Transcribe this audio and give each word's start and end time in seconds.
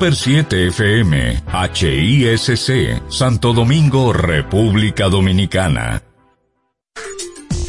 Super 0.00 0.16
7 0.16 0.68
FM, 0.68 1.42
HISC, 1.74 3.02
Santo 3.10 3.52
Domingo, 3.52 4.14
República 4.14 5.10
Dominicana. 5.10 6.02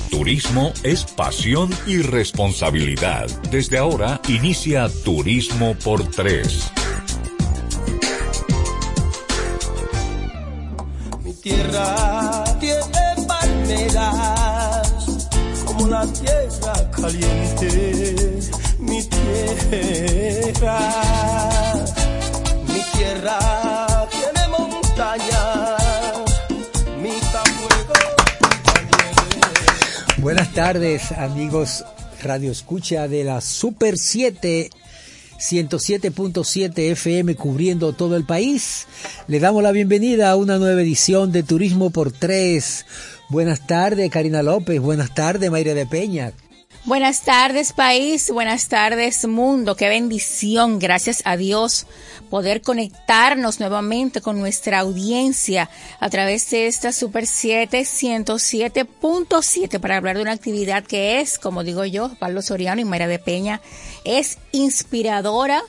Turismo 0.09 0.71
es 0.81 1.03
pasión 1.03 1.71
y 1.85 1.97
responsabilidad. 1.97 3.27
Desde 3.51 3.79
ahora 3.79 4.21
inicia 4.29 4.87
Turismo 5.03 5.75
por 5.83 6.09
Tres. 6.09 6.71
Mi 11.25 11.33
tierra 11.33 12.45
tiene 12.61 13.27
palmeras 13.27 14.93
como 15.65 15.85
la 15.85 16.07
tierra 16.13 16.91
caliente. 16.91 18.39
Mi 18.79 19.03
tierra, 19.03 21.00
Buenas 30.53 30.73
tardes, 30.73 31.11
amigos 31.13 31.85
Radio 32.21 32.51
Escucha 32.51 33.07
de 33.07 33.23
la 33.23 33.39
Super 33.39 33.97
7 33.97 34.69
107.7 35.39 36.91
FM 36.91 37.35
cubriendo 37.35 37.93
todo 37.93 38.17
el 38.17 38.25
país. 38.25 38.85
Le 39.27 39.39
damos 39.39 39.63
la 39.63 39.71
bienvenida 39.71 40.29
a 40.29 40.35
una 40.35 40.57
nueva 40.57 40.81
edición 40.81 41.31
de 41.31 41.43
Turismo 41.43 41.89
por 41.91 42.11
Tres. 42.11 42.85
Buenas 43.29 43.65
tardes, 43.65 44.11
Karina 44.11 44.43
López. 44.43 44.81
Buenas 44.81 45.15
tardes, 45.15 45.49
Mayra 45.49 45.73
de 45.73 45.85
Peña. 45.85 46.33
Buenas 46.83 47.21
tardes 47.21 47.73
país, 47.73 48.31
buenas 48.31 48.67
tardes 48.67 49.27
mundo, 49.27 49.75
qué 49.75 49.87
bendición, 49.87 50.79
gracias 50.79 51.21
a 51.25 51.37
Dios 51.37 51.85
poder 52.31 52.63
conectarnos 52.63 53.59
nuevamente 53.59 54.19
con 54.19 54.39
nuestra 54.39 54.79
audiencia 54.79 55.69
a 55.99 56.09
través 56.09 56.49
de 56.49 56.65
esta 56.65 56.91
Super 56.91 57.27
7 57.27 57.81
107.7 57.81 59.79
para 59.79 59.97
hablar 59.97 60.15
de 60.15 60.23
una 60.23 60.31
actividad 60.31 60.83
que 60.83 61.19
es, 61.21 61.37
como 61.37 61.63
digo 61.63 61.85
yo, 61.85 62.15
Pablo 62.17 62.41
Soriano 62.41 62.81
y 62.81 62.85
Mayra 62.85 63.05
de 63.05 63.19
Peña, 63.19 63.61
es 64.03 64.39
inspiradora 64.51 65.61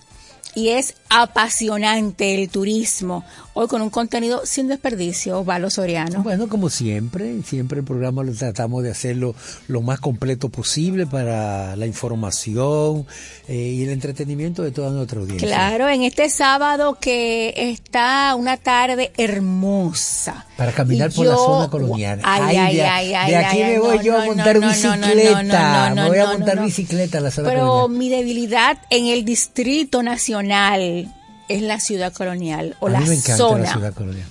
y 0.55 0.71
es 0.71 0.95
apasionante 1.11 2.35
el 2.35 2.49
turismo. 2.49 3.23
Hoy 3.55 3.67
con 3.69 3.83
un 3.83 3.91
contenido 3.91 4.47
sin 4.47 4.67
desperdicio, 4.69 5.45
Valo 5.45 5.69
Soriano. 5.69 6.23
Bueno, 6.23 6.49
como 6.49 6.71
siempre, 6.71 7.43
siempre 7.43 7.81
el 7.81 7.85
programa 7.85 8.23
lo 8.23 8.33
tratamos 8.33 8.83
de 8.83 8.91
hacerlo 8.91 9.35
lo 9.69 9.83
más 9.83 10.01
completo 10.01 10.49
posible 10.49 11.05
para 11.07 11.77
la 11.77 11.85
información 11.87 13.07
eh, 13.49 13.55
y 13.55 13.83
el 13.83 13.91
entretenimiento 13.91 14.63
de 14.63 14.71
toda 14.71 14.91
nuestra 14.91 15.21
audiencia. 15.21 15.47
Claro, 15.47 15.87
en 15.91 16.03
este 16.03 16.31
sábado 16.31 16.97
que 16.99 17.53
está 17.57 18.35
una 18.37 18.57
tarde 18.57 19.13
hermosa. 19.19 20.47
Para 20.57 20.73
caminar 20.73 21.11
Y 21.13 21.17
por 21.17 21.27
la 21.27 21.37
zona 21.37 21.69
colonial. 21.69 22.21
Ay, 22.25 22.57
ay, 22.57 22.81
ay, 22.81 23.15
ay, 23.15 23.31
de 23.33 23.37
aquí 23.37 23.63
ay, 23.63 23.73
me 23.75 23.79
voy 23.81 23.97
no, 23.99 24.03
yo 24.03 24.19
a 24.19 24.25
montar 24.25 24.59
no, 24.61 24.69
bicicleta. 24.69 25.91
no, 25.91 25.95
me 26.05 26.09
voy 26.09 26.19
a 26.19 26.27
montar 26.27 26.65
bicicleta 26.65 27.19
a 27.19 27.21
la 27.21 27.31
zona 27.31 27.51
Pero 27.51 27.67
colonial. 27.67 27.99
mi 27.99 28.09
debilidad 28.09 28.79
en 28.89 29.09
el 29.09 29.27
Distrito 29.27 30.03
Nacional 30.03 31.15
es 31.55 31.63
la 31.63 31.81
ciudad 31.81 32.13
colonial 32.13 32.77
o 32.81 32.87
a 32.89 32.91
la 32.91 33.01
mí 33.01 33.09
me 33.09 33.15
encanta 33.15 33.37
zona. 33.37 33.65
la 33.65 33.73
ciudad 33.73 33.95
colonial. 33.95 34.27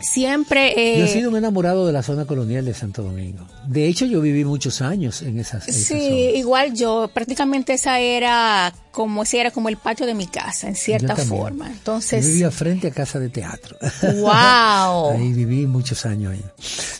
Siempre. 0.00 0.72
Yo 0.74 0.80
he 0.80 1.04
eh, 1.04 1.08
sido 1.08 1.30
un 1.30 1.36
enamorado 1.36 1.86
de 1.86 1.92
la 1.92 2.02
zona 2.02 2.24
colonial 2.24 2.64
de 2.64 2.74
Santo 2.74 3.02
Domingo. 3.02 3.46
De 3.66 3.86
hecho, 3.86 4.06
yo 4.06 4.20
viví 4.20 4.44
muchos 4.44 4.82
años 4.82 5.22
en 5.22 5.38
esa, 5.38 5.58
esa 5.58 5.72
Sí, 5.72 5.84
zona. 5.84 6.08
igual 6.38 6.74
yo, 6.74 7.08
prácticamente 7.14 7.74
esa 7.74 8.00
era 8.00 8.74
como 8.90 9.22
ese 9.22 9.40
era 9.40 9.50
como 9.50 9.68
el 9.68 9.76
patio 9.76 10.04
de 10.06 10.14
mi 10.14 10.26
casa, 10.26 10.68
en 10.68 10.74
cierta 10.74 11.14
Yo 11.16 11.24
forma. 11.24 11.66
Yo 11.68 11.72
Entonces, 11.74 12.26
vivía 12.26 12.50
frente 12.50 12.88
a 12.88 12.90
casa 12.90 13.18
de 13.20 13.28
teatro. 13.28 13.76
wow. 14.20 15.10
Ahí 15.12 15.32
viví 15.32 15.66
muchos 15.66 16.04
años 16.06 16.32
ahí. 16.32 16.44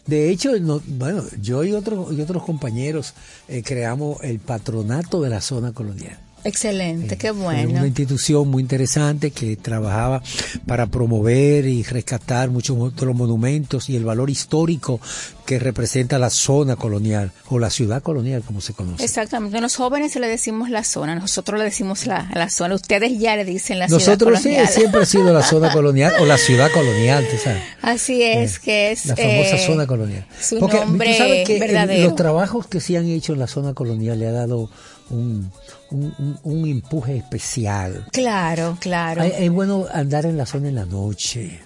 De 0.06 0.30
hecho, 0.30 0.52
no- 0.60 0.80
bueno, 0.86 1.24
yo 1.40 1.64
y 1.64 1.72
otros 1.72 2.12
y 2.12 2.20
otros 2.20 2.44
compañeros 2.44 3.14
eh, 3.48 3.62
creamos 3.64 4.22
el 4.22 4.38
patronato 4.38 5.20
de 5.20 5.30
la 5.30 5.40
zona 5.40 5.72
colonial. 5.72 6.18
Excelente, 6.44 7.16
qué 7.16 7.32
Fue 7.32 7.42
bueno. 7.42 7.70
Una 7.70 7.86
institución 7.86 8.48
muy 8.48 8.62
interesante 8.62 9.30
que 9.30 9.56
trabajaba 9.56 10.22
para 10.66 10.86
promover 10.86 11.66
y 11.66 11.82
rescatar 11.82 12.50
muchos 12.50 12.76
otros 12.78 13.14
monumentos 13.14 13.88
y 13.90 13.96
el 13.96 14.04
valor 14.04 14.30
histórico 14.30 15.00
que 15.46 15.58
representa 15.58 16.18
la 16.18 16.30
zona 16.30 16.76
colonial 16.76 17.32
o 17.48 17.58
la 17.58 17.70
ciudad 17.70 18.02
colonial, 18.02 18.42
como 18.42 18.60
se 18.60 18.72
conoce. 18.72 19.04
Exactamente. 19.04 19.60
Los 19.60 19.76
jóvenes 19.76 20.14
le 20.16 20.26
decimos 20.28 20.70
la 20.70 20.84
zona, 20.84 21.14
nosotros 21.16 21.58
le 21.58 21.64
decimos 21.64 22.06
la, 22.06 22.30
la 22.34 22.48
zona. 22.48 22.74
Ustedes 22.74 23.18
ya 23.18 23.36
le 23.36 23.44
dicen 23.44 23.78
la 23.78 23.88
Nosotros 23.88 24.40
ciudad 24.40 24.40
sí, 24.40 24.44
colonial. 24.48 24.68
siempre 24.68 25.02
ha 25.02 25.06
sido 25.06 25.32
la 25.32 25.42
zona 25.42 25.72
colonial 25.72 26.12
o 26.20 26.24
la 26.26 26.38
ciudad 26.38 26.70
colonial, 26.72 27.26
tú 27.30 27.36
sabes. 27.42 27.62
Así 27.82 28.22
es, 28.22 28.58
que 28.58 28.92
es 28.92 29.06
La 29.06 29.16
famosa 29.16 29.56
eh, 29.56 29.66
zona 29.66 29.86
colonial. 29.86 30.26
Su 30.40 30.58
Porque 30.58 30.78
nombre 30.80 31.10
tú 31.12 31.18
sabes 31.18 31.46
que 31.46 31.58
verdadero. 31.58 32.04
los 32.04 32.16
trabajos 32.16 32.66
que 32.66 32.80
se 32.80 32.96
han 32.96 33.06
hecho 33.08 33.32
en 33.34 33.38
la 33.40 33.46
zona 33.46 33.74
colonial 33.74 34.18
le 34.18 34.28
ha 34.28 34.32
dado 34.32 34.70
un, 35.10 35.50
un, 35.94 36.14
un- 36.18 36.38
un 36.42 36.68
empuje 36.68 37.16
especial. 37.16 38.06
Claro, 38.12 38.76
claro. 38.80 39.22
Es 39.22 39.50
bueno 39.50 39.86
andar 39.92 40.26
en 40.26 40.36
la 40.36 40.46
zona 40.46 40.68
en 40.68 40.74
la 40.74 40.84
noche. 40.84 41.60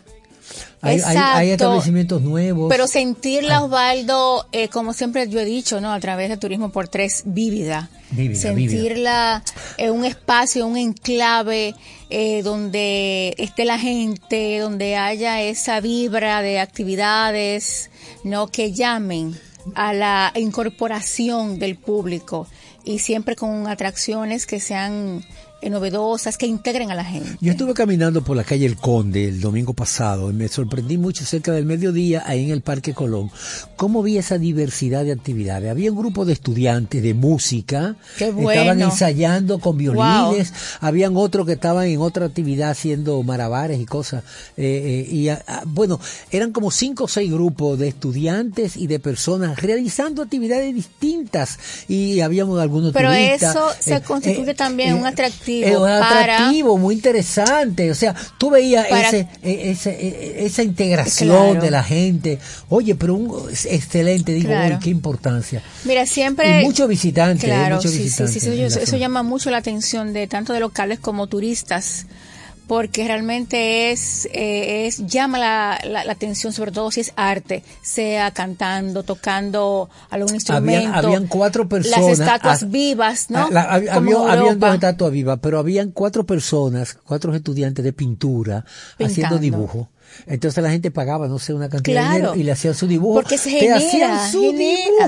Hay, 0.80 1.00
hay- 1.04 1.50
establecimientos 1.50 2.22
nuevos. 2.22 2.68
Pero 2.70 2.86
sentirla, 2.86 3.62
Osvaldo, 3.64 4.46
eh, 4.52 4.68
como 4.68 4.92
siempre 4.92 5.28
yo 5.28 5.40
he 5.40 5.44
dicho, 5.44 5.80
¿no? 5.80 5.92
A 5.92 5.98
través 6.00 6.28
de 6.28 6.36
Turismo 6.36 6.70
por 6.70 6.86
Tres, 6.88 7.22
vívida. 7.26 7.90
Vívida, 8.12 8.40
sentirla 8.40 9.42
en 9.76 9.90
un 9.92 10.04
espacio, 10.04 10.66
un 10.66 10.76
enclave 10.76 11.74
eh, 12.10 12.42
donde 12.42 13.34
esté 13.38 13.64
la 13.64 13.78
gente, 13.78 14.58
donde 14.60 14.96
haya 14.96 15.42
esa 15.42 15.80
vibra 15.80 16.40
de 16.42 16.60
actividades, 16.60 17.90
¿no? 18.24 18.46
Que 18.48 18.72
llamen 18.72 19.36
a 19.74 19.92
la 19.92 20.32
incorporación 20.36 21.58
del 21.58 21.76
público 21.76 22.46
y 22.88 23.00
siempre 23.00 23.36
con 23.36 23.68
atracciones 23.68 24.46
que 24.46 24.60
sean 24.60 25.22
novedosas, 25.62 26.38
que 26.38 26.46
integren 26.46 26.90
a 26.90 26.94
la 26.94 27.04
gente. 27.04 27.36
Yo 27.40 27.50
estuve 27.52 27.74
caminando 27.74 28.22
por 28.22 28.36
la 28.36 28.44
calle 28.44 28.64
El 28.64 28.76
Conde 28.76 29.28
el 29.28 29.40
domingo 29.40 29.74
pasado 29.74 30.30
y 30.30 30.32
me 30.32 30.48
sorprendí 30.48 30.96
mucho 30.96 31.24
cerca 31.24 31.52
del 31.52 31.64
mediodía 31.66 32.22
ahí 32.26 32.44
en 32.44 32.50
el 32.50 32.62
Parque 32.62 32.94
Colón. 32.94 33.30
Cómo 33.76 34.02
vi 34.02 34.16
esa 34.18 34.38
diversidad 34.38 35.04
de 35.04 35.12
actividades. 35.12 35.70
Había 35.70 35.90
un 35.92 35.98
grupo 35.98 36.24
de 36.24 36.32
estudiantes 36.32 37.02
de 37.02 37.12
música. 37.14 37.96
Qué 38.16 38.28
Estaban 38.28 38.80
ensayando 38.80 39.58
con 39.58 39.76
violines. 39.76 40.52
Habían 40.80 41.16
otros 41.16 41.44
que 41.46 41.52
estaban 41.54 41.86
en 41.86 42.00
otra 42.00 42.26
actividad 42.26 42.70
haciendo 42.70 43.22
malabares 43.22 43.80
y 43.80 43.84
cosas. 43.84 44.22
Eh, 44.56 45.04
eh, 45.08 45.12
y 45.12 45.28
ah, 45.28 45.42
ah, 45.48 45.62
bueno, 45.66 46.00
eran 46.30 46.52
como 46.52 46.70
cinco 46.70 47.04
o 47.04 47.08
seis 47.08 47.30
grupos 47.30 47.78
de 47.78 47.88
estudiantes 47.88 48.76
y 48.76 48.86
de 48.86 49.00
personas 49.00 49.60
realizando 49.60 50.22
actividades 50.22 50.74
distintas. 50.74 51.58
Y 51.88 52.20
habíamos 52.20 52.60
algunos 52.60 52.92
Pero 52.92 53.10
turistas. 53.10 53.50
eso 53.56 53.70
se 53.80 53.96
Eh, 53.96 54.02
constituye 54.02 54.52
eh, 54.52 54.54
también 54.54 54.94
un 54.94 55.04
atractivo 55.06 55.47
es 55.48 55.76
un 55.76 55.82
para- 55.82 56.20
atractivo 56.22 56.76
muy 56.78 56.94
interesante. 56.94 57.90
O 57.90 57.94
sea, 57.94 58.14
tú 58.38 58.50
veías 58.50 58.86
Para- 58.86 59.08
ese, 59.08 59.28
e- 59.42 59.70
ese- 59.70 59.90
e- 59.90 60.46
esa 60.46 60.62
integración 60.62 61.28
Claro. 61.52 61.60
de 61.60 61.70
la 61.70 61.82
gente. 61.82 62.38
Oye, 62.68 62.94
pero 62.94 63.14
un 63.14 63.50
es 63.50 63.66
excelente, 63.66 64.32
digo, 64.32 64.48
Claro. 64.48 64.74
uy, 64.76 64.80
qué 64.82 64.90
importancia. 64.90 65.62
Mira, 65.84 66.06
siempre... 66.06 66.62
Y 66.62 66.64
muchos 66.64 66.88
visitantes, 66.88 67.44
¿eh? 67.44 67.46
Claro, 67.46 67.76
muchos 67.76 67.90
sí, 67.90 67.96
sí, 67.98 68.02
visitantes 68.04 68.42
sí, 68.42 68.62
eso, 68.62 68.80
eso 68.80 68.96
llama 68.96 69.22
mucho 69.22 69.50
la 69.50 69.58
atención 69.58 70.12
de 70.12 70.26
tanto 70.26 70.52
de 70.52 70.60
locales 70.60 70.98
como 70.98 71.26
turistas, 71.26 72.06
porque 72.68 73.04
realmente 73.08 73.90
es, 73.90 74.26
eh, 74.32 74.86
es 74.86 74.98
llama 75.06 75.38
la, 75.38 75.80
la, 75.84 76.04
la 76.04 76.12
atención, 76.12 76.52
sobre 76.52 76.70
todo 76.70 76.90
si 76.92 77.00
es 77.00 77.12
arte, 77.16 77.64
sea 77.82 78.30
cantando, 78.30 79.02
tocando 79.02 79.88
algún 80.10 80.34
instrumento. 80.34 80.88
Habían, 80.90 80.94
habían 80.94 81.26
cuatro 81.26 81.68
personas. 81.68 82.00
Las 82.00 82.20
estatuas 82.20 82.62
ah, 82.62 82.66
vivas, 82.66 83.30
¿no? 83.30 83.38
ah, 83.38 83.48
la- 83.50 83.70
hab- 83.76 83.94
Como 83.94 84.28
había- 84.28 84.40
habían 84.40 84.60
dos 84.60 84.74
estatuas 84.74 85.10
vivas, 85.12 85.38
pero 85.42 85.58
habían 85.58 85.90
cuatro 85.90 86.24
personas, 86.24 86.96
cuatro 87.04 87.34
estudiantes 87.34 87.84
de 87.84 87.92
pintura 87.92 88.64
haciendo 89.02 89.38
dibujo. 89.38 89.88
Entonces 90.26 90.62
la 90.64 90.70
gente 90.70 90.90
pagaba, 90.90 91.28
no 91.28 91.38
sé, 91.38 91.52
una 91.52 91.68
cantidad 91.68 92.02
de 92.10 92.16
dinero 92.16 92.34
y 92.34 92.42
le 92.42 92.52
hacían 92.52 92.74
su 92.74 92.86
dibujo. 92.86 93.14
Porque 93.14 93.36
se 93.36 93.50
Te 93.50 93.58
genera, 93.60 93.76
hacían 93.76 94.32
su 94.32 94.40
genera, 94.40 94.58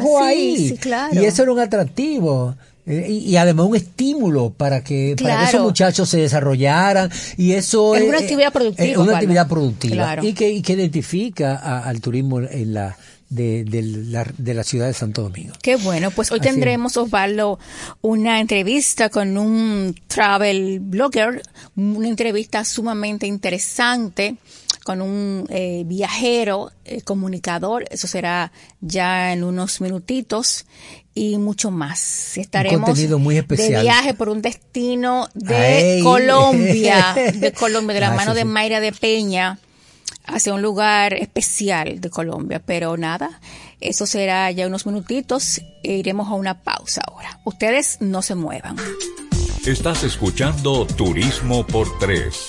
dibujo 0.01 0.19
sí, 0.19 0.25
ahí. 0.27 0.69
sí, 0.69 0.77
claro. 0.77 1.21
Y 1.23 1.25
eso 1.25 1.43
era 1.43 1.53
un 1.53 1.59
atractivo. 1.59 2.55
Eh, 2.87 3.07
Y, 3.09 3.31
y 3.31 3.37
además 3.37 3.67
un 3.67 3.77
estímulo 3.77 4.51
para 4.51 4.83
que, 4.83 5.15
para 5.23 5.39
que 5.41 5.45
esos 5.51 5.63
muchachos 5.63 6.09
se 6.09 6.19
desarrollaran 6.21 7.11
y 7.37 7.53
eso 7.53 7.95
Es 7.95 8.03
una 8.03 8.19
eh, 8.19 8.23
actividad 8.23 8.53
productiva, 8.53 8.89
es 8.89 8.97
una 8.97 9.13
actividad 9.15 9.49
productiva 9.49 9.95
Claro. 9.97 10.25
y 10.25 10.33
que, 10.33 10.51
y 10.51 10.63
que 10.63 10.73
identifica 10.73 11.57
a- 11.57 11.85
al 11.89 12.01
turismo 12.01 12.41
en 12.41 12.75
la 12.75 12.97
de, 13.29 13.63
de 13.65 13.83
la, 13.83 14.27
de 14.39 14.55
la 14.55 14.65
ciudad 14.65 14.89
de 14.89 14.93
Santo 14.95 15.23
Domingo. 15.23 15.53
Qué 15.63 15.77
bueno, 15.77 16.11
pues 16.11 16.33
hoy 16.33 16.41
Así 16.41 16.49
tendremos, 16.49 16.97
Osvaldo, 16.97 17.61
una 18.01 18.41
entrevista 18.41 19.09
con 19.09 19.39
un 19.39 19.95
travel 20.09 20.81
blogger, 20.81 21.41
una 21.77 22.09
entrevista 22.09 22.65
sumamente 22.65 23.29
interesante 23.29 24.35
con 24.91 25.03
un 25.03 25.47
eh, 25.51 25.85
viajero, 25.87 26.73
eh, 26.85 27.03
comunicador, 27.03 27.85
eso 27.93 28.09
será 28.09 28.51
ya 28.81 29.33
en 29.33 29.45
unos 29.45 29.81
minutitos 29.81 30.67
y 31.15 31.39
mucho 31.39 31.71
más. 31.71 32.37
Estaremos 32.37 32.99
de 32.99 33.81
viaje 33.83 34.15
por 34.15 34.29
un 34.29 34.43
destino 34.43 35.29
de 35.33 36.01
Colombia, 36.03 37.15
de 37.35 37.53
Colombia, 37.53 37.95
de 37.95 38.01
la 38.01 38.11
mano 38.15 38.35
de 38.35 38.45
Mayra 38.45 38.81
de 38.81 38.91
Peña, 38.91 39.61
hacia 40.25 40.55
un 40.55 40.61
lugar 40.61 41.15
especial 41.15 42.01
de 42.01 42.11
Colombia. 42.11 42.61
Pero 42.67 42.97
nada, 42.97 43.41
eso 43.81 44.07
será 44.07 44.51
ya 44.51 44.67
unos 44.67 44.87
minutitos 44.87 45.61
e 45.85 45.99
iremos 45.99 46.27
a 46.27 46.33
una 46.33 46.65
pausa 46.65 47.03
ahora. 47.07 47.39
Ustedes 47.45 47.99
no 48.01 48.23
se 48.23 48.35
muevan. 48.35 48.75
Estás 49.65 50.03
escuchando 50.03 50.85
Turismo 50.85 51.65
por 51.65 51.97
Tres. 52.01 52.49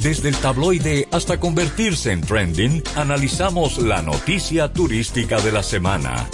Desde 0.00 0.28
el 0.28 0.36
tabloide 0.36 1.08
hasta 1.10 1.40
convertirse 1.40 2.12
en 2.12 2.20
trending, 2.20 2.84
analizamos 2.94 3.78
la 3.78 4.02
noticia 4.02 4.72
turística 4.72 5.40
de 5.40 5.50
la 5.50 5.64
semana. 5.64 6.28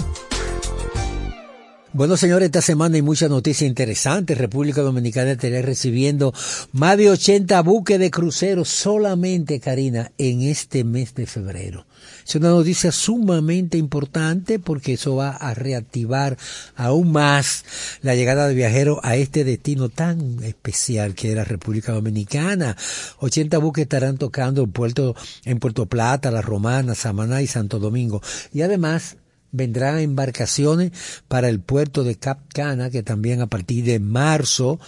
Bueno, 1.94 2.16
señores, 2.16 2.46
esta 2.46 2.60
semana 2.60 2.96
hay 2.96 3.02
muchas 3.02 3.30
noticias 3.30 3.68
interesantes. 3.68 4.36
República 4.36 4.82
Dominicana 4.82 5.30
estará 5.30 5.62
recibiendo 5.62 6.34
más 6.72 6.98
de 6.98 7.08
80 7.08 7.62
buques 7.62 8.00
de 8.00 8.10
cruceros 8.10 8.68
solamente, 8.68 9.60
Karina, 9.60 10.10
en 10.18 10.42
este 10.42 10.82
mes 10.82 11.14
de 11.14 11.26
febrero. 11.26 11.86
Es 12.26 12.34
una 12.34 12.48
noticia 12.48 12.90
sumamente 12.90 13.78
importante 13.78 14.58
porque 14.58 14.94
eso 14.94 15.14
va 15.14 15.36
a 15.36 15.54
reactivar 15.54 16.36
aún 16.74 17.12
más 17.12 17.64
la 18.02 18.16
llegada 18.16 18.48
de 18.48 18.56
viajeros 18.56 18.98
a 19.04 19.14
este 19.14 19.44
destino 19.44 19.88
tan 19.88 20.42
especial 20.42 21.14
que 21.14 21.30
es 21.30 21.36
la 21.36 21.44
República 21.44 21.92
Dominicana. 21.92 22.76
80 23.20 23.56
buques 23.58 23.82
estarán 23.82 24.18
tocando 24.18 24.66
Puerto, 24.66 25.14
en 25.44 25.60
Puerto 25.60 25.86
Plata, 25.86 26.32
La 26.32 26.42
Romana, 26.42 26.96
Samaná 26.96 27.40
y 27.40 27.46
Santo 27.46 27.78
Domingo. 27.78 28.20
Y 28.52 28.62
además, 28.62 29.16
vendrán 29.54 30.00
embarcaciones 30.00 30.90
para 31.28 31.48
el 31.48 31.60
puerto 31.60 32.04
de 32.04 32.16
Cap 32.16 32.40
Cana, 32.52 32.90
que 32.90 33.02
también 33.02 33.40
a 33.40 33.46
partir 33.46 33.84
de 33.84 34.00
marzo 34.00 34.80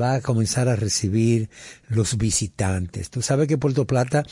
va 0.00 0.14
a 0.14 0.20
comenzar 0.20 0.68
a 0.68 0.76
recibir 0.76 1.48
los 1.88 2.16
visitantes. 2.16 3.10
Tú 3.10 3.22
sabes 3.22 3.48
que 3.48 3.58
Puerto 3.58 3.86
Plata 3.86 4.24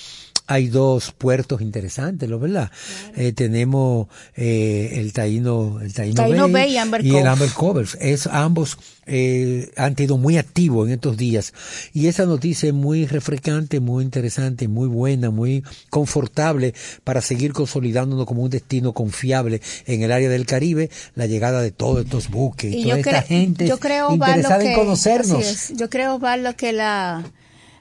hay 0.48 0.68
dos 0.68 1.12
puertos 1.12 1.60
interesantes, 1.60 2.28
¿lo 2.28 2.40
verdad? 2.40 2.70
Eh, 3.14 3.32
tenemos 3.32 4.08
eh, 4.34 4.92
el 4.94 5.12
Taíno, 5.12 5.78
el 5.82 5.92
Taíno, 5.92 6.48
Bay, 6.48 6.72
y, 7.02 7.16
el 7.16 7.26
Amber 7.26 7.50
Covers. 7.52 7.98
Es, 8.00 8.26
ambos 8.26 8.78
eh, 9.04 9.70
han 9.76 9.94
sido 9.94 10.16
muy 10.16 10.38
activos 10.38 10.88
en 10.88 10.94
estos 10.94 11.18
días. 11.18 11.52
Y 11.92 12.06
esa 12.06 12.24
noticia 12.24 12.68
es 12.68 12.74
muy 12.74 13.04
refrescante, 13.04 13.78
muy 13.78 14.02
interesante, 14.02 14.68
muy 14.68 14.88
buena, 14.88 15.30
muy 15.30 15.62
confortable 15.90 16.72
para 17.04 17.20
seguir 17.20 17.52
consolidándonos 17.52 18.24
como 18.24 18.42
un 18.42 18.50
destino 18.50 18.94
confiable 18.94 19.60
en 19.84 20.02
el 20.02 20.12
área 20.12 20.30
del 20.30 20.46
Caribe, 20.46 20.88
la 21.14 21.26
llegada 21.26 21.60
de 21.60 21.72
todos 21.72 22.06
estos 22.06 22.30
buques 22.30 22.72
y, 22.72 22.84
toda 22.84 22.98
esta 22.98 23.22
gente 23.22 23.66
yo 23.66 23.78
creo, 23.78 24.14
interesada 24.14 24.64
en 24.64 24.74
conocernos. 24.74 25.74
Yo 25.76 25.90
creo, 25.90 26.18
Valdo, 26.18 26.56
que 26.56 26.72
la 26.72 27.22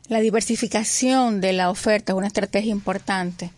la 0.10 0.20
diversificación 0.20 1.42
de 1.42 1.54
la 1.54 1.70
oferta 1.70 2.14
es 2.14 2.18
una 2.18 2.28
estrategia 2.28 2.72
importante. 2.72 3.52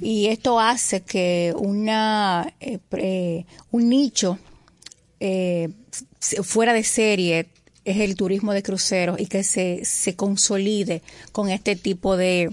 Y 0.00 0.26
esto 0.26 0.60
hace 0.60 1.00
que 1.02 1.52
una 1.56 2.52
eh, 2.60 3.44
un 3.70 3.88
nicho 3.88 4.38
eh, 5.20 5.70
fuera 6.42 6.72
de 6.72 6.84
serie 6.84 7.46
es 7.84 7.96
el 7.98 8.16
turismo 8.16 8.52
de 8.52 8.62
cruceros 8.62 9.18
y 9.18 9.26
que 9.26 9.42
se, 9.42 9.84
se 9.84 10.14
consolide 10.14 11.02
con 11.32 11.48
este 11.48 11.74
tipo 11.74 12.16
de, 12.16 12.50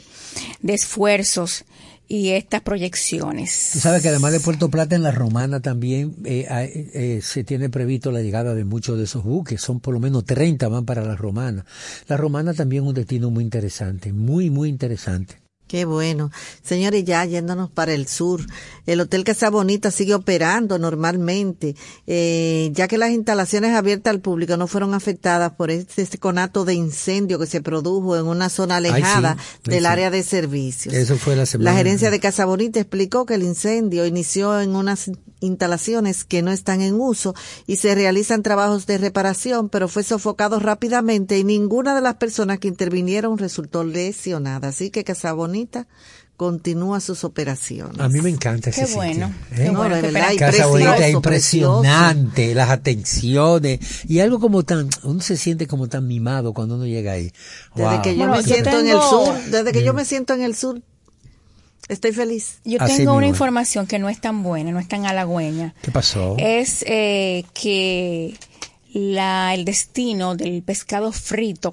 de 0.61 0.73
esfuerzos 0.73 1.65
y 2.07 2.29
estas 2.29 2.61
proyecciones. 2.61 3.71
Tú 3.73 3.79
sabes 3.79 4.01
que 4.01 4.09
además 4.09 4.31
de 4.31 4.39
Puerto 4.39 4.69
Plata 4.69 4.95
en 4.95 5.03
la 5.03 5.11
Romana 5.11 5.59
también 5.59 6.15
eh, 6.25 6.45
eh, 6.93 7.19
se 7.21 7.43
tiene 7.43 7.69
previsto 7.69 8.11
la 8.11 8.21
llegada 8.21 8.53
de 8.53 8.65
muchos 8.65 8.97
de 8.97 9.05
esos 9.05 9.23
buques, 9.23 9.61
son 9.61 9.79
por 9.79 9.93
lo 9.93 9.99
menos 9.99 10.25
30 10.25 10.67
van 10.67 10.85
para 10.85 11.03
la 11.03 11.15
Romana. 11.15 11.65
La 12.07 12.17
Romana 12.17 12.53
también 12.53 12.83
es 12.83 12.89
un 12.89 12.95
destino 12.95 13.31
muy 13.31 13.43
interesante, 13.43 14.13
muy, 14.13 14.49
muy 14.49 14.69
interesante. 14.69 15.44
Qué 15.67 15.85
bueno. 15.85 16.29
Señores, 16.61 17.03
ya 17.05 17.25
yéndonos 17.25 17.71
para 17.71 17.93
el 17.93 18.07
sur, 18.07 18.45
el 18.85 19.01
Hotel 19.01 19.23
Casa 19.23 19.49
Bonita 19.49 19.89
sigue 19.89 20.13
operando 20.13 20.77
normalmente, 20.77 21.75
eh, 22.05 22.69
ya 22.73 22.87
que 22.87 22.99
las 22.99 23.09
instalaciones 23.09 23.75
abiertas 23.75 24.11
al 24.11 24.19
público 24.19 24.57
no 24.57 24.67
fueron 24.67 24.93
afectadas 24.93 25.53
por 25.53 25.71
este, 25.71 26.03
este 26.03 26.19
conato 26.19 26.65
de 26.65 26.75
incendio 26.75 27.39
que 27.39 27.47
se 27.47 27.61
produjo 27.61 28.15
en 28.15 28.27
una 28.27 28.49
zona 28.49 28.75
alejada 28.75 29.37
del 29.63 29.87
área 29.87 30.11
de 30.11 30.21
servicios. 30.21 30.93
Eso 30.93 31.17
fue 31.17 31.35
la 31.35 31.47
semana. 31.47 31.71
La 31.71 31.77
gerencia 31.77 32.11
de 32.11 32.19
Casa 32.19 32.45
Bonita 32.45 32.79
explicó 32.79 33.25
que 33.25 33.33
el 33.33 33.41
incendio 33.41 34.05
inició 34.05 34.61
en 34.61 34.75
unas 34.75 35.09
instalaciones 35.39 36.25
que 36.25 36.43
no 36.43 36.51
están 36.51 36.81
en 36.81 36.99
uso 36.99 37.33
y 37.65 37.77
se 37.77 37.93
realizan 37.95 38.43
trabajos 38.43 38.85
de 38.85 38.99
reparación, 38.99 39.69
pero 39.69 39.87
fue 39.87 40.03
sofocado 40.03 40.59
rápidamente 40.59 41.39
y 41.39 41.43
ninguna 41.43 41.95
de 41.95 42.01
las 42.01 42.15
personas 42.15 42.59
que 42.59 42.67
intervinieron 42.67 43.39
resultó 43.39 43.83
lesionada. 43.83 44.67
Así 44.67 44.91
que 44.91 45.03
Casa 45.03 45.33
Bonita 45.33 45.54
continúa 46.37 46.99
sus 46.99 47.23
operaciones. 47.23 47.99
A 47.99 48.09
mí 48.09 48.21
me 48.21 48.29
encanta 48.29 48.69
ese 48.69 48.85
qué 48.85 48.93
bueno, 48.93 49.33
¿eh? 49.51 49.55
Qué 49.55 49.69
bueno, 49.69 49.95
Casa 50.37 50.67
Bonita 50.67 51.09
impresionante, 51.09 52.53
las 52.53 52.69
atenciones 52.69 53.79
y 54.07 54.19
algo 54.19 54.39
como 54.39 54.63
tan, 54.63 54.89
uno 55.03 55.21
se 55.21 55.37
siente 55.37 55.65
como 55.67 55.87
tan 55.87 56.07
mimado 56.07 56.53
cuando 56.53 56.75
uno 56.75 56.85
llega 56.85 57.13
ahí. 57.13 57.31
Desde 57.73 58.01
que 58.01 58.17
yo 58.17 58.27
me 58.27 58.43
siento 58.43 58.79
en 58.79 58.87
el 58.87 58.99
sur, 58.99 59.33
desde 59.49 59.71
que 59.71 59.83
yo 59.83 59.93
mm. 59.93 59.95
me 59.95 60.05
siento 60.05 60.33
en 60.33 60.41
el 60.41 60.55
sur, 60.55 60.81
Estoy 61.87 62.13
feliz. 62.13 62.61
Yo 62.63 62.79
tengo 62.83 63.13
una 63.13 63.27
información 63.27 63.85
que 63.85 63.99
no 63.99 64.09
es 64.09 64.19
tan 64.19 64.41
buena, 64.41 64.71
no 64.71 64.79
es 64.79 64.87
tan 64.87 65.05
halagüeña. 65.05 65.75
¿Qué 65.83 65.91
pasó? 65.91 66.35
Es 66.39 66.83
eh, 66.87 67.45
que 67.53 68.35
la, 68.91 69.53
el 69.53 69.65
destino 69.65 70.35
del 70.35 70.63
pescado 70.63 71.11
frito 71.11 71.71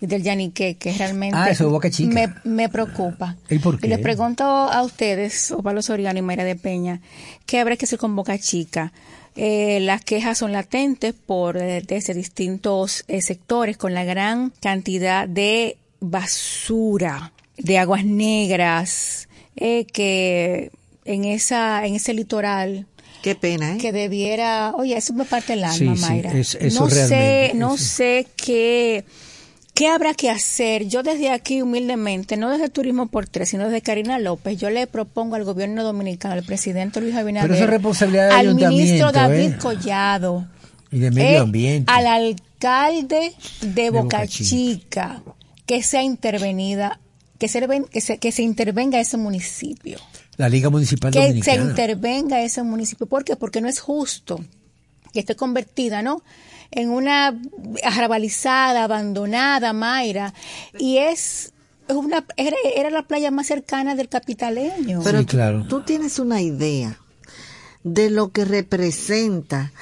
del 0.00 0.22
yanique, 0.22 0.76
que 0.76 0.92
realmente 0.92 1.36
ah, 1.36 1.50
eso, 1.50 1.68
boca 1.70 1.90
chica. 1.90 2.12
Me, 2.12 2.34
me, 2.44 2.68
preocupa. 2.68 3.36
¿Y 3.48 3.58
por 3.58 3.78
qué? 3.78 3.86
Y 3.86 3.90
les 3.90 3.98
pregunto 3.98 4.44
a 4.44 4.82
ustedes, 4.82 5.54
Pablo 5.62 5.82
Soriano 5.82 6.18
y 6.18 6.22
María 6.22 6.44
de 6.44 6.56
Peña, 6.56 7.00
¿qué 7.46 7.60
habrá 7.60 7.76
que 7.76 7.84
hacer 7.84 7.98
con 7.98 8.16
boca 8.16 8.38
chica? 8.38 8.92
Eh, 9.36 9.80
las 9.80 10.02
quejas 10.02 10.38
son 10.38 10.52
latentes 10.52 11.14
por 11.14 11.56
eh, 11.56 11.82
desde 11.86 12.14
distintos 12.14 13.04
eh, 13.08 13.22
sectores 13.22 13.76
con 13.76 13.94
la 13.94 14.04
gran 14.04 14.52
cantidad 14.60 15.28
de 15.28 15.76
basura, 16.00 17.32
de 17.56 17.78
aguas 17.78 18.04
negras, 18.04 19.28
eh, 19.56 19.86
que 19.86 20.72
en 21.04 21.24
esa 21.24 21.86
en 21.86 21.94
ese 21.94 22.14
litoral 22.14 22.86
Qué 23.22 23.34
pena, 23.34 23.74
¿eh? 23.74 23.78
Que 23.78 23.92
debiera, 23.92 24.72
oye, 24.74 24.96
eso 24.96 25.12
me 25.12 25.26
parte 25.26 25.52
el 25.52 25.64
alma, 25.64 25.94
Mayra. 25.94 26.32
no 26.32 26.88
sé, 26.88 27.52
no 27.54 27.76
sé 27.76 28.26
qué, 28.34 29.04
qué 29.80 29.88
habrá 29.88 30.12
que 30.12 30.28
hacer. 30.28 30.88
Yo 30.88 31.02
desde 31.02 31.30
aquí, 31.30 31.62
humildemente, 31.62 32.36
no 32.36 32.50
desde 32.50 32.68
Turismo 32.68 33.06
por 33.06 33.26
Tres, 33.26 33.48
sino 33.48 33.64
desde 33.64 33.80
Karina 33.80 34.18
López, 34.18 34.58
yo 34.58 34.68
le 34.68 34.86
propongo 34.86 35.36
al 35.36 35.44
gobierno 35.44 35.82
dominicano, 35.82 36.34
al 36.34 36.42
presidente 36.42 37.00
Luis 37.00 37.14
Abinader, 37.14 37.70
responsabilidad 37.70 38.30
al 38.30 38.54
ministro 38.54 39.10
David 39.10 39.52
¿eh? 39.52 39.56
Collado, 39.58 40.46
y 40.92 40.98
de 40.98 41.10
medio 41.10 41.40
ambiente, 41.40 41.90
al 41.90 42.06
alcalde 42.06 43.32
de, 43.62 43.88
Boca, 43.88 44.26
Chica, 44.26 45.22
que 45.64 45.82
sea 45.82 46.02
intervenida 46.02 47.00
que 47.38 47.48
se, 47.48 47.66
que 47.90 48.02
se, 48.02 48.18
que 48.18 48.32
se 48.32 48.42
intervenga 48.42 49.00
ese 49.00 49.16
municipio. 49.16 49.98
La 50.36 50.50
Liga 50.50 50.68
Municipal 50.68 51.10
que 51.10 51.42
se 51.42 51.54
intervenga 51.54 52.42
ese 52.42 52.62
municipio. 52.62 53.06
¿Por 53.06 53.24
qué? 53.24 53.34
Porque 53.34 53.62
no 53.62 53.68
es 53.68 53.80
justo 53.80 54.44
que 55.14 55.20
esté 55.20 55.36
convertida, 55.36 56.02
¿no? 56.02 56.22
En 56.72 56.90
una 56.90 57.36
arrabalizada, 57.84 58.84
abandonada, 58.84 59.72
Mayra, 59.72 60.32
y 60.78 60.98
es 60.98 61.52
una 61.88 62.24
era, 62.36 62.56
era 62.76 62.90
la 62.90 63.02
playa 63.02 63.30
más 63.30 63.46
cercana 63.48 63.94
del 63.96 64.08
capitaleño. 64.08 65.00
Pero 65.02 65.18
Sí, 65.20 65.26
claro. 65.26 65.66
tú 65.68 65.82
tienes 65.82 66.18
una 66.20 66.40
idea 66.40 66.98
de 67.82 68.10
lo 68.10 68.30
que 68.30 68.44
representa 68.44 69.72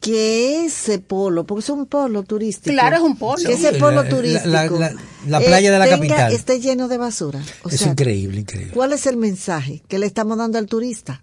que 0.00 0.64
ese 0.64 1.00
polo, 1.00 1.44
porque 1.44 1.60
es 1.64 1.70
un 1.70 1.84
polo 1.86 2.22
turístico. 2.22 2.72
Claro, 2.72 2.96
es 2.96 3.02
un 3.02 3.16
polo. 3.16 3.42
Que 3.44 3.54
ese 3.54 3.72
polo 3.74 4.04
la- 4.04 4.08
turístico. 4.08 4.48
la- 4.48 4.66
la- 4.68 4.94
la 5.26 5.40
playa 5.40 5.72
de 5.72 5.78
la 5.78 5.84
tenga- 5.86 5.96
capital. 5.96 6.32
Esté 6.32 6.60
lleno 6.60 6.86
de 6.88 6.96
basura. 6.98 7.40
O 7.64 7.68
es 7.68 7.80
sea, 7.80 7.88
increíble, 7.88 8.40
increíble. 8.40 8.72
¿Cuál 8.72 8.92
es 8.92 9.06
el 9.06 9.16
mensaje 9.16 9.82
que 9.88 9.98
le 9.98 10.06
estamos 10.06 10.38
dando 10.38 10.56
al 10.56 10.66
turista? 10.66 11.22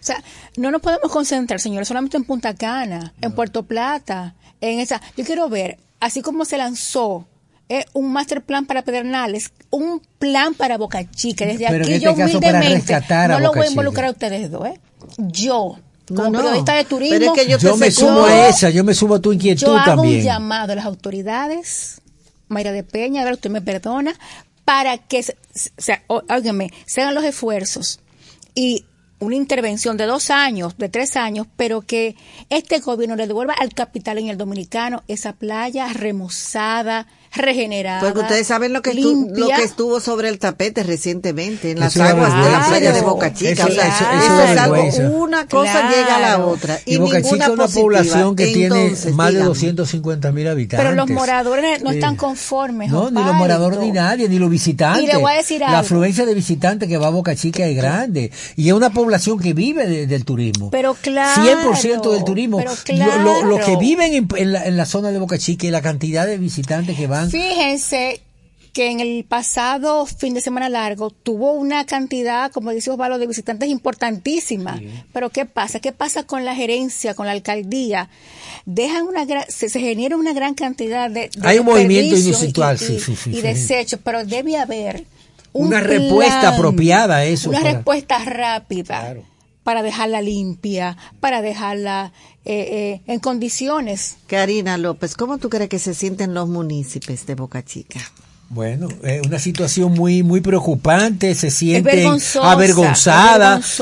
O 0.00 0.04
sea, 0.06 0.22
no 0.56 0.70
nos 0.70 0.80
podemos 0.80 1.10
concentrar, 1.12 1.60
señores, 1.60 1.88
solamente 1.88 2.16
en 2.16 2.24
Punta 2.24 2.54
Cana, 2.54 3.12
en 3.20 3.32
Puerto 3.34 3.64
Plata, 3.64 4.34
en 4.60 4.80
esa. 4.80 5.00
Yo 5.16 5.24
quiero 5.24 5.48
ver, 5.48 5.78
así 6.00 6.22
como 6.22 6.44
se 6.44 6.58
lanzó 6.58 7.26
eh, 7.68 7.84
un 7.94 8.12
master 8.12 8.42
plan 8.42 8.66
para 8.66 8.82
Pedernales, 8.82 9.50
un 9.70 10.00
plan 10.18 10.54
para 10.54 10.78
Boca 10.78 11.08
Chica. 11.10 11.44
Desde 11.44 11.66
Pero 11.66 11.76
en 11.76 11.82
aquí 11.82 11.92
este 11.94 12.04
yo 12.04 12.12
humildemente 12.12 13.00
no 13.28 13.40
lo 13.40 13.52
voy 13.52 13.66
a 13.66 13.70
involucrar 13.70 14.06
a 14.06 14.10
ustedes 14.12 14.50
dos, 14.50 14.66
¿eh? 14.68 14.80
Yo, 15.18 15.78
como 16.06 16.22
No, 16.24 16.30
no. 16.30 16.38
periodista 16.38 16.74
de 16.74 16.84
turismo, 16.84 17.18
Pero 17.18 17.34
es 17.34 17.40
que 17.42 17.58
yo 17.58 17.76
me 17.76 17.90
sumo 17.90 18.24
a 18.24 18.48
esa, 18.48 18.70
yo 18.70 18.84
me 18.84 18.94
sumo 18.94 19.16
a 19.16 19.20
tu 19.20 19.32
inquietud 19.32 19.66
yo 19.66 19.76
hago 19.76 20.02
también. 20.02 20.18
un 20.18 20.22
llamado 20.24 20.72
a 20.72 20.76
las 20.76 20.84
autoridades, 20.84 22.00
Mayra 22.48 22.70
de 22.72 22.84
Peña, 22.84 23.22
a 23.22 23.24
ver, 23.24 23.34
usted 23.34 23.50
me 23.50 23.60
perdona, 23.60 24.14
para 24.64 24.98
que, 24.98 25.20
o 25.20 25.22
sea, 25.76 26.02
óigame, 26.06 26.70
se 26.86 27.02
hagan 27.02 27.14
los 27.14 27.24
esfuerzos 27.24 28.00
y 28.54 28.84
una 29.18 29.36
intervención 29.36 29.96
de 29.96 30.04
dos 30.04 30.30
años, 30.30 30.76
de 30.76 30.88
tres 30.88 31.16
años, 31.16 31.46
pero 31.56 31.80
que 31.80 32.16
este 32.50 32.80
gobierno 32.80 33.16
le 33.16 33.26
devuelva 33.26 33.54
al 33.54 33.72
capital 33.72 34.18
en 34.18 34.28
el 34.28 34.36
dominicano 34.36 35.02
esa 35.08 35.32
playa 35.32 35.88
remozada, 35.92 37.06
regenerada. 37.36 38.00
Porque 38.00 38.20
ustedes 38.20 38.46
saben 38.46 38.72
lo 38.72 38.82
que, 38.82 38.90
estu- 38.92 38.94
limpia. 38.94 39.36
lo 39.38 39.46
que 39.48 39.62
estuvo 39.64 40.00
sobre 40.00 40.28
el 40.28 40.38
tapete 40.38 40.82
recientemente 40.82 41.70
en 41.72 41.80
las 41.80 41.94
Eso 41.94 42.04
aguas 42.04 42.32
de 42.44 42.50
la 42.50 42.66
playa 42.66 42.92
de. 42.92 43.00
Boca 43.02 43.32
Chica. 43.32 43.50
Eso- 43.52 43.66
o 43.66 43.70
sea, 43.70 43.86
eso- 43.88 44.04
eso 44.04 44.42
eso 44.42 44.52
es 44.52 44.58
algo, 44.58 45.16
una 45.22 45.46
cosa 45.46 45.70
Claro. 45.72 45.88
llega 45.96 46.16
a 46.16 46.20
la 46.20 46.44
otra. 46.46 46.78
Y, 46.84 46.94
Y 46.94 46.98
Boca 46.98 47.22
Chica 47.22 47.44
es 47.44 47.50
una 47.50 47.62
positiva. 47.64 47.82
población 47.82 48.36
que 48.36 48.44
Entonces, 48.64 49.00
tiene 49.02 49.16
más 49.16 49.26
de 49.28 49.32
dígame. 49.34 49.48
250 49.48 50.32
mil 50.32 50.48
habitantes. 50.48 50.84
Pero 50.84 50.94
los 50.96 51.08
moradores 51.10 51.82
no 51.82 51.90
están 51.90 52.16
conformes. 52.16 52.90
No, 52.90 53.10
ni 53.10 53.22
los 53.22 53.34
moradores 53.34 53.78
ni 53.78 53.92
nadie, 53.92 54.28
ni 54.28 54.38
los 54.38 54.50
visitantes. 54.50 55.04
Y 55.04 55.06
le 55.06 55.16
voy 55.16 55.32
a 55.32 55.36
decir 55.36 55.60
La 55.60 55.68
algo. 55.68 55.78
afluencia 55.80 56.26
de 56.26 56.34
visitantes 56.34 56.88
que 56.88 56.96
va 56.98 57.06
a 57.08 57.10
Boca 57.10 57.34
Chica 57.36 57.64
es 57.66 57.76
grande. 57.76 58.30
Y 58.56 58.68
es 58.68 58.74
una 58.74 58.90
población 58.90 59.38
que 59.38 59.52
vive 59.52 59.86
de- 59.86 60.06
del 60.06 60.24
turismo. 60.24 60.70
Pero 60.70 60.94
claro, 61.00 61.42
100% 61.42 62.12
del 62.12 62.24
turismo. 62.24 62.58
pero 62.58 62.72
Lo- 63.22 63.42
lo- 63.42 63.56
Los 63.56 63.60
que 63.64 63.76
viven 63.76 64.12
en, 64.14 64.28
en 64.36 64.52
la, 64.52 64.64
en 64.66 64.76
la 64.76 64.86
zona 64.86 65.10
de 65.10 65.18
Boca 65.18 65.38
Chica 65.38 65.66
y 65.66 65.70
la 65.70 65.82
cantidad 65.82 66.26
de 66.26 66.38
visitantes 66.38 66.96
que 66.96 67.06
van. 67.06 67.25
Fíjense 67.30 68.20
que 68.72 68.90
en 68.90 69.00
el 69.00 69.24
pasado 69.24 70.04
fin 70.04 70.34
de 70.34 70.42
semana 70.42 70.68
largo 70.68 71.08
tuvo 71.10 71.52
una 71.52 71.86
cantidad, 71.86 72.50
como 72.52 72.72
dice 72.72 72.90
Osvaldo, 72.90 73.18
de 73.18 73.26
visitantes 73.26 73.70
importantísima. 73.70 74.78
Pero 75.14 75.30
¿qué 75.30 75.46
pasa? 75.46 75.80
¿Qué 75.80 75.92
pasa 75.92 76.24
con 76.24 76.44
la 76.44 76.54
gerencia, 76.54 77.14
con 77.14 77.24
la 77.24 77.32
alcaldía? 77.32 78.10
Dejan 78.66 79.04
una 79.04 79.24
gran, 79.24 79.44
se, 79.48 79.70
se 79.70 79.80
genera 79.80 80.16
una 80.16 80.34
gran 80.34 80.52
cantidad 80.54 81.08
de, 81.10 81.30
de 81.30 81.48
Hay 81.48 81.58
un 81.58 81.64
movimiento 81.66 82.16
inusual, 82.16 82.76
y, 82.76 82.78
sí, 82.78 82.92
y- 82.96 83.00
sí, 83.00 83.16
sí, 83.16 83.30
y 83.30 83.40
desechos, 83.40 83.98
pero 84.04 84.24
debe 84.26 84.58
haber 84.58 85.04
un 85.54 85.68
Una 85.68 85.80
respuesta 85.80 86.50
apropiada 86.50 87.16
a 87.16 87.24
eso 87.24 87.48
Una 87.48 87.60
para- 87.60 87.72
respuesta 87.72 88.18
rápida. 88.26 89.00
Claro. 89.00 89.22
Para 89.66 89.82
dejarla 89.82 90.22
limpia, 90.22 90.96
para 91.18 91.42
dejarla 91.42 92.12
eh, 92.44 93.00
eh, 93.04 93.12
en 93.12 93.18
condiciones. 93.18 94.16
Karina 94.28 94.78
López, 94.78 95.16
¿cómo 95.16 95.38
tú 95.38 95.50
crees 95.50 95.68
que 95.68 95.80
se 95.80 95.92
sienten 95.92 96.34
los 96.34 96.48
municipios 96.48 97.26
de 97.26 97.34
Boca 97.34 97.64
Chica? 97.64 97.98
Bueno, 98.48 98.86
es 99.02 99.26
una 99.26 99.40
situación 99.40 99.92
muy 99.92 100.22
muy 100.22 100.40
preocupante, 100.40 101.34
se 101.34 101.50
sienten 101.50 101.82
vergonzosa. 101.92 102.56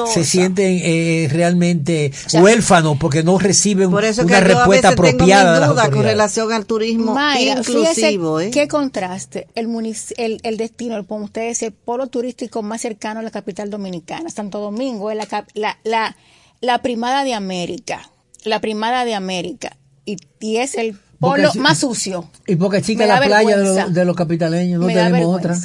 se 0.06 0.24
sienten 0.24 0.80
eh, 0.82 1.28
realmente 1.30 2.12
sea, 2.26 2.42
huérfanos 2.42 2.96
porque 2.98 3.22
no 3.22 3.38
reciben 3.38 3.90
Por 3.90 4.04
eso 4.04 4.22
una 4.22 4.40
que 4.40 4.40
yo 4.40 4.44
a 4.56 4.60
respuesta 4.60 4.88
veces 4.90 4.96
tengo 5.02 5.08
apropiada 5.16 5.60
las 5.60 5.68
duda 5.68 5.90
con 5.90 6.02
relación 6.02 6.52
al 6.52 6.64
turismo 6.64 7.14
Mayra, 7.14 7.58
inclusivo. 7.58 8.40
¿eh? 8.40 8.50
qué 8.50 8.66
contraste. 8.66 9.48
El, 9.54 9.68
el, 10.16 10.40
el 10.42 10.56
destino, 10.56 11.06
como 11.06 11.26
ustedes, 11.26 11.62
el 11.62 11.72
polo 11.72 12.06
turístico 12.06 12.62
más 12.62 12.80
cercano 12.80 13.20
a 13.20 13.22
la 13.22 13.30
capital 13.30 13.68
dominicana, 13.68 14.30
Santo 14.30 14.60
Domingo, 14.60 15.10
es 15.10 15.16
la, 15.18 15.26
cap- 15.26 15.48
la, 15.52 15.78
la, 15.84 16.16
la 16.62 16.80
primada 16.80 17.24
de 17.24 17.34
América. 17.34 18.10
La 18.44 18.60
primada 18.62 19.04
de 19.04 19.14
América. 19.14 19.76
Y, 20.06 20.16
y 20.40 20.56
es 20.56 20.74
el 20.74 20.98
polo 21.18 21.50
Chi- 21.52 21.58
más 21.58 21.78
sucio. 21.78 22.28
Y 22.46 22.54
Boca 22.54 22.80
Chica 22.82 23.06
la 23.06 23.20
playa 23.20 23.56
de, 23.56 23.64
los- 23.64 23.92
de 23.94 24.04
los 24.04 24.16
capitaleños, 24.16 24.80
no 24.80 24.86
Me 24.86 24.94
tenemos 24.94 25.36
otra. 25.36 25.56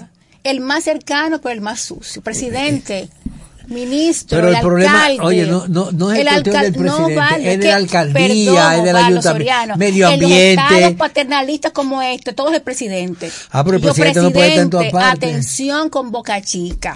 El 0.44 0.60
más 0.62 0.84
cercano, 0.86 1.40
pero 1.42 1.54
el 1.54 1.62
más 1.62 1.82
sucio. 1.82 2.22
Presidente, 2.22 3.10
ministro, 3.68 4.38
Pero 4.38 4.50
el 4.50 4.60
problema, 4.62 5.06
alcalde, 5.06 5.24
oye, 5.26 5.46
no, 5.46 5.68
no, 5.68 5.92
no 5.92 6.12
es 6.12 6.20
el 6.20 6.26
cuestión 6.28 6.62
del 6.62 6.74
presidente, 6.74 6.86
no 7.16 7.16
vale, 7.16 7.54
es 7.54 7.60
de 7.60 7.68
la 7.68 7.76
alcaldía, 7.76 8.14
perdón, 8.28 8.74
es 8.80 8.84
del 8.84 8.96
ayuntamiento, 8.96 9.78
medio 9.78 10.10
En 10.10 10.20
los 10.20 10.24
ambiente. 10.32 10.62
estados 10.74 10.94
paternalistas 10.96 11.72
como 11.72 12.02
este, 12.02 12.34
todo 12.34 12.50
es 12.50 12.56
el 12.56 12.62
presidente. 12.64 13.30
Ah, 13.52 13.64
pero 13.64 13.78
el 13.78 13.84
yo, 13.84 13.90
presidente 13.94 14.22
no 14.22 14.32
puede 14.32 14.48
estar 14.48 14.64
en 14.64 14.70
todas 14.72 14.92
partes. 14.92 15.30
Atención 15.30 15.90
con 15.90 16.10
Boca 16.12 16.42
Chica. 16.42 16.96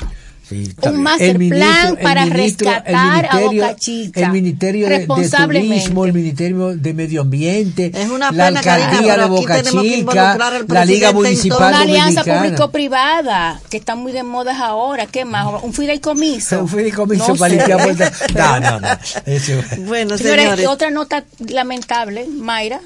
Sí, 0.54 0.74
Un 0.84 1.02
master 1.04 1.30
El 1.32 1.40
ministro- 1.40 1.60
plan 1.68 1.88
el 1.98 2.04
para 2.04 2.26
ministro- 2.26 2.68
el 2.70 2.76
rescatar 2.76 3.26
a 3.32 3.40
Boca 3.40 3.76
Chica. 3.76 4.20
El 4.22 4.32
Ministerio 4.32 4.88
de, 4.90 5.00
de. 5.00 5.08
Turismo, 5.08 6.06
el 6.06 6.14
Ministerio 6.14 6.76
de 6.76 6.94
Medio 6.94 7.22
Ambiente, 7.22 7.92
Es 7.94 8.10
una 8.10 8.32
la 8.32 8.48
Alcaldía 8.48 9.18
de 9.18 9.26
Boca 9.26 9.62
Chica, 9.64 10.42
la 10.68 10.86
Liga 10.86 11.12
Municipal. 11.12 11.58
Una 11.70 11.82
alianza 11.82 12.24
público-privada, 12.24 13.62
que 13.70 13.78
está 13.78 13.96
muy 13.96 14.12
de 14.12 14.24
moda 14.24 14.58
ahora. 14.66 15.06
¿Qué 15.06 15.26
más? 15.26 15.48
¿Un 15.64 15.74
fideicomiso? 15.74 16.62
Un 16.62 16.70
fideicomiso 16.70 17.28
No 17.30 17.36
para 17.36 17.54
limpiar 17.56 17.84
puertas. 17.84 18.24
No, 18.36 18.60
no, 18.60 18.80
no. 18.80 18.88
Eso- 19.26 19.54
Bueno, 19.80 20.18
Señores, 20.18 20.44
señores. 20.44 20.68
otra 20.68 20.90
nota 20.92 21.24
lamentable, 21.40 22.26
Mayra, 22.28 22.80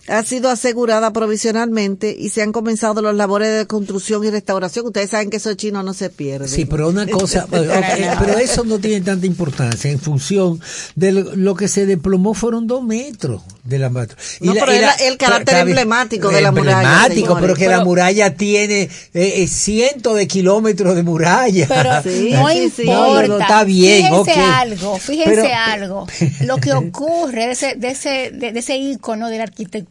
ha 0.08 0.24
sido 0.24 0.48
asegurada 0.50 1.12
provisionalmente 1.12 2.14
y 2.18 2.30
se 2.30 2.42
han 2.42 2.52
comenzado 2.52 3.02
las 3.02 3.14
labores 3.14 3.56
de 3.56 3.66
construcción 3.66 4.24
y 4.24 4.30
restauración. 4.30 4.86
Ustedes 4.86 5.10
saben 5.10 5.30
que 5.30 5.36
esos 5.36 5.56
chinos 5.56 5.84
no 5.84 5.94
se 5.94 6.10
pierden. 6.10 6.48
Sí, 6.48 6.64
pero 6.64 6.88
una 6.88 7.06
cosa, 7.06 7.46
eh, 7.52 8.10
pero 8.18 8.38
eso 8.38 8.64
no 8.64 8.78
tiene 8.78 9.00
tanta 9.04 9.26
importancia 9.26 9.90
en 9.90 9.98
función 10.00 10.60
de 10.96 11.12
lo, 11.12 11.36
lo 11.36 11.54
que 11.54 11.68
se 11.68 11.86
desplomó 11.86 12.34
fueron 12.34 12.66
dos 12.66 12.82
metros 12.82 13.42
de 13.64 13.78
la 13.78 13.90
mat- 13.90 14.12
No, 14.40 14.54
pero 14.54 14.72
es 14.72 14.80
la- 14.80 14.94
el 14.94 15.16
carácter 15.16 15.56
emblemático 15.58 16.28
de 16.30 16.40
la 16.40 16.50
muralla, 16.50 16.80
Emblemático, 17.06 17.36
pero 17.40 17.54
que 17.54 17.68
la 17.68 17.84
muralla 17.84 18.34
tiene 18.34 18.82
eh, 18.82 18.88
eh, 19.14 19.46
cientos 19.46 20.16
de 20.16 20.26
kilómetros 20.26 20.94
de 20.96 21.02
muralla. 21.02 21.66
Pero 21.68 22.02
Sí, 22.02 22.30
no 22.32 22.48
sí, 22.48 22.82
importa. 22.82 23.26
No, 23.26 23.26
no, 23.28 23.38
está 23.38 23.64
bien, 23.64 24.06
Fíjense 24.24 24.40
algo, 24.40 24.98
fíjense 24.98 25.30
Pero- 25.30 25.48
algo. 25.54 26.06
Lo 26.46 26.56
que 26.56 26.72
ocurre 26.72 27.46
de 27.46 27.52
ese, 27.52 27.74
de 27.76 27.88
ese, 27.90 28.30
de, 28.32 28.52
de 28.52 28.58
ese 28.60 28.76
ícono 28.76 29.28
de 29.28 29.36
la 29.36 29.44
arquitectura 29.44 29.89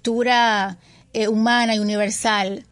eh, 1.14 1.28
humana 1.28 1.76
y 1.76 1.80
universal, 1.80 2.66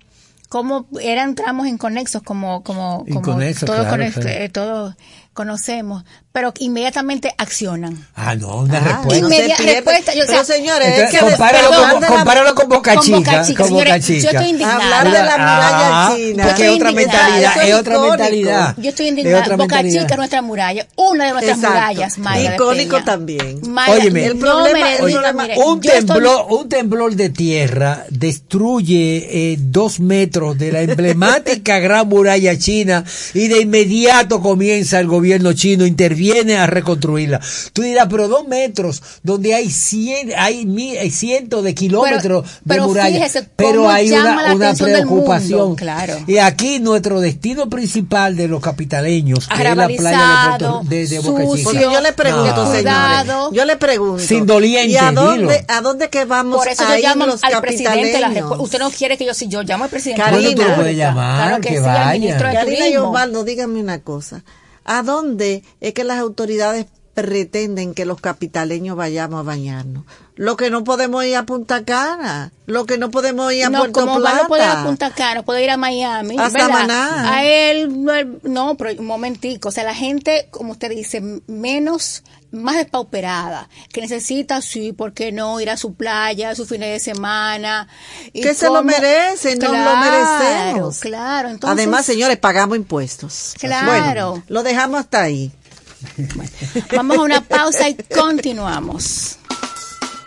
como 0.49 0.87
eran 1.01 1.35
tramos 1.35 1.67
inconexos, 1.67 2.21
como, 2.23 2.63
como, 2.63 3.05
como 3.11 3.21
todo, 3.21 3.83
claro, 3.83 4.05
claro. 4.13 4.29
eh, 4.29 4.49
todo 4.49 4.95
conocemos, 5.37 6.03
pero 6.31 6.51
inmediatamente 6.59 7.31
accionan. 7.37 8.07
Ah, 8.15 8.33
no, 8.35 8.57
una 8.57 8.79
Ah, 8.79 8.81
respuesta. 8.81 9.21
no 9.21 9.29
se 9.29 9.35
Inmedia- 9.35 9.55
pierde. 9.57 9.73
respuesta, 9.75 10.13
yo, 10.15 10.23
o 10.23 10.25
Pero 10.25 10.43
sea, 10.43 10.55
señores, 10.55 10.87
es 10.87 10.93
Entonces, 10.95 11.19
que 11.19 11.25
compáralo, 11.27 11.69
después 11.69 11.91
con, 12.07 12.15
compáralo 12.17 12.55
con 12.55 12.69
Boca 12.69 12.93
Con 12.95 13.03
Chica. 13.03 13.17
Boca 13.17 13.41
Chica, 13.43 13.63
con 13.63 13.69
Boca 13.73 13.83
señores, 13.85 14.07
yo 14.07 14.15
Chica. 14.15 14.31
estoy 14.31 14.49
indignada. 14.49 14.99
Hablar 14.99 15.05
de 15.05 15.23
la 15.23 15.37
muralla 15.37 15.87
Ah, 16.07 16.13
china. 16.17 16.43
Porque 16.47 16.63
Yo 16.63 16.69
es 16.71 16.75
otra 16.75 16.91
mentalidad, 16.91 17.57
es 17.63 17.69
es 17.69 17.75
otra 17.75 17.99
mentalidad. 18.01 18.75
Yo 18.77 18.89
estoy 18.89 19.05
Es 19.05 19.09
indignada. 19.11 19.41
otra 19.43 19.55
Boca. 19.57 19.83
Chica 19.83 20.05
es 20.09 20.17
nuestra 20.17 20.41
muralla, 20.41 20.87
una 20.95 21.25
de 21.25 21.31
nuestras 21.33 21.57
Exacto. 21.57 21.75
murallas, 21.77 22.17
Mayra 22.17 22.55
Icónico 22.55 23.03
también. 23.03 23.59
Mayra, 23.69 23.93
Óyeme, 23.93 24.25
el 24.25 24.39
no 24.39 24.45
problema- 24.45 24.85
diga, 24.87 24.97
problema- 24.97 25.43
mire, 25.43 25.57
Un 25.59 25.81
yo 25.81 25.91
estoy- 25.91 26.05
temblor, 26.15 26.45
un 26.49 26.67
temblor 26.69 27.15
de 27.15 27.29
tierra 27.29 28.05
destruye 28.09 29.51
eh, 29.53 29.57
dos 29.59 29.99
metros 29.99 30.57
de 30.57 30.71
la 30.71 30.81
emblemática 30.81 31.77
Gran 31.87 32.07
Muralla 32.07 32.57
China 32.57 33.03
y 33.33 33.47
de 33.47 33.61
inmediato 33.61 34.41
comienza 34.41 34.99
el 34.99 35.05
gobierno 35.07 35.26
chino, 35.53 35.85
interviene 35.85 36.57
a 36.57 36.67
reconstruirla. 36.67 37.39
Tú 37.73 37.81
dirás, 37.81 38.07
pero 38.09 38.27
dos 38.27 38.47
metros, 38.47 39.01
donde 39.23 39.53
hay 39.55 39.69
cien, 39.69 40.31
hay, 40.37 40.65
mi- 40.65 40.97
hay 40.97 41.11
cientos 41.11 41.63
de 41.63 41.73
kilómetros 41.75 42.45
pero 42.67 42.83
de 42.83 42.87
muralla, 42.87 43.15
fíjese 43.17 43.47
pero 43.55 43.89
hay 43.89 44.09
llama 44.09 44.31
una, 44.33 44.41
la 44.49 44.55
una 44.55 44.73
del 44.73 45.05
mundo, 45.05 45.25
preocupación. 45.25 45.75
claro. 45.75 46.15
Y 46.27 46.37
aquí 46.37 46.79
nuestro 46.79 47.19
destino 47.21 47.69
principal 47.69 48.35
de 48.35 48.47
los 48.47 48.61
capitaleños, 48.61 49.47
que 49.47 49.53
es 49.67 49.75
la 49.75 49.87
playa 49.87 50.17
de, 50.17 50.57
Puerto, 50.59 50.81
de, 50.87 51.07
de 51.07 51.19
Boca 51.19 51.43
sucio, 51.45 51.71
Chica. 51.71 51.93
Yo 51.93 52.01
le 52.01 52.13
pregunto, 52.13 52.55
No. 52.65 52.71
señores, 52.71 52.81
Cuidado. 52.83 53.51
yo 53.53 53.65
le 53.65 53.77
pregunto. 53.77 54.23
Sin 54.23 54.45
doliente, 54.45 54.91
¿Y 54.93 54.97
a 54.97 55.11
dónde, 55.11 55.37
dilo. 55.53 55.65
a 55.67 55.81
dónde 55.81 56.09
que 56.09 56.25
vamos 56.25 56.57
Por 56.57 56.67
eso 56.67 56.83
a 56.83 56.89
yo 56.91 56.97
ir 56.97 57.03
llamo 57.03 57.25
los 57.25 57.43
al 57.43 57.61
presidente 57.61 58.07
de 58.11 58.19
la. 58.19 58.29
Usted 58.59 58.79
no 58.79 58.89
quiere 58.91 59.17
que 59.17 59.25
yo, 59.25 59.33
si 59.33 59.47
yo 59.47 59.63
llamo 59.63 59.83
al 59.85 59.89
presidente 59.89 60.21
Karina. 60.23 60.41
Bueno, 60.41 60.61
tú 60.61 60.67
lo 60.69 60.75
puedes 60.75 60.97
llamar, 60.97 61.35
claro 61.47 61.61
que, 61.61 61.69
que 61.69 61.75
sí, 61.75 61.81
vaya. 61.81 62.09
al 62.09 62.19
ministro 62.19 62.47
de 62.47 62.53
Karina 62.53 62.75
y 62.75 62.77
Turismo. 62.91 63.07
Osvaldo, 63.09 63.43
díganme 63.43 63.79
una 63.79 63.99
cosa. 63.99 64.43
¿A 64.87 65.03
dónde 65.03 65.63
es 65.81 65.93
que 65.93 66.03
las 66.03 66.17
autoridades 66.17 66.87
pretenden 67.13 67.93
que 67.95 68.05
los 68.05 68.21
capitaleños 68.21 68.95
vayamos 68.95 69.39
a 69.39 69.43
bañarnos? 69.43 70.03
Lo 70.35 70.55
que 70.55 70.69
no 70.69 70.83
podemos 70.83 71.25
ir 71.25 71.35
a 71.35 71.45
Punta 71.47 71.83
Cana, 71.83 72.51
lo 72.67 72.85
que 72.85 72.97
no 72.99 73.09
podemos 73.09 73.51
ir 73.53 73.65
a 73.65 73.69
no, 73.69 73.79
Puerto 73.79 73.99
como 74.01 74.17
Plata. 74.19 74.43
no 74.43 74.47
puede 74.47 74.63
ir 74.63 74.69
a 74.69 74.83
Punta 74.83 75.09
Cana, 75.11 75.41
puede 75.43 75.63
ir 75.63 75.69
a 75.71 75.77
Miami. 75.77 76.37
A 76.37 76.43
¿verdad? 76.49 76.59
Samaná. 76.67 77.35
A 77.35 77.43
él, 77.43 78.03
no, 78.03 78.13
él- 78.13 78.39
no, 78.43 78.75
pero 78.75 78.99
un 78.99 79.07
momentico. 79.07 79.69
O 79.69 79.71
sea, 79.71 79.83
la 79.83 79.95
gente, 79.95 80.47
como 80.51 80.73
usted 80.73 80.89
dice, 80.91 81.21
menos, 81.47 82.23
más 82.51 82.75
despauperada, 82.77 83.69
que 83.91 84.01
necesita, 84.01 84.61
sí, 84.61 84.93
¿por 84.93 85.13
qué 85.13 85.31
no? 85.31 85.59
Ir 85.59 85.69
a 85.69 85.77
su 85.77 85.93
playa, 85.93 86.51
a 86.51 86.55
su 86.55 86.65
fin 86.65 86.81
de 86.81 86.99
semana. 86.99 87.87
y 88.33 88.41
Que 88.41 88.53
se 88.53 88.67
lo 88.69 88.83
merecen, 88.83 89.59
nos 89.59 89.71
lo 89.71 89.75
Claro, 89.77 89.99
merecemos. 90.01 90.99
Claro, 90.99 91.49
entonces. 91.49 91.77
Además, 91.77 92.05
señores, 92.05 92.37
pagamos 92.37 92.77
impuestos. 92.77 93.53
Claro. 93.59 94.31
Bueno, 94.31 94.43
lo 94.47 94.63
dejamos 94.63 94.99
hasta 95.01 95.21
ahí. 95.23 95.51
Vamos 96.95 97.17
a 97.17 97.21
una 97.21 97.41
pausa 97.41 97.89
y 97.89 97.95
continuamos. 97.95 99.37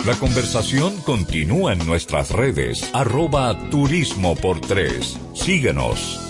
La 0.04 0.14
conversación 0.14 0.96
continúa 1.02 1.74
en 1.74 1.86
nuestras 1.86 2.30
redes, 2.30 2.88
arroba 2.94 3.54
turismo 3.70 4.34
por 4.34 4.60
tres. 4.60 5.16
Síguenos. 5.34 6.29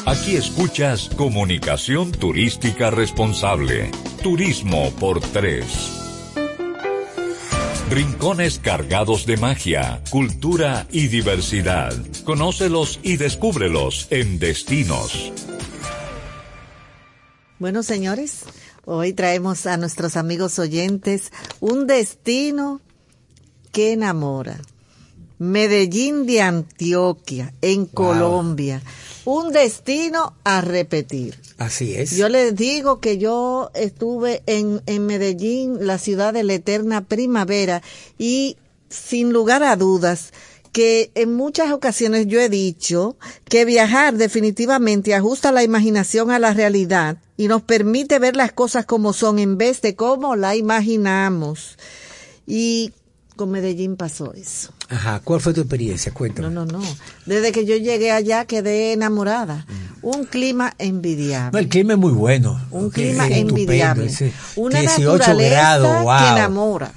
Aquí 0.05 0.35
escuchas 0.35 1.09
Comunicación 1.15 2.11
Turística 2.11 2.89
Responsable. 2.89 3.91
Turismo 4.23 4.91
por 4.99 5.21
tres. 5.21 6.08
Rincones 7.89 8.59
cargados 8.59 9.25
de 9.25 9.35
magia, 9.37 10.03
cultura 10.11 10.85
y 10.91 11.07
diversidad. 11.07 11.91
Conócelos 12.23 12.99
y 13.01 13.17
descúbrelos 13.17 14.05
en 14.11 14.37
Destinos. 14.37 15.33
Bueno, 17.57 17.81
señores, 17.81 18.45
hoy 18.85 19.13
traemos 19.13 19.65
a 19.65 19.77
nuestros 19.77 20.17
amigos 20.17 20.59
oyentes 20.59 21.31
un 21.61 21.87
destino 21.87 22.79
que 23.71 23.93
enamora. 23.93 24.59
Medellín 25.39 26.27
de 26.27 26.41
Antioquia, 26.41 27.55
en 27.63 27.87
Colombia. 27.87 28.83
Un 29.31 29.53
destino 29.53 30.33
a 30.43 30.59
repetir. 30.61 31.39
Así 31.59 31.93
es. 31.93 32.17
Yo 32.17 32.29
les 32.29 32.55
digo 32.55 32.99
que 32.99 33.19
yo 33.19 33.69
estuve 33.75 34.41
en, 34.47 34.81
en 34.87 35.05
Medellín, 35.05 35.85
la 35.85 35.99
ciudad 35.99 36.33
de 36.33 36.41
la 36.41 36.55
eterna 36.55 37.05
primavera, 37.05 37.83
y 38.17 38.57
sin 38.89 39.31
lugar 39.31 39.61
a 39.61 39.75
dudas, 39.75 40.33
que 40.71 41.11
en 41.13 41.35
muchas 41.35 41.71
ocasiones 41.71 42.25
yo 42.25 42.39
he 42.39 42.49
dicho 42.49 43.17
que 43.45 43.65
viajar 43.65 44.15
definitivamente 44.15 45.13
ajusta 45.13 45.51
la 45.51 45.61
imaginación 45.61 46.31
a 46.31 46.39
la 46.39 46.55
realidad 46.55 47.19
y 47.37 47.49
nos 47.49 47.61
permite 47.61 48.17
ver 48.17 48.35
las 48.35 48.51
cosas 48.51 48.87
como 48.87 49.13
son 49.13 49.37
en 49.37 49.59
vez 49.59 49.83
de 49.83 49.95
como 49.95 50.35
la 50.35 50.55
imaginamos. 50.55 51.77
Y 52.47 52.93
con 53.35 53.51
Medellín 53.51 53.95
pasó 53.95 54.33
eso. 54.33 54.73
Ajá, 54.89 55.21
¿cuál 55.23 55.39
fue 55.39 55.53
tu 55.53 55.61
experiencia? 55.61 56.11
Cuéntame. 56.11 56.49
No, 56.49 56.65
no, 56.65 56.79
no. 56.79 56.83
Desde 57.25 57.51
que 57.51 57.65
yo 57.65 57.75
llegué 57.75 58.11
allá 58.11 58.45
quedé 58.45 58.93
enamorada. 58.93 59.65
Un 60.01 60.25
clima 60.25 60.73
envidiable. 60.79 61.51
No, 61.51 61.59
el 61.59 61.69
clima 61.69 61.93
es 61.93 61.99
muy 61.99 62.11
bueno. 62.11 62.59
Un 62.71 62.89
clima 62.89 63.27
es 63.27 63.37
envidiable. 63.37 64.11
Una 64.55 64.79
18 64.79 65.17
naturaleza 65.17 65.49
grados, 65.49 66.21
que 66.21 66.29
enamora. 66.29 66.91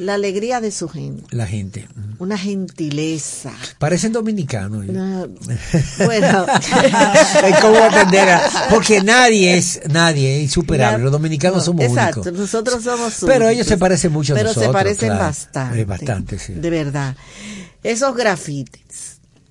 La 0.00 0.14
alegría 0.14 0.60
de 0.62 0.70
su 0.70 0.88
gente. 0.88 1.24
La 1.36 1.46
gente. 1.46 1.86
Una 2.18 2.38
gentileza. 2.38 3.52
Parecen 3.78 4.12
dominicanos. 4.12 4.86
Una- 4.88 5.26
bueno, 6.06 6.46
atender 7.84 8.28
a- 8.30 8.68
porque 8.70 9.02
nadie 9.02 9.56
es 9.56 9.80
nadie 9.90 10.36
es 10.38 10.42
insuperable. 10.44 11.02
Los 11.02 11.12
dominicanos 11.12 11.58
No, 11.58 11.64
somos 11.64 11.84
exacto, 11.84 12.20
únicos. 12.22 12.40
nosotros 12.40 12.82
somos 12.82 13.16
Pero 13.26 13.48
ellos 13.48 13.66
se 13.66 13.76
parecen 13.76 14.12
mucho 14.12 14.32
a 14.32 14.36
Pero 14.36 14.48
nosotros. 14.48 14.70
se 14.70 14.72
parecen 14.72 15.08
claro. 15.10 15.24
bastante. 15.24 15.80
Es 15.80 15.86
bastante, 15.86 16.38
sí. 16.38 16.52
De 16.54 16.70
verdad. 16.70 17.16
Esos 17.82 18.14
grafites 18.16 19.09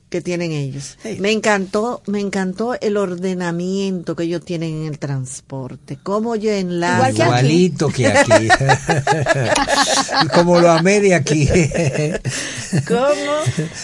que 0.09 0.21
tienen 0.21 0.51
ellos. 0.51 0.97
Sí. 1.01 1.17
Me 1.19 1.31
encantó, 1.31 2.01
me 2.07 2.19
encantó 2.19 2.79
el 2.79 2.97
ordenamiento 2.97 4.15
que 4.15 4.23
ellos 4.23 4.43
tienen 4.43 4.81
en 4.81 4.87
el 4.87 4.99
transporte. 4.99 5.99
Cómo 6.01 6.35
yo 6.35 6.51
enlazo. 6.51 7.03
Que 7.03 7.09
aquí. 7.09 7.21
Igualito 7.21 7.89
que 7.89 8.07
aquí. 8.07 8.47
como 10.33 10.59
lo 10.59 10.71
amé 10.71 10.99
de 10.99 11.15
aquí. 11.15 11.47
cómo 12.87 13.33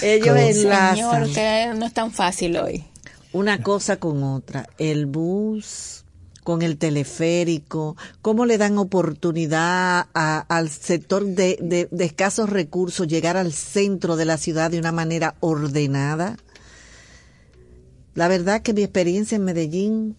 ellos 0.02 0.38
enlazan. 0.38 0.96
Señor, 0.96 1.22
usted 1.24 1.74
no 1.76 1.86
es 1.86 1.94
tan 1.94 2.12
fácil 2.12 2.58
hoy. 2.58 2.84
una 3.32 3.62
cosa 3.62 3.98
con 3.98 4.24
otra. 4.24 4.68
El 4.78 5.06
bus 5.06 6.05
con 6.46 6.62
el 6.62 6.78
teleférico, 6.78 7.98
cómo 8.22 8.46
le 8.46 8.58
dan 8.58 8.78
oportunidad 8.78 10.06
a- 10.14 10.46
al 10.48 10.70
sector 10.70 11.26
de, 11.26 11.58
de- 11.60 11.90
de 11.92 12.06
escasos 12.06 12.50
recursos 12.50 13.08
llegar 13.08 13.36
al 13.36 13.52
centro 13.52 14.16
de 14.16 14.24
la 14.26 14.38
ciudad 14.38 14.72
de 14.72 14.80
una 14.80 14.94
manera 14.94 15.36
ordenada. 15.42 16.38
La 18.14 18.28
verdad 18.30 18.62
que 18.62 18.74
mi 18.74 18.84
experiencia 18.84 19.36
en 19.36 19.44
Medellín 19.44 20.16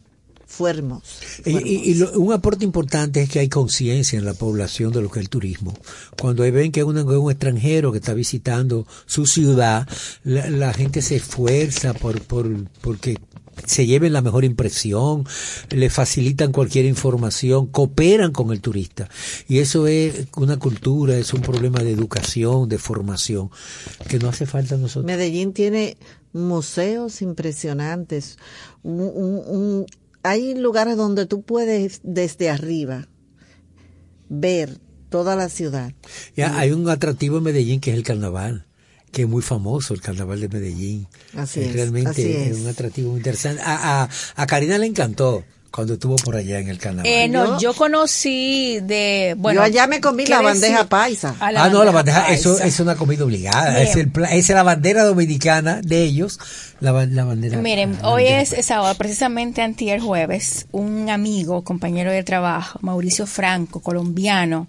fue 0.49 0.71
hermosa. 0.71 1.05
fue 1.43 1.53
Y, 1.53 1.57
y- 1.57 1.91
y 1.91 1.93
hermosa. 1.93 2.13
lo- 2.17 2.21
un 2.21 2.33
aporte 2.33 2.65
importante 2.65 3.23
es 3.23 3.29
que 3.31 3.39
hay 3.39 3.49
conciencia 3.49 4.19
en 4.19 4.25
la 4.25 4.35
población 4.35 4.93
de 4.93 5.03
lo 5.03 5.11
que 5.11 5.21
es 5.21 5.25
el 5.25 5.29
turismo. 5.31 5.75
Cuando 6.21 6.43
ven 6.43 6.73
que 6.73 6.81
es 6.81 6.87
un, 6.87 6.99
un 6.99 7.31
extranjero 7.31 7.93
que 7.93 7.99
está 7.99 8.15
visitando 8.15 8.85
su 9.07 9.27
ciudad, 9.27 9.89
la, 10.25 10.51
la 10.51 10.73
gente 10.73 11.03
se 11.03 11.17
esfuerza 11.17 11.95
por, 11.95 12.21
por 12.23 12.49
porque 12.81 13.17
se 13.65 13.87
lleven 13.87 14.13
la 14.13 14.23
mejor 14.23 14.45
impresión, 14.45 15.25
le 15.71 15.91
facilitan 15.91 16.53
cualquier 16.53 16.85
información, 16.85 17.67
cooperan 17.67 18.33
con 18.33 18.53
el 18.53 18.61
turista. 18.61 19.09
Y 19.49 19.59
eso 19.59 19.87
es 19.87 20.27
una 20.37 20.59
cultura, 20.59 21.17
es 21.17 21.33
un 21.33 21.41
problema 21.41 21.81
de 21.81 21.93
educación, 21.93 22.69
de 22.69 22.79
formación, 22.79 23.51
que 24.09 24.19
no 24.19 24.29
hace 24.29 24.47
falta 24.47 24.75
a 24.75 24.79
nosotros. 24.79 25.07
Medellín 25.07 25.53
tiene 25.53 25.97
museos 26.33 27.23
impresionantes. 27.23 28.39
hay 30.23 30.55
lugares 30.55 30.97
donde 30.97 31.27
tú 31.27 31.43
puedes 31.43 32.01
desde 32.03 32.51
arriba 32.51 33.09
ver 34.29 34.79
toda 35.09 35.37
la 35.37 35.49
ciudad. 35.49 35.93
Ya, 36.37 36.59
hay 36.59 36.73
un 36.73 36.89
atractivo 36.89 37.39
en 37.39 37.45
Medellín 37.45 37.81
que 37.81 37.91
es 37.93 37.97
el 37.97 38.03
carnaval 38.03 38.66
que 39.17 39.23
es 39.23 39.29
muy 39.29 39.41
famoso 39.41 39.95
el 39.95 40.03
carnaval 40.03 40.43
de 40.43 40.51
Medellín. 40.51 41.07
Así 41.35 41.63
es. 41.63 41.73
Realmente 41.73 42.51
es. 42.51 42.59
un 42.59 42.69
atractivo 42.69 43.13
muy 43.13 43.21
interesante. 43.21 43.63
A, 43.65 44.03
a, 44.03 44.09
a 44.35 44.47
Karina 44.47 44.77
le 44.77 44.85
encantó 44.85 45.43
cuando 45.71 45.95
estuvo 45.95 46.17
por 46.17 46.37
allá 46.37 46.59
en 46.59 46.69
el 46.69 46.77
carnaval. 46.77 47.11
Eh, 47.11 47.27
no, 47.27 47.59
yo, 47.59 47.73
conocí 47.73 48.79
de, 48.83 49.35
bueno. 49.39 49.61
Yo 49.61 49.65
allá 49.65 49.87
me 49.87 50.03
comí 50.03 50.27
la 50.27 50.43
bandeja 50.43 50.87
paisa. 50.91 51.35
ah, 51.41 51.71
no, 51.71 51.83
la 51.83 51.93
bandeja, 51.93 52.31
eso 52.31 52.61
es 52.63 52.79
una 52.79 52.95
comida 52.97 53.25
obligada. 53.25 53.81
Es, 53.81 53.97
el, 53.97 54.13
es 54.31 54.51
la 54.51 54.63
bandera 54.63 55.05
dominicana 55.05 55.81
de 55.83 56.03
ellos, 56.03 56.39
la, 56.81 56.93
la 57.07 57.25
bandera. 57.25 57.57
Miren, 57.57 57.97
hoy 58.03 58.25
es 58.27 58.55
sábado, 58.67 58.95
precisamente 58.99 59.63
antier 59.63 59.99
jueves, 59.99 60.67
un 60.73 61.09
amigo, 61.09 61.65
compañero 61.65 62.13
de 62.13 62.23
trabajo, 62.23 62.79
Mauricio 62.83 63.27
Franco, 63.27 63.81
colombiano, 63.81 64.69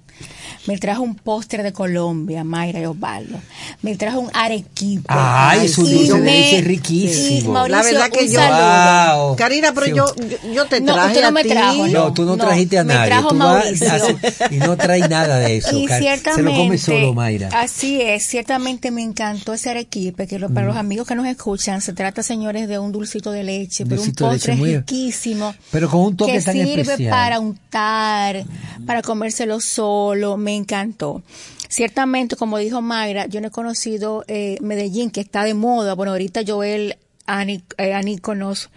me 0.65 0.78
trajo 0.78 1.04
un 1.04 1.15
póster 1.15 1.63
de 1.63 1.74
Colombia, 1.74 2.43
Mayra 2.43 2.80
y 2.80 2.86
Osvaldo. 2.86 3.39
Me 3.82 3.96
trajo 3.96 4.20
un 4.20 4.30
arequipe. 4.34 5.06
Ay, 5.08 5.65
eso 5.65 5.84
dulce 5.84 6.62
riquísimo. 6.63 7.67
la 7.67 7.82
verdad 7.84 8.10
que 8.10 8.30
yo. 8.30 8.39
Wow. 8.39 9.36
Karina, 9.36 9.74
pero 9.74 9.88
yo, 9.88 10.06
yo, 10.54 10.65
te 10.65 10.82
traje. 10.82 11.00
No, 11.00 11.08
usted 11.08 11.22
no 11.24 11.32
me 11.32 11.43
trajo. 11.43 11.88
No, 11.88 12.13
tú 12.13 12.24
no, 12.24 12.38
trajiste 12.38 12.80
a 12.80 12.84
nadie. 12.84 13.02
Me 13.02 13.08
trajo 13.08 13.34
Mauricio. 13.34 14.20
y 14.52 14.58
no 14.58 14.78
traes 14.78 15.10
nada 15.10 15.39
de 15.39 15.58
eso. 15.58 15.78
Y 15.78 15.88
ciertamente, 15.88 16.34
Se 16.34 16.41
lo 16.41 16.52
come 16.52 16.78
solo, 16.78 17.13
Mayra. 17.13 17.50
Así 17.54 18.02
es, 18.02 18.24
ciertamente 18.24 18.91
me 18.91 19.04
encantó 19.04 19.54
ese 19.54 19.70
arequipe, 19.70 20.28
que 20.28 20.39
para 20.39 20.67
los 20.67 20.76
mm. 20.76 20.80
amigos 20.80 21.08
que 21.08 21.15
nos 21.15 21.28
escuchan, 21.28 21.82
se 21.82 21.93
trata, 21.93 22.24
señores, 22.24 22.67
de 22.67 22.80
un 22.80 22.91
dulcito 22.91 23.32
de 23.32 23.43
leche, 23.43 23.86
pero 23.86 24.02
un 24.02 24.12
postre 24.13 24.56
riquísimo. 24.56 25.54
Pero 25.72 25.89
con 25.89 26.02
un 26.02 26.17
toque 26.17 26.34
que 26.34 26.41
tan 26.41 26.54
sirve 26.54 27.10
para 27.10 27.39
untar, 27.39 28.46
para 28.86 29.02
comérselo 29.02 29.60
solo. 29.60 30.38
Me 30.48 30.56
encantó. 30.56 31.24
Ciertamente, 31.68 32.38
como 32.38 32.58
dijo 32.58 32.82
Mayra, 32.82 33.26
yo 33.26 33.42
no 33.42 33.50
he 33.50 33.52
conocido 33.52 34.24
eh, 34.30 34.58
Medellín, 34.62 35.12
que 35.12 35.20
está 35.20 35.44
de 35.44 35.54
moda. 35.54 35.94
Bueno, 35.94 36.14
ahorita 36.14 36.44
Joel 36.48 36.96
Aníconos 37.26 38.70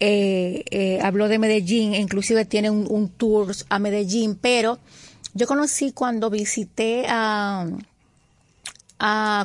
eh, 0.00 0.64
eh, 0.72 0.98
habló 1.00 1.28
de 1.28 1.38
Medellín, 1.38 1.94
inclusive 1.94 2.44
tiene 2.44 2.70
un, 2.70 3.08
tour 3.08 3.54
a 3.68 3.78
Medellín, 3.78 4.34
pero 4.34 4.80
yo 5.32 5.46
conocí 5.46 5.92
cuando 5.92 6.28
visité 6.28 7.06
a 7.06 7.68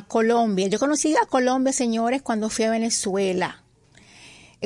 Colombia. 0.08 0.66
Yo 0.66 0.80
conocí 0.80 1.14
a 1.14 1.26
Colombia, 1.26 1.72
señores, 1.72 2.22
cuando 2.22 2.50
fui 2.50 2.64
a 2.64 2.72
Venezuela 2.72 3.62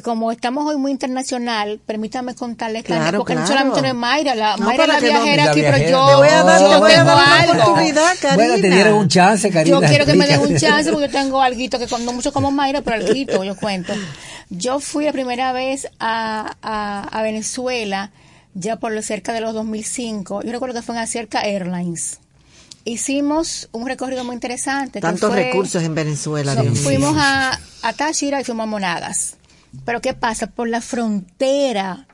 como 0.00 0.32
estamos 0.32 0.64
hoy 0.64 0.78
muy 0.78 0.90
internacional, 0.90 1.78
permítame 1.84 2.34
contarles 2.34 2.82
que 2.82 2.94
porque 3.14 3.34
no 3.34 3.46
solamente 3.46 3.82
no 3.82 3.88
es 3.88 3.94
Mayra, 3.94 4.34
la, 4.34 4.56
Mayra 4.56 4.84
es 4.84 4.88
la 4.88 5.00
viajera 5.00 5.50
aquí, 5.50 5.60
pero 5.60 5.76
yo, 5.76 6.06
te 6.06 6.14
voy 6.14 6.28
a 6.28 6.42
dar, 6.42 6.60
yo 6.60 6.80
voy 6.80 6.92
a 6.92 7.04
dar 7.04 7.50
una 7.50 7.62
oportunidad, 7.62 8.12
Karina. 8.18 8.34
Bueno, 8.34 8.54
te 8.54 8.70
dieron 8.70 8.94
un 8.94 9.08
chance, 9.08 9.50
Karina. 9.50 9.80
Yo 9.80 9.86
quiero 9.86 10.06
que 10.06 10.14
me 10.14 10.26
den 10.26 10.40
un 10.40 10.56
chance 10.56 10.90
porque 10.90 11.08
yo 11.08 11.12
tengo 11.12 11.42
algo 11.42 11.58
que 11.58 11.98
no 12.04 12.12
mucho 12.14 12.32
como 12.32 12.50
Mayra, 12.50 12.80
pero 12.80 12.96
algo 12.96 13.44
yo 13.44 13.56
cuento. 13.56 13.92
Yo 14.48 14.80
fui 14.80 15.04
la 15.04 15.12
primera 15.12 15.52
vez 15.52 15.86
a, 16.00 16.56
a, 16.62 17.02
a 17.02 17.22
Venezuela 17.22 18.12
ya 18.54 18.76
por 18.76 19.00
cerca 19.02 19.34
de 19.34 19.42
los 19.42 19.52
2005. 19.52 20.42
Yo 20.42 20.52
recuerdo 20.52 20.74
que 20.74 20.82
fue 20.82 20.94
en 20.94 21.02
Acerca 21.02 21.42
Airlines 21.42 22.18
hicimos 22.84 23.68
un 23.72 23.86
recorrido 23.86 24.24
muy 24.24 24.34
interesante. 24.34 25.00
Tantos 25.00 25.32
recursos 25.32 25.82
en 25.82 25.94
Venezuela. 25.94 26.54
fuimos 26.74 27.14
a, 27.16 27.58
a 27.82 27.92
Táchira 27.92 28.40
y 28.40 28.44
fuimos 28.44 28.64
a 28.64 28.66
Monagas. 28.66 29.36
Pero 29.84 30.00
¿qué 30.00 30.14
pasa? 30.14 30.48
Por 30.48 30.68
la 30.68 30.80
frontera, 30.80 32.06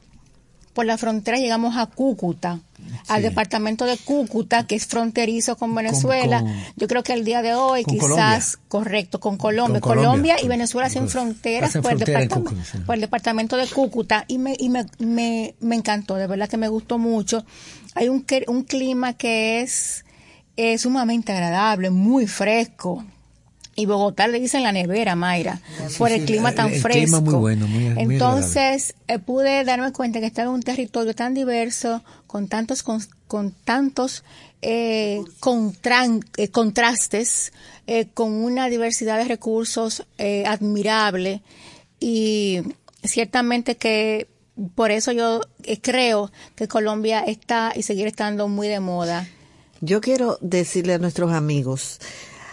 por 0.74 0.86
la 0.86 0.96
frontera 0.96 1.38
llegamos 1.38 1.76
a 1.76 1.86
Cúcuta, 1.86 2.60
al 3.08 3.22
departamento 3.22 3.84
de 3.84 3.96
Cúcuta, 3.96 4.66
que 4.66 4.76
es 4.76 4.86
fronterizo 4.86 5.56
con 5.56 5.74
Venezuela. 5.74 6.44
Yo 6.76 6.86
creo 6.86 7.02
que 7.02 7.12
el 7.12 7.24
día 7.24 7.42
de 7.42 7.54
hoy 7.54 7.84
quizás, 7.84 8.58
correcto, 8.68 9.18
con 9.18 9.36
Colombia. 9.36 9.80
Colombia. 9.80 10.36
y 10.40 10.46
Venezuela 10.46 10.86
hacen 10.86 11.08
fronteras 11.08 11.76
por, 11.78 11.92
el 11.92 11.98
departamento, 11.98 12.54
de 12.54 12.84
por 12.84 12.94
el 12.94 13.00
departamento 13.00 13.56
de 13.56 13.66
Cúcuta 13.66 14.24
y, 14.28 14.38
me, 14.38 14.54
y 14.58 14.68
me, 14.68 14.86
me, 14.98 15.54
me, 15.60 15.74
encantó, 15.74 16.14
de 16.14 16.28
verdad 16.28 16.48
que 16.48 16.56
me 16.56 16.68
gustó 16.68 16.96
mucho. 16.96 17.44
Hay 17.94 18.08
un, 18.08 18.24
un 18.46 18.62
clima 18.62 19.14
que 19.14 19.62
es, 19.62 20.04
es 20.56 20.82
sumamente 20.82 21.32
agradable, 21.32 21.90
muy 21.90 22.28
fresco 22.28 23.04
y 23.78 23.86
Bogotá 23.86 24.26
le 24.26 24.40
dicen 24.40 24.64
la 24.64 24.72
nevera, 24.72 25.14
Mayra, 25.14 25.60
por 25.98 26.10
el 26.10 26.24
clima 26.24 26.52
tan 26.52 26.72
fresco. 26.72 26.98
Clima 26.98 27.20
muy 27.20 27.34
bueno, 27.34 27.68
muy, 27.68 27.94
Entonces 27.96 28.96
eh, 29.06 29.20
pude 29.20 29.62
darme 29.62 29.92
cuenta 29.92 30.18
que 30.18 30.26
estaba 30.26 30.48
en 30.48 30.54
un 30.54 30.64
territorio 30.64 31.14
tan 31.14 31.32
diverso, 31.32 32.02
con 32.26 32.48
tantos 32.48 32.82
con, 32.82 33.52
tantos 33.64 34.24
eh, 34.62 35.22
eh 35.22 36.48
contrastes, 36.50 37.52
eh, 37.86 38.08
con 38.14 38.32
una 38.32 38.68
diversidad 38.68 39.16
de 39.16 39.26
recursos 39.26 40.04
admirable 40.44 41.40
y 42.00 42.62
ciertamente 43.04 43.76
que 43.76 44.26
por 44.74 44.90
eso 44.90 45.12
yo 45.12 45.40
creo 45.82 46.32
que 46.56 46.66
Colombia 46.66 47.20
está 47.20 47.72
y 47.76 47.84
seguir 47.84 48.08
estando 48.08 48.48
muy 48.48 48.66
de 48.66 48.80
moda. 48.80 49.28
Yo 49.80 50.00
quiero 50.00 50.36
decirle 50.40 50.94
a 50.94 50.98
nuestros 50.98 51.30
amigos 51.30 52.00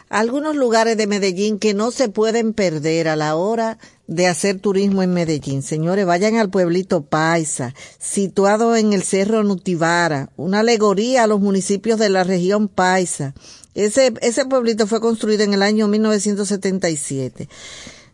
algunos 0.10 0.56
lugares 0.56 0.98
de 0.98 1.08
Medellín 1.08 1.60
que 1.60 1.74
no 1.74 1.91
se 1.91 2.10
pueden 2.10 2.54
perder 2.54 3.08
a 3.08 3.15
la 3.15 3.36
hora 3.36 3.78
de 4.08 4.28
hacer 4.28 4.60
turismo 4.60 5.02
en 5.02 5.13
Medellín. 5.13 5.63
Señores, 5.63 6.06
vayan 6.06 6.36
al 6.38 6.50
pueblito 6.50 7.04
Paisa, 7.04 7.74
situado 7.98 8.76
en 8.76 8.94
el 8.94 9.04
Cerro 9.04 9.44
Nutibara, 9.44 10.30
una 10.38 10.60
alegoría 10.60 11.24
a 11.24 11.28
los 11.28 11.39
municipios 11.39 12.00
de 12.00 12.10
la 12.10 12.24
región 12.24 12.68
Paisa. 12.68 13.34
Ese, 13.74 14.13
ese 14.22 14.46
pueblito 14.46 14.88
fue 14.88 15.02
construido 15.02 15.44
en 15.44 15.54
el 15.54 15.63
año 15.63 15.88
1977. 15.88 17.50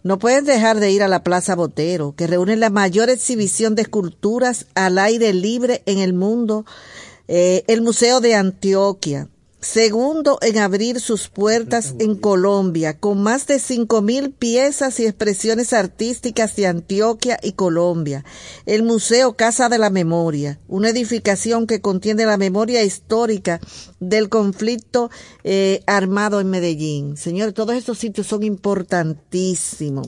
No 0.04 0.18
pueden 0.18 0.46
dejar 0.46 0.80
de 0.80 0.92
ir 0.92 1.04
a 1.04 1.08
la 1.08 1.24
Plaza 1.24 1.56
Botero, 1.56 2.16
que 2.16 2.26
reúne 2.26 2.56
la 2.56 2.72
mayor 2.72 3.10
exhibición 3.10 3.76
de 3.76 3.84
esculturas 3.84 4.66
al 4.74 4.98
aire 4.98 5.34
libre 5.34 5.84
en 5.86 6.00
el 6.00 6.14
mundo, 6.14 6.66
eh, 7.28 7.64
el 7.68 7.82
Museo 7.82 8.20
de 8.20 8.34
Antioquia, 8.34 9.28
segundo 9.62 10.40
en 10.42 10.58
abrir 10.58 11.00
sus 11.00 11.30
puertas 11.30 11.94
en 12.00 12.16
Colombia, 12.16 12.98
con 12.98 13.22
más 13.22 13.46
de 13.46 13.60
cinco 13.60 14.02
mil 14.02 14.32
piezas 14.32 15.00
y 15.00 15.06
expresiones 15.06 15.72
artísticas 15.72 16.56
de 16.56 16.66
Antioquia 16.66 17.40
y 17.42 17.54
Colombia. 17.54 18.26
El 18.66 18.82
Museo 18.84 19.34
Casa 19.34 19.70
de 19.70 19.78
la 19.78 19.92
Memoria, 19.92 20.60
una 20.68 20.90
edificación 20.90 21.68
que 21.68 21.80
contiene 21.80 22.26
la 22.26 22.38
memoria 22.38 22.84
histórica 22.84 23.60
del 24.00 24.30
conflicto 24.30 25.12
eh, 25.44 25.84
armado 25.86 26.42
en 26.42 26.50
Medellín. 26.50 27.16
Señores, 27.16 27.54
todos 27.54 27.76
estos 27.76 28.00
sitios 28.00 28.26
son 28.28 28.44
importantísimos. 28.44 30.08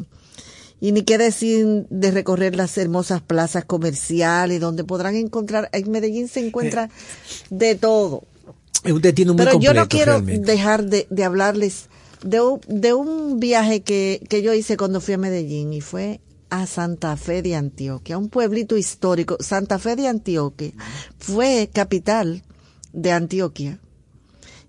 Y 0.82 0.92
ni 0.92 1.04
qué 1.04 1.18
decir 1.18 1.86
de 1.89 2.12
recorrer 2.12 2.56
las 2.56 2.78
hermosas 2.78 3.22
plazas 3.22 3.63
comerciales 3.63 4.60
donde 4.60 4.84
podrán 4.84 5.16
encontrar, 5.16 5.70
en 5.72 5.92
Medellín 5.92 6.28
se 6.28 6.46
encuentra 6.46 6.89
de 7.52 7.76
todo 7.76 8.24
pero 8.84 9.60
yo 9.60 9.74
no 9.74 9.88
quiero 9.88 10.22
dejar 10.22 10.84
de, 10.86 11.24
hablarles 11.24 11.88
de 12.24 12.41
un, 12.41 12.62
de 12.67 12.93
un 12.93 13.39
viaje 13.39 13.82
que, 13.82 14.22
que 14.30 14.41
yo 14.41 14.54
hice 14.54 14.78
cuando 14.78 15.02
fui 15.02 15.13
a 15.13 15.17
Medellín 15.17 15.74
y 15.74 15.82
fue 15.82 16.19
a 16.50 16.67
Santa 16.67 17.17
Fe 17.17 17.41
de 17.41 17.56
Antioquia, 17.56 18.17
un 18.17 18.30
pueblito 18.30 18.78
histórico. 18.78 19.38
Santa 19.39 19.80
Fe 19.80 19.96
de 19.96 20.08
Antioquia 20.08 20.72
fue 21.17 21.69
capital 21.74 22.43
de 22.91 23.12
Antioquia. 23.12 23.80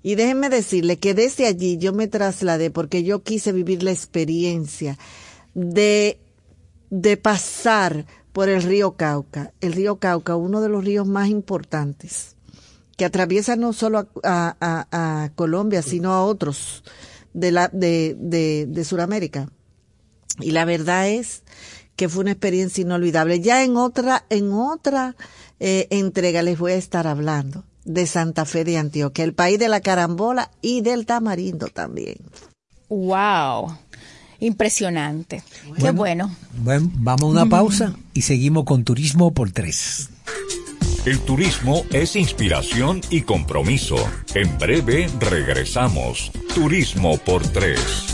Y 0.02 0.14
déjenme 0.14 0.48
decirle 0.48 0.98
que 0.98 1.14
desde 1.14 1.46
allí 1.46 1.76
yo 1.78 1.92
me 1.92 2.08
trasladé 2.08 2.70
porque 2.70 3.02
yo 3.02 3.22
quise 3.22 3.52
vivir 3.52 3.82
la 3.82 3.90
experiencia 3.90 4.98
de, 5.54 6.18
de 6.90 7.16
pasar 7.16 8.06
por 8.32 8.48
el 8.48 8.62
río 8.62 8.92
Cauca. 8.96 9.52
El 9.60 9.72
río 9.72 9.96
Cauca, 9.96 10.36
uno 10.36 10.60
de 10.60 10.68
los 10.68 10.84
ríos 10.84 11.06
más 11.06 11.28
importantes 11.28 12.33
que 12.96 13.04
atraviesa 13.04 13.56
no 13.56 13.72
solo 13.72 14.08
a, 14.22 15.30
Colombia, 15.34 15.82
sino 15.82 16.12
a 16.12 16.24
otros 16.24 16.84
de, 17.32 17.50
la, 17.50 17.68
de, 17.68 18.16
de, 18.68 18.84
Sudamérica. 18.84 19.48
Y 20.40 20.52
la 20.52 20.64
verdad 20.64 21.08
es 21.08 21.42
que 21.96 22.08
fue 22.08 22.22
una 22.22 22.32
experiencia 22.32 22.82
inolvidable. 22.82 23.40
Ya 23.40 23.64
en 23.64 23.76
otra, 23.76 24.24
en 24.30 24.52
otra 24.52 25.16
eh, 25.60 25.86
entrega 25.90 26.42
les 26.42 26.58
voy 26.58 26.72
a 26.72 26.76
estar 26.76 27.06
hablando 27.06 27.64
de 27.84 28.06
Santa 28.06 28.44
Fe 28.44 28.64
de 28.64 28.78
Antioquia, 28.78 29.24
el 29.24 29.34
país 29.34 29.58
de 29.58 29.68
la 29.68 29.80
carambola 29.80 30.50
y 30.62 30.80
del 30.80 31.06
tamarindo 31.06 31.68
también. 31.68 32.16
Wow. 32.88 33.76
Impresionante. 34.40 35.42
Qué 35.78 35.90
bueno. 35.90 36.34
Bueno, 36.58 36.90
vamos 36.94 37.22
a 37.22 37.26
una 37.26 37.46
pausa 37.46 37.94
y 38.12 38.22
seguimos 38.22 38.64
con 38.64 38.84
Turismo 38.84 39.32
por 39.32 39.50
Tres. 39.52 40.10
El 41.04 41.20
turismo 41.20 41.84
es 41.92 42.16
inspiración 42.16 43.02
y 43.10 43.22
compromiso. 43.22 43.96
En 44.34 44.56
breve 44.58 45.06
regresamos. 45.20 46.32
Turismo 46.54 47.18
por 47.18 47.46
tres. 47.46 48.13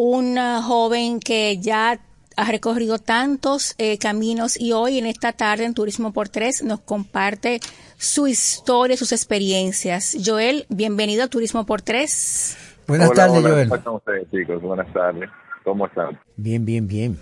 un 0.00 0.38
joven 0.62 1.18
que 1.18 1.58
ya 1.58 1.98
ha 2.36 2.44
recorrido 2.44 3.00
tantos 3.00 3.74
eh, 3.78 3.98
caminos 3.98 4.56
y 4.56 4.70
hoy 4.70 4.96
en 4.96 5.06
esta 5.06 5.32
tarde 5.32 5.64
en 5.64 5.74
Turismo 5.74 6.12
por 6.12 6.28
Tres 6.28 6.62
nos 6.62 6.78
comparte 6.78 7.58
su 7.96 8.28
historia, 8.28 8.96
sus 8.96 9.10
experiencias. 9.10 10.16
Joel, 10.24 10.66
bienvenido 10.68 11.24
a 11.24 11.26
Turismo 11.26 11.66
por 11.66 11.82
Tres. 11.82 12.56
Buenas 12.86 13.10
tardes, 13.10 13.42
Joel. 13.42 13.68
¿Cómo 13.68 13.98
están 13.98 14.30
chicos? 14.30 14.62
Buenas 14.62 14.92
tardes. 14.92 15.28
¿Cómo 15.64 15.86
están? 15.86 16.20
Bien, 16.36 16.64
bien, 16.64 16.86
bien. 16.86 17.18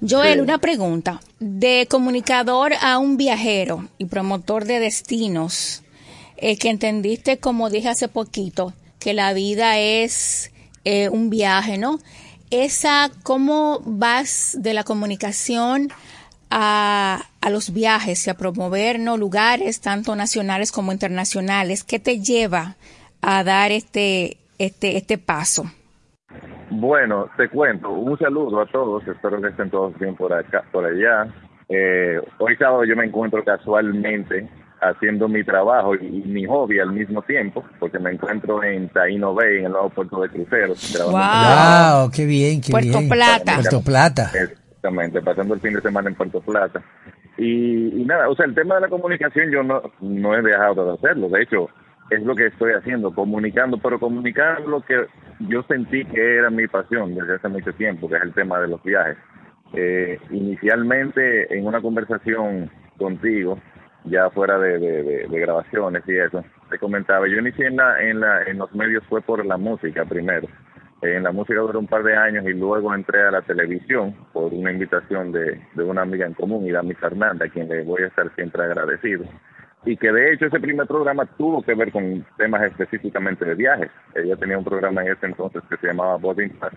Joel, 0.00 0.40
una 0.40 0.58
pregunta. 0.58 1.20
De 1.38 1.86
comunicador 1.88 2.72
a 2.82 2.98
un 2.98 3.16
viajero 3.16 3.86
y 3.96 4.06
promotor 4.06 4.64
de 4.64 4.80
destinos, 4.80 5.84
eh, 6.36 6.58
que 6.58 6.68
entendiste, 6.68 7.38
como 7.38 7.70
dije 7.70 7.90
hace 7.90 8.08
poquito, 8.08 8.72
que 8.98 9.14
la 9.14 9.32
vida 9.34 9.78
es 9.78 10.50
eh, 10.90 11.10
un 11.10 11.28
viaje, 11.28 11.76
¿no? 11.76 11.98
Esa, 12.50 13.10
¿cómo 13.22 13.82
vas 13.84 14.56
de 14.58 14.72
la 14.72 14.84
comunicación 14.84 15.88
a, 16.50 17.20
a 17.42 17.50
los 17.50 17.74
viajes 17.74 18.26
y 18.26 18.30
a 18.30 18.34
promover 18.38 18.98
¿no? 18.98 19.18
lugares 19.18 19.82
tanto 19.82 20.16
nacionales 20.16 20.72
como 20.72 20.90
internacionales? 20.90 21.84
¿Qué 21.84 21.98
te 21.98 22.20
lleva 22.20 22.76
a 23.20 23.44
dar 23.44 23.70
este, 23.70 24.38
este, 24.58 24.96
este 24.96 25.18
paso? 25.18 25.64
Bueno, 26.70 27.28
te 27.36 27.50
cuento, 27.50 27.90
un 27.90 28.18
saludo 28.18 28.62
a 28.62 28.66
todos, 28.66 29.06
espero 29.06 29.42
que 29.42 29.48
estén 29.48 29.68
todos 29.68 29.98
bien 29.98 30.16
por 30.16 30.32
acá, 30.32 30.64
por 30.72 30.86
allá. 30.86 31.30
Eh, 31.68 32.18
hoy 32.38 32.56
sábado 32.56 32.84
yo 32.84 32.96
me 32.96 33.04
encuentro 33.04 33.44
casualmente 33.44 34.48
haciendo 34.80 35.28
mi 35.28 35.44
trabajo 35.44 35.94
y, 35.94 36.22
mi 36.26 36.44
hobby 36.46 36.78
al 36.78 36.92
mismo 36.92 37.22
tiempo, 37.22 37.64
porque 37.78 37.98
me 37.98 38.10
encuentro 38.10 38.62
en 38.62 38.88
Taino 38.88 39.34
Bay, 39.34 39.58
en 39.58 39.66
el 39.66 39.72
nuevo 39.72 39.90
puerto 39.90 40.20
de 40.20 40.28
cruceros. 40.28 40.96
Wow, 41.04 42.10
qué 42.10 42.26
bien, 42.26 42.60
qué 42.60 42.70
Puerto 42.70 42.98
bien. 42.98 43.08
Plata. 43.08 43.54
Puerto 43.54 43.82
Plata. 43.82 44.30
Exactamente, 44.34 45.20
pasando 45.22 45.54
el 45.54 45.60
fin 45.60 45.74
de 45.74 45.80
semana 45.80 46.08
en 46.08 46.14
Puerto 46.14 46.40
Plata. 46.40 46.82
Y, 47.36 48.04
nada, 48.04 48.28
o 48.28 48.34
sea, 48.34 48.46
el 48.46 48.54
tema 48.54 48.76
de 48.76 48.82
la 48.82 48.88
comunicación 48.88 49.50
yo 49.50 49.62
no, 49.62 49.82
no 50.00 50.34
he 50.34 50.42
dejado 50.42 50.86
de 50.86 50.94
hacerlo, 50.94 51.28
de 51.28 51.42
hecho, 51.42 51.68
es 52.10 52.22
lo 52.22 52.34
que 52.34 52.46
estoy 52.46 52.72
haciendo, 52.72 53.14
comunicando, 53.14 53.78
pero 53.78 54.00
comunicar 54.00 54.60
lo 54.62 54.80
que 54.80 55.06
yo 55.40 55.62
sentí 55.64 56.04
que 56.06 56.36
era 56.36 56.50
mi 56.50 56.66
pasión 56.66 57.14
desde 57.14 57.36
hace 57.36 57.48
mucho 57.48 57.72
tiempo, 57.74 58.08
que 58.08 58.16
es 58.16 58.22
el 58.22 58.32
tema 58.32 58.58
de 58.60 58.68
los 58.68 58.82
viajes. 58.82 59.16
Eh, 59.74 60.18
inicialmente 60.30 61.54
en 61.54 61.66
una 61.66 61.82
conversación 61.82 62.70
contigo, 62.96 63.58
ya 64.04 64.30
fuera 64.30 64.58
de, 64.58 64.78
de, 64.78 65.40
grabaciones 65.40 66.02
y 66.06 66.16
eso, 66.16 66.44
te 66.70 66.78
comentaba, 66.78 67.26
yo 67.28 67.38
inicié 67.38 67.66
en, 67.66 67.76
la, 67.76 68.02
en, 68.02 68.20
la, 68.20 68.42
en 68.44 68.58
los 68.58 68.74
medios 68.74 69.04
fue 69.08 69.20
por 69.20 69.44
la 69.44 69.56
música 69.56 70.04
primero. 70.04 70.48
En 71.00 71.22
la 71.22 71.30
música 71.30 71.60
duró 71.60 71.78
un 71.78 71.86
par 71.86 72.02
de 72.02 72.16
años 72.16 72.44
y 72.44 72.54
luego 72.54 72.92
entré 72.92 73.22
a 73.22 73.30
la 73.30 73.42
televisión 73.42 74.16
por 74.32 74.52
una 74.52 74.72
invitación 74.72 75.30
de, 75.30 75.60
de 75.74 75.84
una 75.84 76.02
amiga 76.02 76.26
en 76.26 76.34
común, 76.34 76.66
Idami 76.66 76.94
Fernanda, 76.94 77.46
a 77.46 77.48
quien 77.48 77.68
le 77.68 77.84
voy 77.84 78.02
a 78.02 78.08
estar 78.08 78.34
siempre 78.34 78.64
agradecido. 78.64 79.24
Y 79.84 79.96
que 79.96 80.10
de 80.10 80.32
hecho 80.32 80.46
ese 80.46 80.58
primer 80.58 80.86
programa 80.88 81.24
tuvo 81.36 81.62
que 81.62 81.74
ver 81.74 81.92
con 81.92 82.26
temas 82.36 82.62
específicamente 82.62 83.44
de 83.44 83.54
viajes. 83.54 83.90
Ella 84.14 84.36
tenía 84.36 84.58
un 84.58 84.64
programa 84.64 85.02
en 85.02 85.12
ese 85.12 85.26
entonces 85.26 85.62
que 85.70 85.76
se 85.76 85.86
llamaba 85.86 86.16
Boarding 86.16 86.50
Pass, 86.58 86.72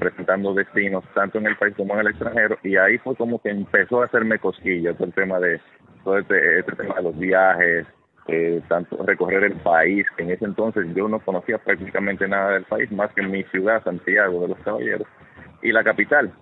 presentando 0.00 0.52
destinos 0.52 1.04
tanto 1.14 1.38
en 1.38 1.46
el 1.46 1.56
país 1.56 1.74
como 1.76 1.94
en 1.94 2.00
el 2.00 2.08
extranjero. 2.08 2.58
Y 2.64 2.76
ahí 2.76 2.98
fue 2.98 3.14
como 3.14 3.40
que 3.40 3.50
empezó 3.50 4.02
a 4.02 4.06
hacerme 4.06 4.40
cosquillas 4.40 5.00
el 5.00 5.12
tema 5.12 5.38
de 5.38 5.60
todo 6.04 6.18
este, 6.18 6.58
este, 6.58 6.76
tema 6.76 6.96
de 6.96 7.02
los 7.02 7.18
viajes, 7.18 7.86
eh, 8.28 8.60
tanto 8.68 9.04
recorrer 9.04 9.44
el 9.44 9.56
país, 9.56 10.06
que 10.16 10.22
en 10.22 10.30
ese 10.30 10.44
entonces 10.44 10.86
yo 10.94 11.08
no 11.08 11.20
conocía 11.20 11.58
prácticamente 11.58 12.28
nada 12.28 12.52
del 12.52 12.64
país, 12.64 12.90
más 12.92 13.12
que 13.12 13.22
mi 13.22 13.42
ciudad, 13.44 13.82
Santiago 13.82 14.42
de 14.42 14.48
los 14.48 14.58
Caballeros, 14.58 15.06
y 15.62 15.72
la 15.72 15.84
capital. 15.84 16.32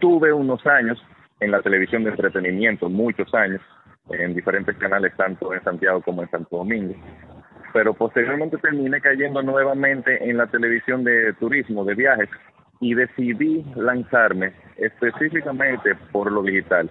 Tuve 0.00 0.32
unos 0.32 0.64
años 0.66 1.02
en 1.40 1.50
la 1.50 1.62
televisión 1.62 2.04
de 2.04 2.10
entretenimiento, 2.10 2.88
muchos 2.88 3.32
años, 3.34 3.60
en 4.10 4.34
diferentes 4.34 4.76
canales, 4.76 5.12
tanto 5.16 5.52
en 5.52 5.62
Santiago 5.62 6.00
como 6.02 6.22
en 6.22 6.30
Santo 6.30 6.56
Domingo. 6.56 6.94
Pero 7.72 7.92
posteriormente 7.94 8.56
terminé 8.58 9.00
cayendo 9.00 9.42
nuevamente 9.42 10.28
en 10.28 10.38
la 10.38 10.46
televisión 10.46 11.04
de 11.04 11.34
turismo, 11.34 11.84
de 11.84 11.94
viajes, 11.94 12.28
y 12.80 12.94
decidí 12.94 13.64
lanzarme 13.74 14.52
específicamente 14.76 15.94
por 16.12 16.30
lo 16.30 16.42
digital, 16.42 16.88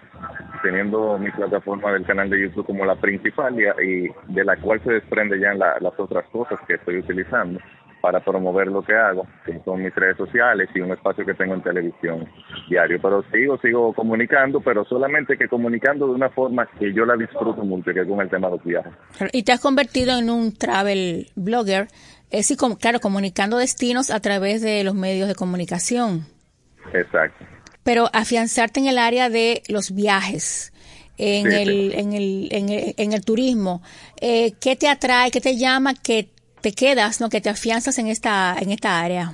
teniendo 0.62 1.18
mi 1.18 1.32
plataforma 1.32 1.94
del 1.94 2.06
canal 2.06 2.30
de 2.30 2.42
YouTube 2.42 2.66
como 2.66 2.86
la 2.86 2.96
principal 2.96 3.56
y, 3.60 4.10
de 4.34 4.44
la 4.44 4.58
cual 4.58 4.82
se 4.84 4.94
desprende 4.94 5.40
ya 5.40 5.54
las 5.54 5.98
otras 5.98 6.26
cosas 6.30 6.60
que 6.68 6.76
estoy 6.76 6.98
utilizando 7.00 7.60
para 8.02 8.20
promover 8.20 8.68
lo 8.68 8.84
que 8.84 8.96
hago, 8.96 9.28
que 9.46 9.60
son 9.66 9.84
mis 9.84 9.94
redes 9.96 10.18
sociales 10.18 10.70
y 10.74 10.80
un 10.80 10.92
espacio 10.92 11.26
que 11.26 11.34
tengo 11.34 11.56
en 11.56 11.62
televisión 11.62 12.28
diario. 12.70 13.00
Pero 13.02 13.24
sigo, 13.32 13.58
sigo 13.58 13.94
comunicando, 13.94 14.62
pero 14.62 14.86
solamente 14.86 15.38
que 15.38 15.48
comunicando 15.48 16.08
de 16.08 16.14
una 16.14 16.30
forma 16.30 16.68
que 16.80 16.94
yo 16.94 17.06
la 17.06 17.16
disfruto 17.16 17.64
mucho, 17.64 17.94
que 17.94 18.02
es 18.02 18.08
con 18.08 18.22
el 18.22 18.30
tema 18.30 18.48
de 18.48 18.56
los 18.56 18.64
viajes. 18.64 18.94
Y 19.34 19.44
te 19.44 19.52
has 19.52 19.62
convertido 19.62 20.18
en 20.18 20.30
un 20.30 20.54
travel 20.54 21.28
blogger 21.36 21.88
es, 22.32 22.56
claro, 22.80 23.00
comunicando 23.00 23.58
destinos 23.58 24.12
a 24.12 24.20
través 24.20 24.62
de 24.62 24.84
los 24.84 24.96
medios 24.96 25.28
de 25.28 25.36
comunicación. 25.36 26.26
Exacto. 26.94 27.46
Pero 27.84 28.10
afianzarte 28.14 28.80
en 28.80 28.88
el 28.88 28.98
área 28.98 29.30
de 29.30 29.64
los 29.70 29.94
viajes, 29.94 30.74
en, 31.18 31.52
el, 31.52 31.94
En, 31.94 32.14
el, 32.14 32.50
en, 32.52 33.14
el, 33.14 33.26
turismo, 33.26 33.82
eh, 34.22 34.54
¿qué 34.62 34.76
te 34.76 34.88
atrae, 34.88 35.32
qué 35.32 35.42
te 35.42 35.58
llama, 35.58 35.94
que 35.96 36.30
te 36.62 36.74
quedas, 36.74 37.22
no, 37.22 37.30
que 37.30 37.42
te 37.42 37.50
afianzas 37.50 37.98
en 37.98 38.08
esta, 38.08 38.56
en 38.60 38.72
esta 38.72 39.02
área? 39.02 39.34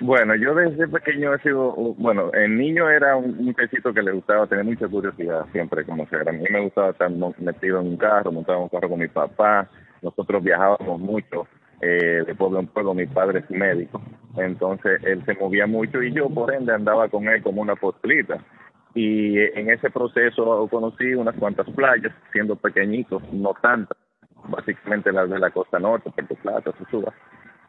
Bueno, 0.00 0.34
yo 0.34 0.54
desde 0.54 0.88
pequeño 0.88 1.34
he 1.34 1.38
sido, 1.42 1.74
bueno, 1.98 2.32
el 2.32 2.56
niño 2.56 2.88
era 2.88 3.16
un 3.16 3.44
muchachito 3.44 3.92
que 3.92 4.02
le 4.02 4.12
gustaba 4.12 4.46
tener 4.46 4.64
mucha 4.64 4.88
curiosidad 4.88 5.44
siempre, 5.52 5.84
como 5.84 6.08
sea. 6.08 6.20
A 6.26 6.32
mí 6.32 6.44
me 6.50 6.62
gustaba 6.62 6.90
estar 6.90 7.10
metido 7.10 7.80
en 7.80 7.88
un 7.88 7.96
carro, 7.96 8.32
montaba 8.32 8.58
un 8.58 8.68
carro 8.68 8.88
con 8.88 8.98
mi 8.98 9.08
papá, 9.08 9.68
nosotros 10.00 10.42
viajábamos 10.42 11.00
mucho 11.00 11.46
eh, 11.82 12.22
de 12.24 12.34
pueblo 12.36 12.60
en 12.60 12.68
pueblo, 12.68 12.94
mi 12.94 13.06
padre 13.06 13.40
es 13.40 13.50
médico, 13.50 14.00
entonces 14.36 15.02
él 15.04 15.24
se 15.26 15.34
movía 15.34 15.66
mucho 15.66 16.00
y 16.00 16.12
yo 16.12 16.30
por 16.30 16.54
ende 16.54 16.72
andaba 16.72 17.08
con 17.08 17.28
él 17.28 17.42
como 17.42 17.60
una 17.60 17.74
postlita. 17.74 18.38
Y 18.94 19.38
en 19.38 19.70
ese 19.70 19.90
proceso 19.90 20.68
conocí 20.70 21.14
unas 21.14 21.34
cuantas 21.36 21.68
playas, 21.70 22.12
siendo 22.30 22.56
pequeñitos, 22.56 23.22
no 23.32 23.52
tantas, 23.60 23.98
básicamente 24.44 25.12
las 25.12 25.28
de 25.28 25.38
la 25.38 25.50
costa 25.50 25.78
norte, 25.78 26.10
Puerto 26.10 26.34
Plata, 26.36 26.72
Suba. 26.90 27.12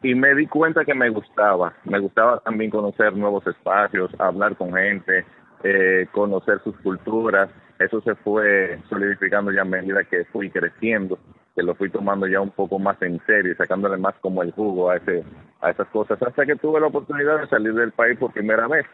y 0.02 0.14
me 0.14 0.34
di 0.34 0.46
cuenta 0.46 0.84
que 0.84 0.94
me 0.94 1.08
gustaba. 1.08 1.72
Me 1.84 1.98
gustaba 1.98 2.40
también 2.40 2.70
conocer 2.70 3.16
nuevos 3.16 3.44
espacios, 3.46 4.12
hablar 4.20 4.54
con 4.56 4.74
gente, 4.74 5.24
eh, 5.64 6.06
conocer 6.12 6.60
sus 6.62 6.76
culturas. 6.80 7.50
Eso 7.78 8.00
se 8.02 8.14
fue 8.16 8.78
solidificando 8.88 9.50
ya 9.50 9.62
a 9.62 9.64
medida 9.64 10.04
que 10.04 10.24
fui 10.26 10.50
creciendo, 10.50 11.18
que 11.54 11.62
lo 11.62 11.74
fui 11.74 11.90
tomando 11.90 12.26
ya 12.26 12.40
un 12.40 12.50
poco 12.50 12.78
más 12.78 13.00
en 13.02 13.20
serio 13.26 13.52
y 13.52 13.56
sacándole 13.56 13.96
más 13.96 14.14
como 14.20 14.42
el 14.42 14.52
jugo 14.52 14.90
a, 14.90 14.96
ese, 14.96 15.24
a 15.60 15.70
esas 15.70 15.88
cosas, 15.88 16.20
hasta 16.22 16.46
que 16.46 16.56
tuve 16.56 16.80
la 16.80 16.88
oportunidad 16.88 17.40
de 17.40 17.48
salir 17.48 17.74
del 17.74 17.92
país 17.92 18.18
por 18.18 18.32
primera 18.32 18.66
vez, 18.66 18.86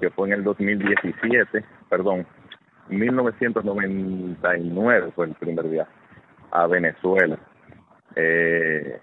que 0.00 0.10
fue 0.10 0.28
en 0.28 0.34
el 0.34 0.44
2017, 0.44 1.64
perdón, 1.88 2.26
1999 2.88 5.12
fue 5.14 5.26
el 5.26 5.34
primer 5.34 5.70
día 5.70 5.86
a 6.50 6.66
Venezuela. 6.66 7.38
Eh, 8.16 8.98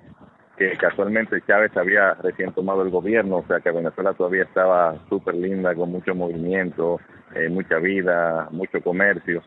que 0.58 0.76
casualmente 0.78 1.42
Chávez 1.48 1.76
había 1.76 2.14
recién 2.16 2.52
tomado 2.54 2.82
el 2.84 2.90
gobierno, 2.92 3.38
o 3.38 3.46
sea 3.48 3.62
que 3.62 3.72
Venezuela 3.72 4.14
todavía 4.14 4.44
estaba 4.44 4.96
súper 5.10 5.34
linda, 5.34 5.74
con 5.74 5.92
mucho 5.92 6.14
movimiento, 6.14 7.00
eh, 7.34 7.50
mucha 7.50 7.78
vida, 7.78 8.48
mucho 8.52 8.80
comercio. 8.82 9.42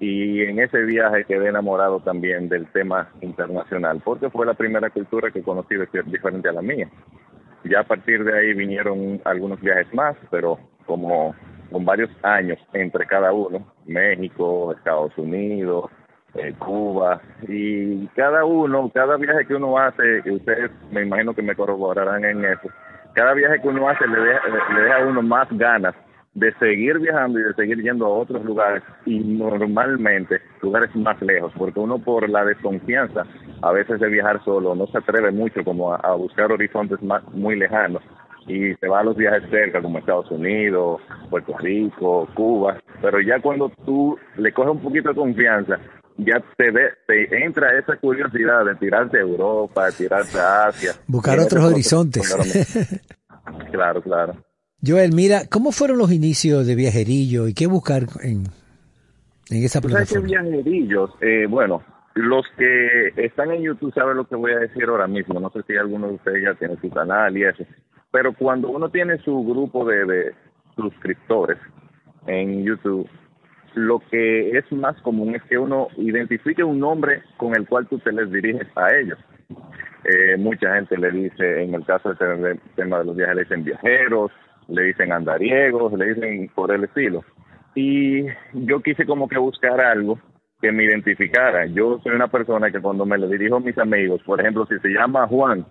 Y 0.00 0.42
en 0.42 0.58
ese 0.58 0.82
viaje 0.82 1.24
quedé 1.24 1.48
enamorado 1.48 2.00
también 2.00 2.48
del 2.48 2.66
tema 2.68 3.10
internacional, 3.20 4.00
porque 4.02 4.30
fue 4.30 4.46
la 4.46 4.54
primera 4.54 4.88
cultura 4.88 5.30
que 5.30 5.42
conocí 5.42 5.74
diferente 6.06 6.48
a 6.48 6.52
la 6.52 6.62
mía. 6.62 6.88
Ya 7.64 7.80
a 7.80 7.84
partir 7.84 8.24
de 8.24 8.38
ahí 8.38 8.54
vinieron 8.54 9.20
algunos 9.26 9.60
viajes 9.60 9.92
más, 9.92 10.16
pero 10.30 10.58
como 10.86 11.34
con 11.70 11.84
varios 11.84 12.10
años 12.22 12.58
entre 12.72 13.06
cada 13.06 13.32
uno, 13.32 13.74
México, 13.84 14.72
Estados 14.72 15.16
Unidos, 15.18 15.90
eh, 16.34 16.54
Cuba, 16.58 17.20
y 17.46 18.06
cada 18.08 18.46
uno, 18.46 18.90
cada 18.94 19.18
viaje 19.18 19.46
que 19.46 19.54
uno 19.54 19.76
hace, 19.76 20.22
que 20.24 20.30
ustedes 20.30 20.70
me 20.90 21.02
imagino 21.02 21.34
que 21.34 21.42
me 21.42 21.54
corroborarán 21.54 22.24
en 22.24 22.44
eso, 22.44 22.70
cada 23.12 23.34
viaje 23.34 23.60
que 23.60 23.68
uno 23.68 23.86
hace 23.86 24.06
le 24.06 24.18
deja, 24.18 24.40
le 24.74 24.80
deja 24.80 24.96
a 24.96 25.06
uno 25.06 25.22
más 25.22 25.46
ganas 25.50 25.94
de 26.34 26.52
seguir 26.54 26.98
viajando 26.98 27.40
y 27.40 27.42
de 27.42 27.54
seguir 27.54 27.82
yendo 27.82 28.06
a 28.06 28.10
otros 28.10 28.44
lugares 28.44 28.82
y 29.04 29.18
normalmente 29.18 30.40
lugares 30.62 30.94
más 30.94 31.20
lejos, 31.22 31.52
porque 31.58 31.80
uno 31.80 31.98
por 31.98 32.28
la 32.28 32.44
desconfianza 32.44 33.24
a 33.62 33.72
veces 33.72 33.98
de 34.00 34.08
viajar 34.08 34.42
solo 34.44 34.74
no 34.74 34.86
se 34.86 34.98
atreve 34.98 35.32
mucho 35.32 35.64
como 35.64 35.92
a, 35.92 36.14
buscar 36.14 36.52
horizontes 36.52 37.02
más, 37.02 37.22
muy 37.32 37.56
lejanos 37.56 38.02
y 38.46 38.74
se 38.74 38.88
va 38.88 39.00
a 39.00 39.04
los 39.04 39.16
viajes 39.16 39.48
cerca 39.50 39.82
como 39.82 39.98
Estados 39.98 40.30
Unidos, 40.30 41.00
Puerto 41.28 41.56
Rico, 41.58 42.28
Cuba, 42.34 42.78
pero 43.02 43.20
ya 43.20 43.40
cuando 43.40 43.70
tú 43.84 44.16
le 44.36 44.52
coges 44.52 44.72
un 44.72 44.82
poquito 44.82 45.10
de 45.10 45.14
confianza 45.14 45.78
ya 46.16 46.42
te, 46.56 46.70
ve, 46.70 46.90
te 47.06 47.44
entra 47.44 47.78
esa 47.78 47.96
curiosidad 47.96 48.64
de 48.66 48.74
tirarte 48.76 49.18
a 49.18 49.22
Europa, 49.22 49.86
de 49.86 49.92
tirarte 49.92 50.38
a 50.38 50.66
Asia. 50.66 50.92
Buscar 51.06 51.38
otros 51.38 51.64
horizontes. 51.64 52.34
claro, 53.72 54.02
claro. 54.02 54.34
Joel, 54.84 55.12
mira, 55.12 55.42
¿cómo 55.50 55.72
fueron 55.72 55.98
los 55.98 56.10
inicios 56.10 56.66
de 56.66 56.74
Viajerillo 56.74 57.48
y 57.48 57.54
qué 57.54 57.66
buscar 57.66 58.04
en, 58.22 58.44
en 59.50 59.64
esa 59.64 59.80
plataforma? 59.80 60.26
Viajerillos? 60.26 61.10
Eh, 61.20 61.46
bueno, 61.48 61.82
los 62.14 62.46
que 62.56 63.12
están 63.16 63.50
en 63.52 63.62
YouTube 63.62 63.92
saben 63.92 64.16
lo 64.16 64.26
que 64.26 64.36
voy 64.36 64.52
a 64.52 64.58
decir 64.58 64.84
ahora 64.84 65.06
mismo. 65.06 65.38
No 65.38 65.50
sé 65.50 65.60
si 65.66 65.76
alguno 65.76 66.08
de 66.08 66.14
ustedes 66.14 66.44
ya 66.44 66.54
tiene 66.54 66.76
su 66.80 66.88
canal 66.90 67.36
y 67.36 67.44
eso. 67.44 67.64
Pero 68.10 68.32
cuando 68.32 68.70
uno 68.70 68.88
tiene 68.88 69.18
su 69.18 69.44
grupo 69.44 69.84
de, 69.84 70.04
de 70.06 70.34
suscriptores 70.76 71.58
en 72.26 72.64
YouTube, 72.64 73.08
lo 73.74 74.00
que 74.10 74.56
es 74.56 74.72
más 74.72 75.00
común 75.02 75.34
es 75.34 75.42
que 75.44 75.58
uno 75.58 75.88
identifique 75.96 76.64
un 76.64 76.80
nombre 76.80 77.22
con 77.36 77.54
el 77.54 77.68
cual 77.68 77.86
tú 77.86 77.98
te 77.98 78.12
les 78.12 78.30
diriges 78.30 78.66
a 78.76 78.88
ellos. 78.96 79.18
Eh, 80.04 80.36
mucha 80.38 80.74
gente 80.74 80.96
le 80.96 81.10
dice, 81.10 81.62
en 81.62 81.74
el 81.74 81.84
caso 81.84 82.14
del 82.14 82.58
tema 82.74 82.98
de 83.00 83.04
los 83.04 83.16
viajes, 83.16 83.36
le 83.36 83.42
dicen 83.42 83.64
viajeros, 83.64 84.32
le 84.70 84.82
dicen 84.84 85.12
andariegos, 85.12 85.92
le 85.92 86.14
dicen 86.14 86.50
por 86.54 86.72
el 86.72 86.84
estilo. 86.84 87.24
Y 87.74 88.24
yo 88.52 88.80
quise 88.82 89.06
como 89.06 89.28
que 89.28 89.38
buscar 89.38 89.80
algo 89.80 90.18
que 90.60 90.72
me 90.72 90.84
identificara. 90.84 91.66
Yo 91.66 92.00
soy 92.02 92.14
una 92.14 92.28
persona 92.28 92.70
que 92.70 92.80
cuando 92.80 93.06
me 93.06 93.18
lo 93.18 93.28
dirijo 93.28 93.56
a 93.56 93.60
mis 93.60 93.78
amigos, 93.78 94.20
por 94.24 94.40
ejemplo, 94.40 94.66
si 94.66 94.78
se 94.78 94.88
llama 94.88 95.26
Juan, 95.26 95.64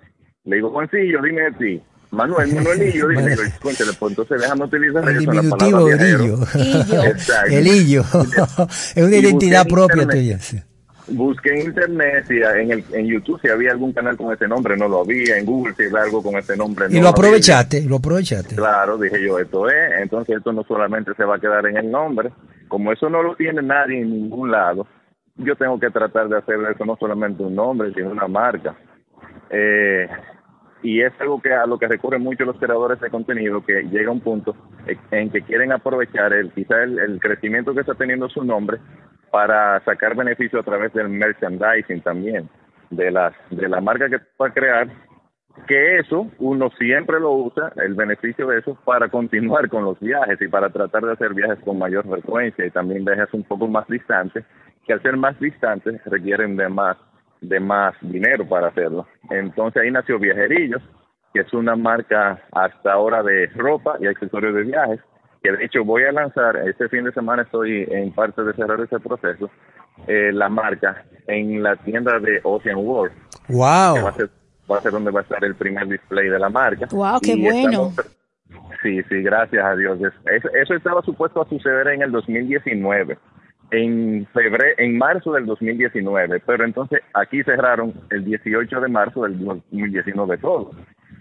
le 0.45 0.55
digo, 0.57 0.71
Juancillo, 0.71 1.21
dime 1.21 1.41
de 1.43 1.51
ti. 1.51 1.83
Manuel, 2.11 2.53
Manuelillo, 2.55 3.07
dime, 3.09 3.35
pues 3.61 3.79
entonces 3.81 4.41
déjame 4.41 4.65
utilizar 4.65 5.07
el 5.07 5.19
diminutivo 5.19 5.89
Illo. 5.89 6.37
El 7.49 7.67
Illo. 7.67 8.01
es 8.95 9.03
una 9.03 9.15
identidad 9.15 9.67
propia 9.67 10.07
tuya. 10.07 10.39
Busqué 11.11 11.53
en 11.53 11.67
internet, 11.67 12.25
si 12.27 12.37
en, 12.37 12.71
el, 12.71 12.83
en 12.91 13.05
YouTube, 13.07 13.39
si 13.41 13.49
había 13.49 13.71
algún 13.71 13.93
canal 13.93 14.17
con 14.17 14.33
ese 14.33 14.47
nombre, 14.47 14.77
no 14.77 14.87
lo 14.87 15.01
había. 15.01 15.37
En 15.37 15.45
Google, 15.45 15.73
si 15.75 15.85
había 15.85 16.03
algo 16.03 16.21
con 16.21 16.35
ese 16.35 16.55
nombre. 16.55 16.87
Y 16.89 16.99
lo, 16.99 17.09
aprovechaste, 17.09 17.83
lo 17.83 17.97
aprovechaste. 17.97 18.55
Claro, 18.55 18.97
dije 18.97 19.21
yo, 19.25 19.39
esto 19.39 19.69
es. 19.69 20.01
Entonces, 20.01 20.37
esto 20.37 20.51
no 20.53 20.63
solamente 20.63 21.13
se 21.15 21.23
va 21.23 21.35
a 21.35 21.39
quedar 21.39 21.65
en 21.67 21.77
el 21.77 21.89
nombre. 21.91 22.31
Como 22.67 22.91
eso 22.91 23.09
no 23.09 23.23
lo 23.23 23.35
tiene 23.35 23.61
nadie 23.61 24.01
en 24.01 24.11
ningún 24.11 24.51
lado, 24.51 24.87
yo 25.37 25.55
tengo 25.55 25.79
que 25.79 25.89
tratar 25.89 26.27
de 26.27 26.37
hacer 26.37 26.57
eso 26.71 26.85
no 26.85 26.97
solamente 26.97 27.43
un 27.43 27.55
nombre, 27.55 27.93
sino 27.93 28.09
una 28.09 28.27
marca. 28.27 28.75
Eh, 29.49 30.07
y 30.81 31.01
es 31.01 31.11
algo 31.19 31.41
que 31.41 31.53
a 31.53 31.65
lo 31.65 31.77
que 31.77 31.87
recurren 31.87 32.21
muchos 32.21 32.47
los 32.47 32.57
creadores 32.57 32.99
de 33.01 33.09
contenido 33.09 33.65
que 33.65 33.83
llega 33.83 34.11
un 34.11 34.21
punto 34.21 34.55
en 35.11 35.29
que 35.29 35.41
quieren 35.41 35.71
aprovechar 35.71 36.31
el 36.33 36.51
quizá 36.51 36.83
el, 36.83 37.19
crecimiento 37.19 37.73
que 37.73 37.81
está 37.81 37.95
teniendo 37.95 38.29
su 38.29 38.43
nombre 38.43 38.79
para 39.31 39.83
sacar 39.85 40.15
beneficio 40.15 40.59
a 40.59 40.63
través 40.63 40.93
del 40.93 41.09
merchandising 41.09 42.01
también 42.01 42.49
de 42.89 43.11
las 43.11 43.33
de 43.49 43.69
la 43.69 43.81
marca 43.81 44.09
que 44.09 44.17
va 44.41 44.47
a 44.47 44.53
crear 44.53 44.87
que 45.67 45.97
eso 45.97 46.27
uno 46.39 46.69
siempre 46.77 47.19
lo 47.19 47.31
usa 47.31 47.71
el 47.77 47.93
beneficio 47.93 48.47
de 48.47 48.59
eso 48.59 48.77
para 48.85 49.09
continuar 49.09 49.69
con 49.69 49.83
los 49.83 49.99
viajes 49.99 50.41
y 50.41 50.47
para 50.47 50.69
tratar 50.69 51.03
de 51.03 51.13
hacer 51.13 51.33
viajes 51.33 51.59
con 51.63 51.77
mayor 51.77 52.07
frecuencia 52.07 52.65
y 52.65 52.71
también 52.71 53.05
viajes 53.05 53.33
un 53.33 53.43
poco 53.43 53.67
más 53.67 53.87
distantes 53.87 54.45
que 54.85 54.93
al 54.93 55.01
ser 55.01 55.17
más 55.17 55.39
distantes 55.39 56.01
requieren 56.05 56.55
de 56.55 56.69
más 56.69 56.97
de 57.41 57.59
más 57.59 57.95
dinero 58.01 58.47
para 58.47 58.67
hacerlo. 58.67 59.07
Entonces 59.29 59.81
ahí 59.81 59.91
nació 59.91 60.19
Viajerillos, 60.19 60.81
que 61.33 61.41
es 61.41 61.53
una 61.53 61.75
marca 61.75 62.41
hasta 62.51 62.93
ahora 62.93 63.23
de 63.23 63.47
ropa 63.55 63.97
y 63.99 64.07
accesorios 64.07 64.53
de 64.55 64.63
viajes, 64.63 64.99
que 65.41 65.51
de 65.51 65.65
hecho 65.65 65.83
voy 65.83 66.03
a 66.03 66.11
lanzar, 66.11 66.57
este 66.67 66.89
fin 66.89 67.03
de 67.03 67.11
semana 67.11 67.43
estoy 67.43 67.87
en 67.89 68.11
parte 68.11 68.43
de 68.43 68.53
cerrar 68.53 68.79
ese 68.81 68.99
proceso, 68.99 69.49
eh, 70.07 70.31
la 70.33 70.49
marca 70.49 71.05
en 71.27 71.63
la 71.63 71.75
tienda 71.77 72.19
de 72.19 72.39
Ocean 72.43 72.77
World. 72.77 73.13
¡Wow! 73.47 74.03
va, 74.03 74.09
a 74.09 74.13
ser, 74.13 74.29
va 74.69 74.77
a 74.77 74.81
ser 74.81 74.91
donde 74.91 75.11
va 75.11 75.21
a 75.21 75.23
estar 75.23 75.43
el 75.43 75.55
primer 75.55 75.87
display 75.87 76.29
de 76.29 76.39
la 76.39 76.49
marca. 76.49 76.87
¡Wow, 76.91 77.19
qué 77.21 77.35
bueno! 77.35 77.93
sí, 78.81 79.01
sí, 79.03 79.21
gracias 79.21 79.63
a 79.63 79.75
Dios. 79.75 79.99
Eso, 80.25 80.49
eso 80.53 80.73
estaba 80.73 81.01
supuesto 81.01 81.41
a 81.41 81.49
suceder 81.49 81.87
en 81.89 82.01
el 82.01 82.11
2019 82.11 83.17
en 83.71 84.27
febrero, 84.33 84.75
en 84.77 84.97
marzo 84.97 85.33
del 85.33 85.45
2019, 85.45 86.41
pero 86.45 86.65
entonces 86.65 87.01
aquí 87.13 87.43
cerraron 87.43 87.93
el 88.09 88.25
18 88.25 88.81
de 88.81 88.87
marzo 88.87 89.23
del 89.23 89.43
2019 89.43 90.37
todo. 90.37 90.71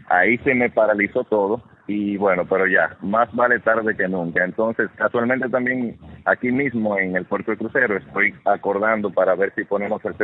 Ahí 0.08 0.38
se 0.38 0.54
me 0.54 0.70
paralizó 0.70 1.24
todo 1.24 1.62
y 1.88 2.18
bueno, 2.18 2.44
pero 2.46 2.66
ya, 2.66 2.96
más 3.00 3.34
vale 3.34 3.60
tarde 3.60 3.96
que 3.96 4.06
nunca. 4.06 4.44
Entonces, 4.44 4.90
casualmente 4.96 5.48
también 5.48 5.98
aquí 6.26 6.52
mismo 6.52 6.98
en 6.98 7.16
el 7.16 7.24
puerto 7.24 7.50
de 7.50 7.56
crucero 7.56 7.96
estoy 7.96 8.34
acordando 8.44 9.10
para 9.10 9.34
ver 9.34 9.52
si 9.54 9.64
ponemos 9.64 10.02
el, 10.04 10.14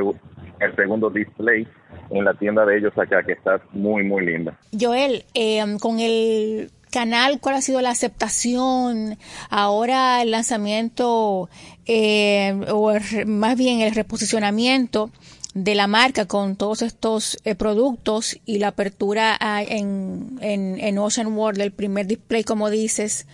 el 0.61 0.77
segundo 0.77 1.09
display 1.09 1.67
en 2.11 2.25
la 2.25 2.35
tienda 2.35 2.67
de 2.67 2.79
ellos 2.79 2.93
acá, 2.99 3.23
que 3.23 3.33
está 3.33 3.61
muy, 3.73 4.05
muy 4.05 4.27
linda. 4.27 4.59
Joel, 4.79 5.25
eh, 5.33 5.65
con 5.81 6.01
el 6.01 6.71
canal, 6.91 7.41
cuál 7.41 7.57
ha 7.57 7.61
sido 7.63 7.81
la 7.81 7.91
aceptación, 7.91 9.17
ahora 9.51 10.23
el 10.23 10.31
lanzamiento 10.31 11.49
eh, 11.87 12.55
o 12.71 12.93
más 13.27 13.57
bien 13.57 13.81
el 13.81 13.95
reposicionamiento 13.95 15.11
de 15.55 15.77
la 15.77 15.87
marca 15.87 16.27
con 16.27 16.57
todos 16.57 16.83
estos 16.83 17.39
eh, 17.45 17.55
productos 17.55 18.41
y 18.45 18.59
la 18.59 18.69
apertura 18.69 19.37
en, 19.41 20.39
en, 20.41 20.99
Ocean 20.99 21.29
World, 21.29 21.61
el 21.61 21.73
primer 21.73 22.07
display, 22.07 22.43
como 22.43 22.71
dices, 22.71 23.27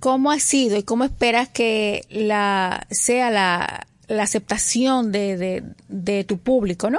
¿cómo 0.00 0.32
ha 0.32 0.38
sido 0.40 0.76
y 0.76 0.82
cómo 0.82 1.04
esperas 1.04 1.48
que 1.48 2.02
la 2.10 2.86
sea 2.90 3.30
la, 3.30 3.86
la 4.08 4.22
aceptación 4.24 5.12
de, 5.12 5.36
de, 5.36 5.62
de 5.88 6.24
tu 6.24 6.38
público, 6.38 6.90
no? 6.90 6.98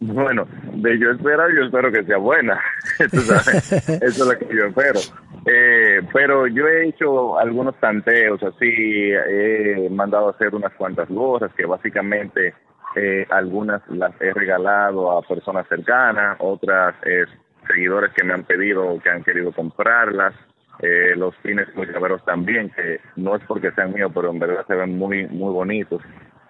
Bueno, 0.00 0.46
de 0.74 0.98
yo 0.98 1.10
espero, 1.10 1.50
yo 1.54 1.64
espero 1.64 1.92
que 1.92 2.04
sea 2.04 2.16
buena. 2.16 2.58
Eso 2.98 4.00
es 4.00 4.18
lo 4.18 4.38
que 4.38 4.56
yo 4.56 4.66
espero. 4.66 5.00
Eh, 5.46 6.02
pero 6.12 6.46
yo 6.46 6.66
he 6.66 6.88
hecho 6.88 7.38
algunos 7.38 7.78
tanteos 7.78 8.42
así, 8.42 8.66
he 8.68 9.88
mandado 9.90 10.28
a 10.28 10.30
hacer 10.32 10.54
unas 10.54 10.72
cuantas 10.74 11.08
gorras 11.08 11.52
que 11.54 11.64
básicamente 11.66 12.54
eh, 12.96 13.26
algunas 13.30 13.82
las 13.88 14.12
he 14.20 14.32
regalado 14.32 15.16
a 15.16 15.22
personas 15.22 15.66
cercanas, 15.68 16.36
otras 16.40 16.94
eh, 17.04 17.24
seguidores 17.66 18.12
que 18.12 18.24
me 18.24 18.34
han 18.34 18.44
pedido, 18.44 18.98
que 19.02 19.10
han 19.10 19.22
querido 19.22 19.52
comprarlas. 19.52 20.34
Eh, 20.82 21.14
los 21.14 21.36
fines 21.36 21.68
muy 21.76 21.86
llaveros 21.86 22.24
también, 22.24 22.70
que 22.70 23.00
no 23.16 23.36
es 23.36 23.42
porque 23.46 23.70
sean 23.72 23.92
míos, 23.92 24.10
pero 24.14 24.30
en 24.30 24.38
verdad 24.38 24.64
se 24.66 24.74
ven 24.74 24.96
muy 24.96 25.26
muy 25.26 25.52
bonitos. 25.52 26.00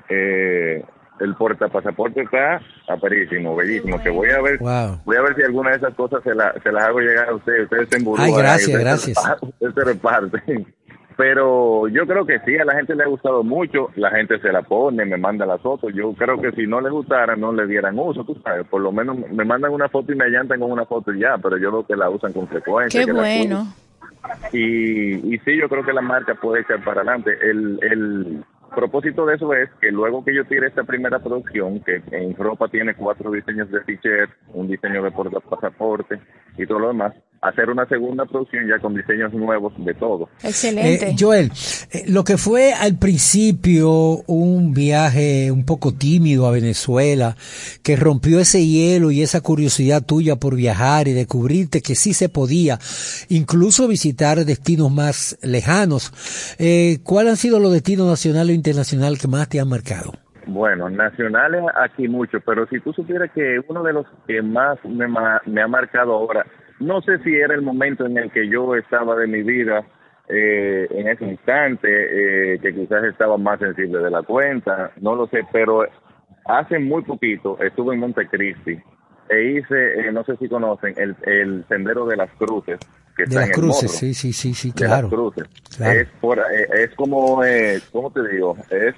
Eh, 0.08 0.84
el 1.20 1.34
portapasaporte 1.34 2.22
está 2.22 2.60
aparísimo, 2.88 3.54
bellísimo. 3.54 4.02
Que 4.02 4.08
voy 4.08 4.30
a 4.30 4.40
ver, 4.40 4.58
voy 5.04 5.16
a 5.16 5.22
ver 5.22 5.36
si 5.36 5.42
alguna 5.42 5.70
de 5.70 5.76
esas 5.76 5.94
cosas 5.94 6.22
se, 6.22 6.34
la, 6.34 6.54
se 6.62 6.72
las 6.72 6.84
hago 6.84 7.00
llegar 7.00 7.28
a 7.28 7.34
ustedes. 7.34 7.64
Ustedes 7.64 7.88
se 7.90 7.98
Ay, 8.18 8.32
gracias, 8.32 8.80
gracias. 8.80 9.18
Ustedes 9.42 9.74
se 9.74 9.84
reparten. 9.84 10.74
Pero 11.20 11.86
yo 11.88 12.06
creo 12.06 12.24
que 12.24 12.38
sí, 12.46 12.56
a 12.56 12.64
la 12.64 12.76
gente 12.76 12.94
le 12.94 13.02
ha 13.02 13.06
gustado 13.06 13.44
mucho, 13.44 13.90
la 13.96 14.10
gente 14.10 14.38
se 14.38 14.50
la 14.50 14.62
pone, 14.62 15.04
me 15.04 15.18
manda 15.18 15.44
las 15.44 15.60
fotos. 15.60 15.92
Yo 15.92 16.14
creo 16.14 16.40
que 16.40 16.50
si 16.52 16.66
no 16.66 16.80
le 16.80 16.88
gustara, 16.88 17.36
no 17.36 17.52
le 17.52 17.66
dieran 17.66 17.98
uso, 17.98 18.24
tú 18.24 18.40
sabes. 18.42 18.66
Por 18.66 18.80
lo 18.80 18.90
menos 18.90 19.18
me 19.30 19.44
mandan 19.44 19.70
una 19.70 19.90
foto 19.90 20.12
y 20.12 20.16
me 20.16 20.24
allantan 20.24 20.60
con 20.60 20.72
una 20.72 20.86
foto 20.86 21.12
y 21.12 21.20
ya, 21.20 21.36
pero 21.36 21.58
yo 21.58 21.68
creo 21.68 21.86
que 21.86 21.96
la 21.96 22.08
usan 22.08 22.32
con 22.32 22.48
frecuencia. 22.48 23.04
Qué 23.04 23.12
bueno. 23.12 23.66
Y, 24.50 25.34
y 25.34 25.38
sí, 25.40 25.58
yo 25.58 25.68
creo 25.68 25.84
que 25.84 25.92
la 25.92 26.00
marca 26.00 26.34
puede 26.36 26.62
echar 26.62 26.82
para 26.82 27.02
adelante. 27.02 27.36
El, 27.42 27.78
el 27.82 28.42
propósito 28.74 29.26
de 29.26 29.34
eso 29.34 29.52
es 29.52 29.68
que 29.78 29.92
luego 29.92 30.24
que 30.24 30.34
yo 30.34 30.46
tire 30.46 30.68
esta 30.68 30.84
primera 30.84 31.18
producción, 31.18 31.80
que 31.80 32.02
en 32.12 32.34
ropa 32.34 32.68
tiene 32.68 32.94
cuatro 32.94 33.30
diseños 33.30 33.70
de 33.70 33.80
t-shirt, 33.80 34.30
un 34.54 34.68
diseño 34.68 35.02
de 35.02 35.10
pasaporte 35.10 36.18
y 36.56 36.64
todo 36.64 36.78
lo 36.78 36.88
demás, 36.88 37.12
hacer 37.40 37.70
una 37.70 37.86
segunda 37.86 38.26
producción 38.26 38.68
ya 38.68 38.78
con 38.78 38.94
diseños 38.94 39.32
nuevos 39.32 39.72
de 39.78 39.94
todo. 39.94 40.28
Excelente. 40.42 41.10
Eh, 41.10 41.16
Joel, 41.18 41.50
eh, 41.90 42.04
lo 42.08 42.22
que 42.24 42.36
fue 42.36 42.74
al 42.74 42.98
principio 42.98 44.22
un 44.26 44.74
viaje 44.74 45.50
un 45.50 45.64
poco 45.64 45.92
tímido 45.92 46.46
a 46.46 46.52
Venezuela, 46.52 47.36
que 47.82 47.96
rompió 47.96 48.40
ese 48.40 48.66
hielo 48.66 49.10
y 49.10 49.22
esa 49.22 49.40
curiosidad 49.40 50.04
tuya 50.04 50.36
por 50.36 50.54
viajar 50.54 51.08
y 51.08 51.12
descubrirte 51.12 51.80
que 51.80 51.94
sí 51.94 52.12
se 52.12 52.28
podía, 52.28 52.78
incluso 53.28 53.88
visitar 53.88 54.44
destinos 54.44 54.92
más 54.92 55.38
lejanos. 55.42 56.56
Eh, 56.58 56.98
¿Cuáles 57.04 57.32
han 57.32 57.36
sido 57.36 57.58
los 57.58 57.72
destinos 57.72 58.06
nacionales 58.06 58.50
o 58.50 58.54
internacionales 58.54 59.18
que 59.18 59.28
más 59.28 59.48
te 59.48 59.60
han 59.60 59.68
marcado? 59.68 60.12
Bueno, 60.46 60.90
nacionales 60.90 61.62
aquí 61.80 62.08
mucho, 62.08 62.40
pero 62.40 62.66
si 62.66 62.80
tú 62.80 62.92
supieras 62.92 63.30
que 63.32 63.60
uno 63.68 63.82
de 63.82 63.92
los 63.92 64.06
que 64.26 64.42
más 64.42 64.78
me, 64.84 65.06
me 65.46 65.62
ha 65.62 65.68
marcado 65.68 66.12
ahora 66.12 66.44
no 66.80 67.02
sé 67.02 67.18
si 67.22 67.34
era 67.34 67.54
el 67.54 67.62
momento 67.62 68.06
en 68.06 68.18
el 68.18 68.30
que 68.30 68.48
yo 68.48 68.74
estaba 68.74 69.14
de 69.16 69.26
mi 69.26 69.42
vida 69.42 69.84
eh, 70.28 70.86
en 70.90 71.08
ese 71.08 71.24
instante, 71.24 71.88
eh, 72.54 72.58
que 72.60 72.74
quizás 72.74 73.04
estaba 73.04 73.36
más 73.36 73.58
sensible 73.58 73.98
de 73.98 74.10
la 74.10 74.22
cuenta, 74.22 74.92
no 75.00 75.14
lo 75.14 75.26
sé, 75.28 75.40
pero 75.52 75.84
hace 76.46 76.78
muy 76.78 77.02
poquito 77.02 77.58
estuve 77.60 77.94
en 77.94 78.00
Montecristi 78.00 78.78
e 79.28 79.44
hice, 79.44 80.00
eh, 80.00 80.12
no 80.12 80.24
sé 80.24 80.36
si 80.38 80.48
conocen, 80.48 80.94
el, 80.96 81.14
el 81.22 81.64
Sendero 81.68 82.06
de 82.06 82.16
las 82.16 82.30
Cruces. 82.32 82.78
Que 83.16 83.24
de 83.24 83.34
las 83.34 83.50
Cruces, 83.50 83.92
sí, 83.92 84.14
sí, 84.14 84.32
sí, 84.32 84.54
sí, 84.54 84.72
claro. 84.72 84.94
De 84.94 85.02
las 85.02 85.10
Cruces. 85.10 85.44
Es, 85.80 86.08
por, 86.20 86.40
es 86.50 86.94
como, 86.96 87.42
¿cómo 87.92 88.10
te 88.10 88.28
digo? 88.28 88.56
Es 88.70 88.94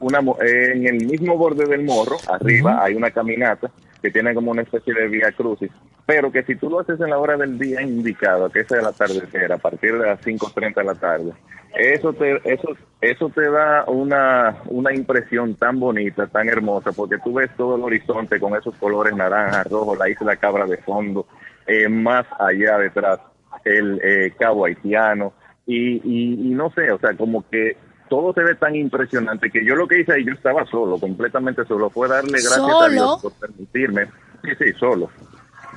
una 0.00 0.20
en 0.40 0.86
el 0.86 1.06
mismo 1.06 1.36
borde 1.36 1.66
del 1.66 1.84
morro, 1.84 2.16
arriba, 2.28 2.82
hay 2.82 2.94
una 2.94 3.10
caminata 3.10 3.70
que 4.02 4.10
tiene 4.10 4.34
como 4.34 4.50
una 4.50 4.62
especie 4.62 4.92
de 4.92 5.08
vía 5.08 5.32
crucis, 5.32 5.70
pero 6.06 6.30
que 6.30 6.42
si 6.42 6.56
tú 6.56 6.68
lo 6.68 6.80
haces 6.80 7.00
en 7.00 7.10
la 7.10 7.18
hora 7.18 7.36
del 7.36 7.58
día 7.58 7.80
indicado, 7.82 8.50
que 8.50 8.60
es 8.60 8.70
el 8.72 8.84
atardecer, 8.84 9.52
a 9.52 9.58
partir 9.58 9.92
de 9.92 10.06
las 10.06 10.20
5.30 10.20 10.74
de 10.74 10.84
la 10.84 10.94
tarde, 10.94 11.32
eso 11.74 12.12
te, 12.12 12.40
eso, 12.44 12.76
eso 13.00 13.28
te 13.30 13.50
da 13.50 13.84
una, 13.86 14.58
una 14.66 14.94
impresión 14.94 15.54
tan 15.54 15.80
bonita, 15.80 16.26
tan 16.26 16.48
hermosa, 16.48 16.92
porque 16.92 17.18
tú 17.18 17.34
ves 17.34 17.50
todo 17.56 17.76
el 17.76 17.82
horizonte 17.82 18.38
con 18.38 18.54
esos 18.54 18.74
colores 18.76 19.16
naranja, 19.16 19.64
rojo, 19.64 19.96
la 19.96 20.08
isla 20.08 20.36
Cabra 20.36 20.66
de 20.66 20.76
fondo, 20.78 21.26
eh, 21.66 21.88
más 21.88 22.26
allá 22.38 22.78
detrás, 22.78 23.18
el 23.64 24.00
eh, 24.04 24.32
Cabo 24.38 24.66
Haitiano, 24.66 25.32
y, 25.66 25.96
y, 26.04 26.48
y 26.48 26.54
no 26.54 26.70
sé, 26.70 26.92
o 26.92 26.98
sea, 26.98 27.16
como 27.16 27.48
que 27.48 27.76
todo 28.08 28.32
se 28.34 28.42
ve 28.42 28.54
tan 28.54 28.76
impresionante 28.76 29.50
que 29.50 29.64
yo 29.64 29.74
lo 29.74 29.88
que 29.88 30.00
hice 30.00 30.12
ahí, 30.12 30.24
yo 30.24 30.34
estaba 30.34 30.64
solo, 30.66 30.98
completamente 30.98 31.64
solo, 31.64 31.90
fue 31.90 32.08
darle 32.08 32.32
gracias 32.32 32.82
a 32.82 32.88
Dios 32.88 33.22
por 33.22 33.32
permitirme, 33.32 34.06
sí, 34.42 34.50
sí, 34.58 34.72
solo, 34.78 35.10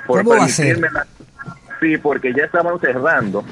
por 0.08 0.28
permitirme, 0.28 0.88
sí, 1.80 1.98
porque 1.98 2.34
ya 2.34 2.46
estaban 2.46 2.80
cerrando 2.80 3.44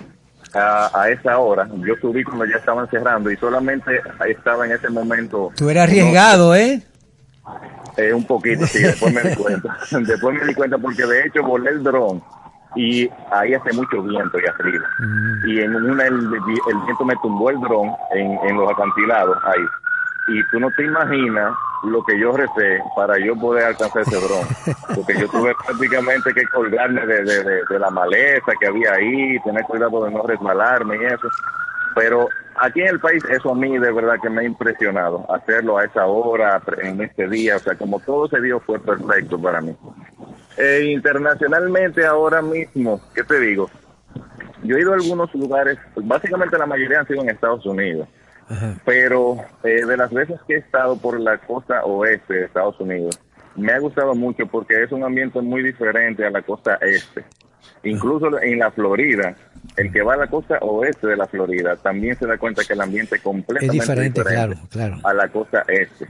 a, 0.54 1.02
a, 1.02 1.10
esa 1.10 1.38
hora, 1.38 1.68
yo 1.86 1.96
subí 2.02 2.24
cuando 2.24 2.46
ya 2.46 2.56
estaban 2.56 2.90
cerrando 2.90 3.30
y 3.30 3.38
solamente 3.38 4.02
estaba 4.28 4.66
en 4.66 4.72
ese 4.72 4.90
momento. 4.90 5.52
Tú 5.56 5.70
eras 5.70 5.90
arriesgado, 5.90 6.56
¿eh? 6.56 6.82
Eh, 7.98 8.14
un 8.14 8.26
poquito, 8.26 8.66
sí, 8.66 8.80
después 8.80 9.14
me 9.14 9.22
di 9.22 9.36
cuenta. 9.42 9.78
después 9.92 10.40
me 10.40 10.46
di 10.46 10.54
cuenta 10.54 10.78
porque 10.78 11.06
de 11.06 11.28
hecho 11.28 11.44
volé 11.44 11.72
el 11.72 11.84
dron 11.84 12.22
y 12.76 13.10
ahí 13.32 13.54
hace 13.54 13.72
mucho 13.74 14.02
viento 14.04 14.38
y 14.40 14.48
arriba. 14.48 14.86
Mm. 15.00 15.50
Y 15.50 15.60
en 15.62 15.76
una 15.76 16.06
el, 16.06 16.28
viento 16.28 17.06
me 17.06 17.16
tumbó 17.22 17.50
el 17.50 17.60
dron 17.62 17.92
en, 18.14 18.38
en 18.50 18.58
los 18.58 18.70
acantilados 18.72 19.38
ahí. 19.46 19.64
Y 20.28 20.44
tú 20.50 20.60
no 20.60 20.72
te 20.72 20.84
imaginas 20.84 21.54
lo 21.84 22.04
que 22.04 22.20
yo 22.20 22.32
recé 22.32 22.80
para 22.96 23.18
yo 23.20 23.36
poder 23.36 23.66
alcanzar 23.66 24.02
ese 24.02 24.16
dron. 24.16 24.48
Porque 24.96 25.20
yo 25.20 25.28
tuve 25.30 25.54
prácticamente 25.66 26.34
que 26.34 26.44
colgarme 26.46 27.06
de, 27.06 27.24
de, 27.24 27.44
de, 27.70 27.80
la 27.80 27.90
maleza 27.92 28.52
que 28.60 28.68
había 28.68 28.94
ahí, 28.94 29.40
tener 29.42 29.64
cuidado 29.64 30.06
de 30.06 30.12
no 30.12 30.24
resbalarme 30.24 30.98
y 30.98 31.06
eso. 31.06 31.30
Pero 31.96 32.28
aquí 32.56 32.82
en 32.82 32.88
el 32.88 33.00
país 33.00 33.24
eso 33.30 33.52
a 33.52 33.56
mí 33.56 33.78
de 33.78 33.92
verdad 33.92 34.16
que 34.22 34.30
me 34.30 34.42
ha 34.42 34.46
impresionado. 34.46 35.26
Hacerlo 35.32 35.78
a 35.78 35.86
esa 35.86 36.06
hora, 36.06 36.62
en 36.82 37.02
este 37.02 37.28
día, 37.28 37.58
o 37.58 37.60
sea, 37.60 37.76
como 37.76 38.00
todo 38.00 38.28
se 38.28 38.42
dio 38.42 38.60
fue 38.60 38.80
perfecto 38.80 39.40
para 39.40 39.62
mí. 39.62 39.76
Eh, 40.58 40.92
internacionalmente 40.92 42.06
ahora 42.06 42.42
mismo, 42.42 43.02
¿qué 43.14 43.24
te 43.24 43.40
digo? 43.40 43.70
Yo 44.64 44.78
he 44.78 44.82
ido 44.82 44.94
a 44.94 44.96
algunos 44.96 45.34
lugares, 45.36 45.78
básicamente 45.96 46.58
la 46.58 46.66
mayoría 46.66 47.00
han 47.00 47.08
sido 47.08 47.22
en 47.22 47.30
Estados 47.30 47.66
Unidos, 47.66 48.08
pero 48.84 49.38
eh, 49.64 49.86
de 49.86 49.98
las 49.98 50.12
veces 50.12 50.40
que 50.48 50.56
he 50.56 50.58
estado 50.58 50.98
por 50.98 51.20
la 51.20 51.38
costa 51.40 51.84
oeste 51.84 52.34
de 52.34 52.46
Estados 52.46 52.80
Unidos, 52.80 53.20
me 53.56 53.72
ha 53.72 53.80
gustado 53.80 54.14
mucho 54.16 54.46
porque 54.48 54.84
es 54.84 54.92
un 54.92 55.04
ambiente 55.04 55.42
muy 55.42 55.64
diferente 55.64 56.26
a 56.26 56.30
la 56.30 56.42
costa 56.42 56.78
este. 56.82 57.24
Incluso 57.84 58.42
en 58.42 58.60
la 58.60 58.72
Florida, 58.72 59.36
el 59.78 59.92
que 59.92 60.02
va 60.02 60.16
a 60.16 60.18
la 60.18 60.28
costa 60.28 60.58
oeste 60.62 61.08
de 61.08 61.18
la 61.18 61.28
Florida 61.28 61.76
también 61.76 62.18
se 62.18 62.26
da 62.26 62.38
cuenta 62.38 62.64
que 62.64 62.74
el 62.74 62.82
ambiente 62.82 63.20
completamente 63.20 63.78
es 63.78 63.88
diferente, 63.88 64.24
claro, 64.24 64.56
claro. 64.70 64.98
a 65.04 65.14
la 65.14 65.28
costa 65.30 65.64
este. 65.68 66.06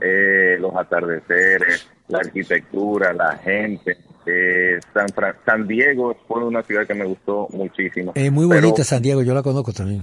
eh, 0.00 0.56
los 0.60 0.74
atardeceres, 0.74 1.88
la 2.08 2.18
arquitectura, 2.18 3.12
la 3.12 3.36
gente. 3.36 3.98
Eh, 4.26 4.78
San, 4.92 5.06
San 5.46 5.66
Diego 5.66 6.14
fue 6.26 6.44
una 6.44 6.62
ciudad 6.62 6.86
que 6.86 6.94
me 6.94 7.04
gustó 7.04 7.48
muchísimo. 7.50 8.12
Es 8.14 8.30
muy 8.30 8.46
bonita 8.46 8.84
San 8.84 9.02
Diego, 9.02 9.22
yo 9.22 9.34
la 9.34 9.42
conozco 9.42 9.72
también. 9.72 10.02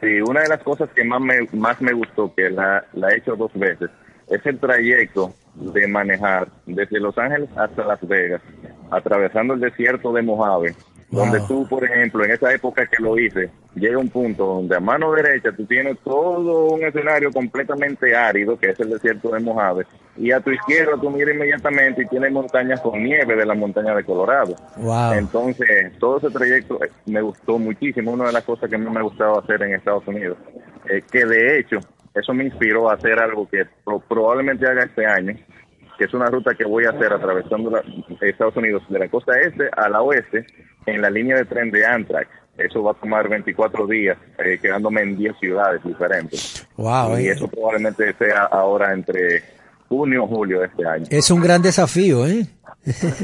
Sí, 0.00 0.20
una 0.20 0.42
de 0.42 0.48
las 0.48 0.62
cosas 0.62 0.90
que 0.90 1.04
más 1.04 1.20
me, 1.20 1.48
más 1.52 1.80
me 1.80 1.92
gustó, 1.92 2.34
que 2.34 2.50
la, 2.50 2.84
la 2.92 3.10
he 3.10 3.18
hecho 3.18 3.34
dos 3.36 3.52
veces, 3.54 3.90
es 4.28 4.44
el 4.44 4.58
trayecto 4.58 5.32
de 5.54 5.86
manejar 5.86 6.48
desde 6.66 7.00
Los 7.00 7.16
Ángeles 7.16 7.48
hasta 7.56 7.84
Las 7.84 8.06
Vegas, 8.06 8.42
atravesando 8.90 9.54
el 9.54 9.60
desierto 9.60 10.12
de 10.12 10.22
Mojave, 10.22 10.74
donde 11.10 11.40
tú, 11.46 11.66
por 11.68 11.84
ejemplo, 11.84 12.24
en 12.24 12.32
esa 12.32 12.52
época 12.52 12.86
que 12.86 13.02
lo 13.02 13.18
hice, 13.18 13.50
llega 13.74 13.98
un 13.98 14.08
punto 14.08 14.44
donde 14.44 14.76
a 14.76 14.80
mano 14.80 15.12
derecha 15.12 15.52
tú 15.52 15.64
tienes 15.64 15.98
todo 16.00 16.74
un 16.74 16.84
escenario 16.84 17.30
completamente 17.30 18.14
árido, 18.14 18.58
que 18.58 18.70
es 18.70 18.80
el 18.80 18.90
desierto 18.90 19.30
de 19.30 19.40
Mojave, 19.40 19.86
y 20.16 20.32
a 20.32 20.40
tu 20.40 20.50
izquierda 20.50 20.92
tú 21.00 21.10
miras 21.10 21.34
inmediatamente 21.34 22.02
y 22.02 22.06
tienes 22.06 22.32
montañas 22.32 22.80
con 22.80 23.02
nieve 23.02 23.36
de 23.36 23.46
la 23.46 23.54
montaña 23.54 23.94
de 23.94 24.04
Colorado. 24.04 24.56
Entonces, 25.14 25.96
todo 25.98 26.18
ese 26.18 26.30
trayecto 26.30 26.82
eh, 26.82 26.90
me 27.06 27.20
gustó 27.20 27.58
muchísimo, 27.58 28.12
una 28.12 28.26
de 28.26 28.32
las 28.32 28.44
cosas 28.44 28.68
que 28.68 28.78
más 28.78 28.92
me 28.92 29.00
ha 29.00 29.04
gustado 29.04 29.38
hacer 29.38 29.62
en 29.62 29.74
Estados 29.74 30.06
Unidos, 30.08 30.38
eh, 30.90 31.02
que 31.10 31.24
de 31.24 31.60
hecho, 31.60 31.78
eso 32.14 32.34
me 32.34 32.44
inspiró 32.44 32.90
a 32.90 32.94
hacer 32.94 33.18
algo 33.20 33.48
que 33.48 33.64
probablemente 34.08 34.66
haga 34.66 34.84
este 34.84 35.06
año, 35.06 35.36
que 35.96 36.04
es 36.04 36.14
una 36.14 36.26
ruta 36.26 36.54
que 36.54 36.64
voy 36.64 36.84
a 36.84 36.90
hacer 36.90 37.12
atravesando 37.12 37.80
Estados 38.20 38.56
Unidos 38.56 38.82
de 38.88 38.98
la 38.98 39.08
costa 39.08 39.32
este 39.40 39.68
a 39.76 39.88
la 39.88 40.02
oeste 40.02 40.46
en 40.86 41.02
la 41.02 41.10
línea 41.10 41.36
de 41.36 41.44
tren 41.44 41.70
de 41.70 41.86
Amtrak. 41.86 42.28
Eso 42.56 42.82
va 42.82 42.92
a 42.92 42.94
tomar 42.94 43.28
24 43.28 43.86
días, 43.86 44.16
eh, 44.38 44.58
quedándome 44.60 45.02
en 45.02 45.16
10 45.16 45.36
ciudades 45.38 45.84
diferentes. 45.84 46.66
Wow, 46.76 47.18
y 47.18 47.26
eh. 47.26 47.32
eso 47.32 47.48
probablemente 47.48 48.14
sea 48.14 48.44
ahora 48.44 48.94
entre 48.94 49.42
junio 49.88 50.24
o 50.24 50.26
julio 50.26 50.60
de 50.60 50.66
este 50.66 50.86
año. 50.86 51.06
Es 51.10 51.30
un 51.30 51.40
gran 51.40 51.62
desafío, 51.62 52.26
¿eh? 52.26 52.46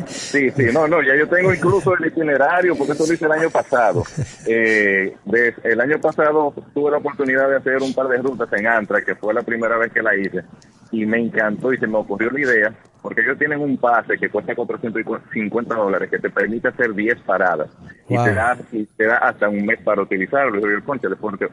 Sí, 0.06 0.50
sí, 0.50 0.64
no, 0.72 0.88
no, 0.88 1.02
ya 1.02 1.14
yo 1.16 1.28
tengo 1.28 1.54
incluso 1.54 1.94
el 1.96 2.06
itinerario, 2.06 2.74
porque 2.74 2.92
eso 2.94 3.06
lo 3.06 3.14
hice 3.14 3.26
el 3.26 3.32
año 3.32 3.50
pasado. 3.50 4.02
Eh, 4.46 5.14
el 5.62 5.80
año 5.80 6.00
pasado 6.00 6.52
tuve 6.74 6.90
la 6.90 6.96
oportunidad 6.96 7.48
de 7.48 7.56
hacer 7.56 7.80
un 7.80 7.94
par 7.94 8.08
de 8.08 8.18
rutas 8.18 8.52
en 8.52 8.66
Antra, 8.66 9.02
que 9.02 9.14
fue 9.14 9.32
la 9.32 9.42
primera 9.42 9.76
vez 9.76 9.92
que 9.92 10.02
la 10.02 10.16
hice, 10.16 10.42
y 10.90 11.06
me 11.06 11.18
encantó 11.18 11.72
y 11.72 11.78
se 11.78 11.86
me 11.86 11.98
ocurrió 11.98 12.30
la 12.30 12.40
idea, 12.40 12.74
porque 13.00 13.20
ellos 13.20 13.38
tienen 13.38 13.60
un 13.60 13.76
pase 13.76 14.18
que 14.18 14.30
cuesta 14.30 14.54
450 14.54 15.74
dólares, 15.74 16.10
que 16.10 16.18
te 16.18 16.30
permite 16.30 16.68
hacer 16.68 16.92
10 16.92 17.20
paradas, 17.20 17.70
y, 18.08 18.16
te 18.16 18.34
da, 18.34 18.58
y 18.72 18.84
te 18.84 19.06
da 19.06 19.18
hasta 19.18 19.48
un 19.48 19.64
mes 19.64 19.80
para 19.82 20.02
utilizarlo. 20.02 20.58
Y 20.58 20.72
yo, 20.72 21.16
porque 21.20 21.48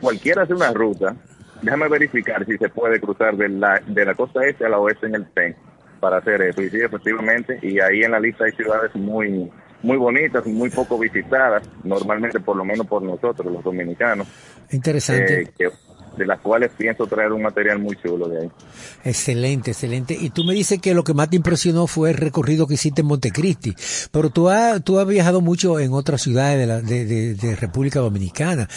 cualquiera 0.00 0.42
hace 0.42 0.54
una 0.54 0.72
ruta, 0.72 1.14
déjame 1.62 1.88
verificar 1.88 2.44
si 2.44 2.56
se 2.56 2.68
puede 2.68 3.00
cruzar 3.00 3.36
de 3.36 3.48
la, 3.48 3.80
de 3.86 4.04
la 4.04 4.14
costa 4.14 4.44
este 4.46 4.66
a 4.66 4.68
la 4.68 4.78
oeste 4.78 5.06
en 5.06 5.14
el 5.16 5.26
tren 5.32 5.56
para 6.00 6.18
hacer 6.18 6.40
eso. 6.42 6.62
Y 6.62 6.70
sí, 6.70 6.78
efectivamente, 6.80 7.58
y 7.62 7.78
ahí 7.80 8.02
en 8.02 8.12
la 8.12 8.20
lista 8.20 8.44
hay 8.44 8.52
ciudades 8.52 8.94
muy 8.94 9.50
muy 9.82 9.96
bonitas, 9.96 10.46
muy 10.46 10.68
poco 10.68 10.98
visitadas, 10.98 11.68
normalmente 11.84 12.38
por 12.40 12.56
lo 12.56 12.64
menos 12.64 12.86
por 12.86 13.02
nosotros, 13.02 13.50
los 13.50 13.64
dominicanos. 13.64 14.28
Interesante. 14.70 15.42
Eh, 15.58 15.70
de 16.16 16.26
las 16.26 16.40
cuales 16.40 16.70
pienso 16.76 17.06
traer 17.06 17.32
un 17.32 17.42
material 17.42 17.78
muy 17.78 17.96
chulo 17.96 18.28
de 18.28 18.42
ahí. 18.42 18.50
Excelente, 19.04 19.70
excelente. 19.70 20.16
Y 20.18 20.30
tú 20.30 20.44
me 20.44 20.54
dices 20.54 20.80
que 20.80 20.94
lo 20.94 21.04
que 21.04 21.14
más 21.14 21.30
te 21.30 21.36
impresionó 21.36 21.86
fue 21.86 22.10
el 22.10 22.16
recorrido 22.16 22.66
que 22.66 22.74
hiciste 22.74 23.00
en 23.02 23.08
Montecristi, 23.08 23.74
pero 24.10 24.30
tú 24.30 24.48
has, 24.48 24.82
tú 24.82 24.98
has 24.98 25.06
viajado 25.06 25.40
mucho 25.40 25.78
en 25.78 25.92
otras 25.92 26.22
ciudades 26.22 26.58
de, 26.58 26.66
la, 26.66 26.80
de, 26.80 27.34
de, 27.34 27.56
República 27.56 28.00
Dominicana. 28.00 28.68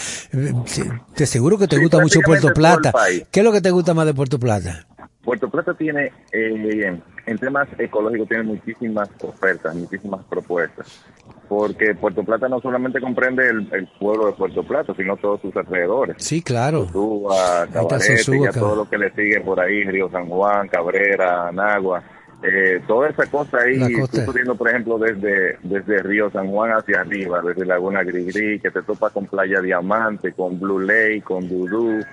Te 1.15 1.23
aseguro 1.23 1.57
que 1.57 1.67
te 1.67 1.77
gusta 1.79 1.99
mucho 1.99 2.19
Puerto 2.21 2.53
Plata. 2.53 2.93
¿Qué 3.31 3.39
es 3.39 3.43
lo 3.43 3.51
que 3.51 3.61
te 3.61 3.71
gusta 3.71 3.93
más 3.93 4.05
de 4.05 4.13
Puerto 4.13 4.39
Plata? 4.39 4.87
Puerto 5.23 5.49
Plata 5.49 5.73
tiene, 5.73 6.11
eh, 6.31 6.99
en 7.25 7.37
temas 7.37 7.67
ecológicos, 7.77 8.27
tiene 8.27 8.43
muchísimas 8.43 9.09
ofertas, 9.21 9.73
muchísimas 9.75 10.23
propuestas 10.25 11.03
porque 11.47 11.93
Puerto 11.93 12.23
Plata 12.23 12.47
no 12.47 12.59
solamente 12.61 12.99
comprende 12.99 13.47
el, 13.49 13.87
pueblo 13.99 14.27
de 14.27 14.33
Puerto 14.33 14.63
Plata, 14.63 14.93
sino 14.95 15.15
todos 15.17 15.41
sus 15.41 15.55
alrededores. 15.55 16.15
Sí, 16.19 16.41
claro. 16.41 16.85
Sosúa, 16.85 17.67
Cabarete, 17.71 18.37
y 18.37 18.45
a 18.45 18.51
todo 18.51 18.75
lo 18.75 18.89
que 18.89 18.97
le 18.97 19.11
sigue 19.11 19.39
por 19.41 19.59
ahí, 19.59 19.83
Río 19.83 20.09
San 20.09 20.27
Juan, 20.27 20.67
Cabrera, 20.67 21.51
Nagua. 21.51 22.01
Eh, 22.41 22.81
toda 22.87 23.09
esa 23.09 23.25
cosa 23.27 23.59
ahí, 23.59 23.79
subiendo, 24.25 24.55
por 24.55 24.69
ejemplo, 24.69 24.97
desde, 24.97 25.57
desde 25.63 26.03
Río 26.03 26.29
San 26.31 26.47
Juan 26.47 26.71
hacia 26.71 27.01
arriba, 27.01 27.41
desde 27.41 27.65
Laguna 27.65 28.03
Grigri, 28.03 28.59
que 28.59 28.71
te 28.71 28.81
topa 28.81 29.11
con 29.11 29.27
Playa 29.27 29.61
Diamante, 29.61 30.33
con 30.33 30.59
Blue 30.59 30.79
Lake, 30.79 31.21
con 31.23 31.47
Dudú, 31.47 32.03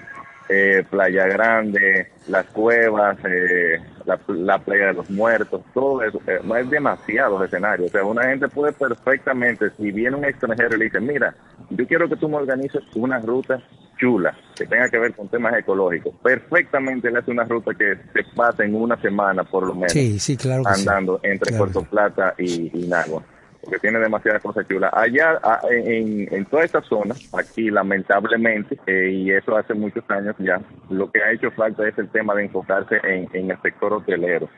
eh, 0.51 0.84
Playa 0.90 1.26
Grande, 1.26 2.09
las 2.26 2.46
cuevas, 2.46 3.16
eh, 3.24 3.80
la, 4.05 4.59
playa 4.59 4.86
de 4.88 4.94
los 4.94 5.09
muertos, 5.09 5.62
todo 5.72 6.03
eso, 6.03 6.20
eh, 6.26 6.40
no 6.42 6.57
es 6.57 6.68
demasiado 6.68 7.42
escenario. 7.44 7.86
O 7.86 7.88
sea, 7.88 8.05
una 8.05 8.24
gente 8.24 8.48
puede 8.48 8.72
perfectamente, 8.72 9.70
si 9.76 9.92
viene 9.92 10.16
un 10.16 10.24
extranjero 10.24 10.74
y 10.74 10.78
le 10.78 10.84
dice, 10.86 11.01
mira, 11.01 11.34
yo 11.70 11.86
quiero 11.86 12.09
que 12.09 12.16
tú 12.16 12.28
me 12.28 12.36
organices 12.36 12.82
una 12.96 13.20
ruta 13.20 13.62
chula, 13.96 14.36
que 14.57 14.66
tenga 14.66 14.88
que 14.88 14.98
ver 14.98 15.14
con 15.14 15.28
temas 15.28 15.55
ecológicos, 15.57 16.14
perfectamente 16.22 17.11
le 17.11 17.18
hace 17.18 17.30
una 17.30 17.44
ruta 17.44 17.72
que 17.74 17.96
se 18.12 18.24
pase 18.34 18.64
en 18.64 18.74
una 18.74 19.01
semana 19.01 19.44
por 19.44 19.66
lo 19.66 19.74
menos, 19.74 19.92
sí, 19.92 20.18
sí, 20.18 20.38
claro 20.38 20.62
andando 20.66 21.20
entre 21.22 21.55
Puerto 21.55 21.82
Plata 21.82 22.34
y, 22.38 22.70
y 22.72 22.88
Nagua 22.88 23.22
porque 23.62 23.78
tiene 23.78 23.98
demasiadas 23.98 24.42
cosas 24.42 24.66
chulas. 24.68 24.90
Allá, 24.94 25.38
en, 25.70 26.32
en 26.32 26.44
toda 26.46 26.64
esta 26.64 26.80
zona, 26.82 27.14
aquí 27.32 27.70
lamentablemente, 27.70 28.78
eh, 28.86 29.11
y 29.11 29.30
eso 29.30 29.56
hace 29.56 29.74
muchos 29.74 30.04
años 30.11 30.34
ya, 30.38 30.61
lo 30.88 31.11
que 31.11 31.22
ha 31.22 31.32
hecho 31.32 31.50
falta 31.52 31.86
es 31.86 31.96
el 31.98 32.08
tema 32.08 32.34
de 32.34 32.44
enfocarse 32.44 33.00
en, 33.04 33.50
el 33.50 33.61
sector 33.62 33.92
hotelero, 33.92 34.48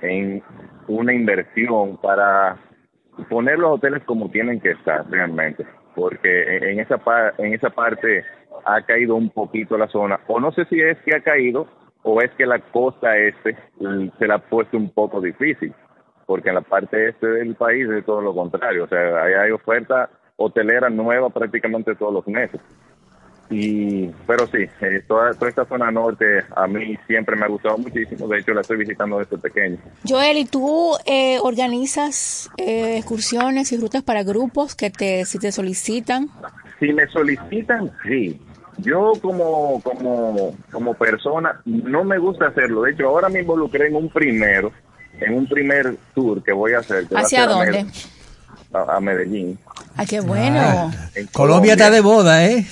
en 0.00 0.42
una 0.88 1.12
inversión 1.12 1.98
para 1.98 2.56
poner 3.28 3.58
los 3.58 3.72
hoteles 3.72 4.02
como 4.04 4.30
tienen 4.30 4.60
que 4.60 4.70
estar 4.70 5.08
realmente, 5.10 5.66
porque 5.94 6.70
en 6.70 6.80
esa, 6.80 7.00
en 7.38 7.52
esa 7.52 7.70
parte 7.70 8.24
ha 8.64 8.80
caído 8.82 9.16
un 9.16 9.30
poquito 9.30 9.76
la 9.76 9.88
zona, 9.88 10.20
o 10.26 10.40
no 10.40 10.52
sé 10.52 10.64
si 10.66 10.80
es 10.80 10.96
que 11.04 11.14
ha 11.14 11.20
caído 11.20 11.66
o 12.04 12.20
es 12.20 12.30
que 12.32 12.46
la 12.46 12.58
costa 12.58 13.16
este 13.16 13.56
se 14.18 14.26
la 14.26 14.34
ha 14.34 14.38
puesto 14.38 14.76
un 14.76 14.90
poco 14.90 15.20
difícil 15.20 15.72
porque 16.32 16.48
en 16.48 16.54
la 16.54 16.62
parte 16.62 17.10
este 17.10 17.26
del 17.26 17.54
país 17.56 17.86
es 17.90 18.06
todo 18.06 18.22
lo 18.22 18.34
contrario, 18.34 18.84
o 18.84 18.88
sea, 18.88 19.22
hay, 19.22 19.34
hay 19.34 19.50
oferta 19.50 20.08
hotelera 20.36 20.88
nueva 20.88 21.28
prácticamente 21.28 21.94
todos 21.94 22.14
los 22.14 22.26
meses. 22.26 22.58
Y, 23.50 24.06
pero 24.26 24.46
sí, 24.46 24.66
eh, 24.80 25.02
toda, 25.06 25.34
toda, 25.34 25.50
esta 25.50 25.66
zona 25.66 25.90
norte 25.90 26.24
a 26.56 26.66
mí 26.66 26.96
siempre 27.06 27.36
me 27.36 27.44
ha 27.44 27.48
gustado 27.48 27.76
muchísimo, 27.76 28.26
de 28.28 28.38
hecho 28.38 28.54
la 28.54 28.62
estoy 28.62 28.78
visitando 28.78 29.18
desde 29.18 29.36
pequeño. 29.36 29.76
Joel, 30.08 30.38
¿y 30.38 30.46
tú 30.46 30.94
eh, 31.04 31.36
organizas 31.42 32.48
eh, 32.56 32.96
excursiones 32.96 33.70
y 33.72 33.76
rutas 33.76 34.02
para 34.02 34.22
grupos 34.22 34.74
que 34.74 34.88
te, 34.88 35.26
si 35.26 35.38
te 35.38 35.52
solicitan? 35.52 36.28
Si 36.80 36.94
me 36.94 37.06
solicitan, 37.08 37.92
sí. 38.04 38.40
Yo 38.78 39.12
como, 39.20 39.82
como, 39.82 40.56
como 40.72 40.94
persona 40.94 41.60
no 41.66 42.04
me 42.04 42.16
gusta 42.16 42.46
hacerlo, 42.46 42.84
de 42.84 42.92
hecho 42.92 43.06
ahora 43.06 43.28
me 43.28 43.40
involucré 43.40 43.88
en 43.88 43.96
un 43.96 44.08
primero 44.08 44.72
en 45.24 45.34
un 45.34 45.46
primer 45.46 45.96
tour 46.14 46.42
que 46.42 46.52
voy 46.52 46.74
a 46.74 46.78
hacer. 46.78 47.06
¿Hacia 47.14 47.46
dónde? 47.46 47.86
A, 48.72 49.00
Medellín. 49.00 49.58
¡Ay, 49.96 50.06
qué 50.06 50.20
bueno! 50.20 50.58
Ah, 50.58 50.90
Colombia, 51.32 51.72
está 51.72 51.90
de 51.90 52.00
moda, 52.00 52.44
¿eh? 52.46 52.66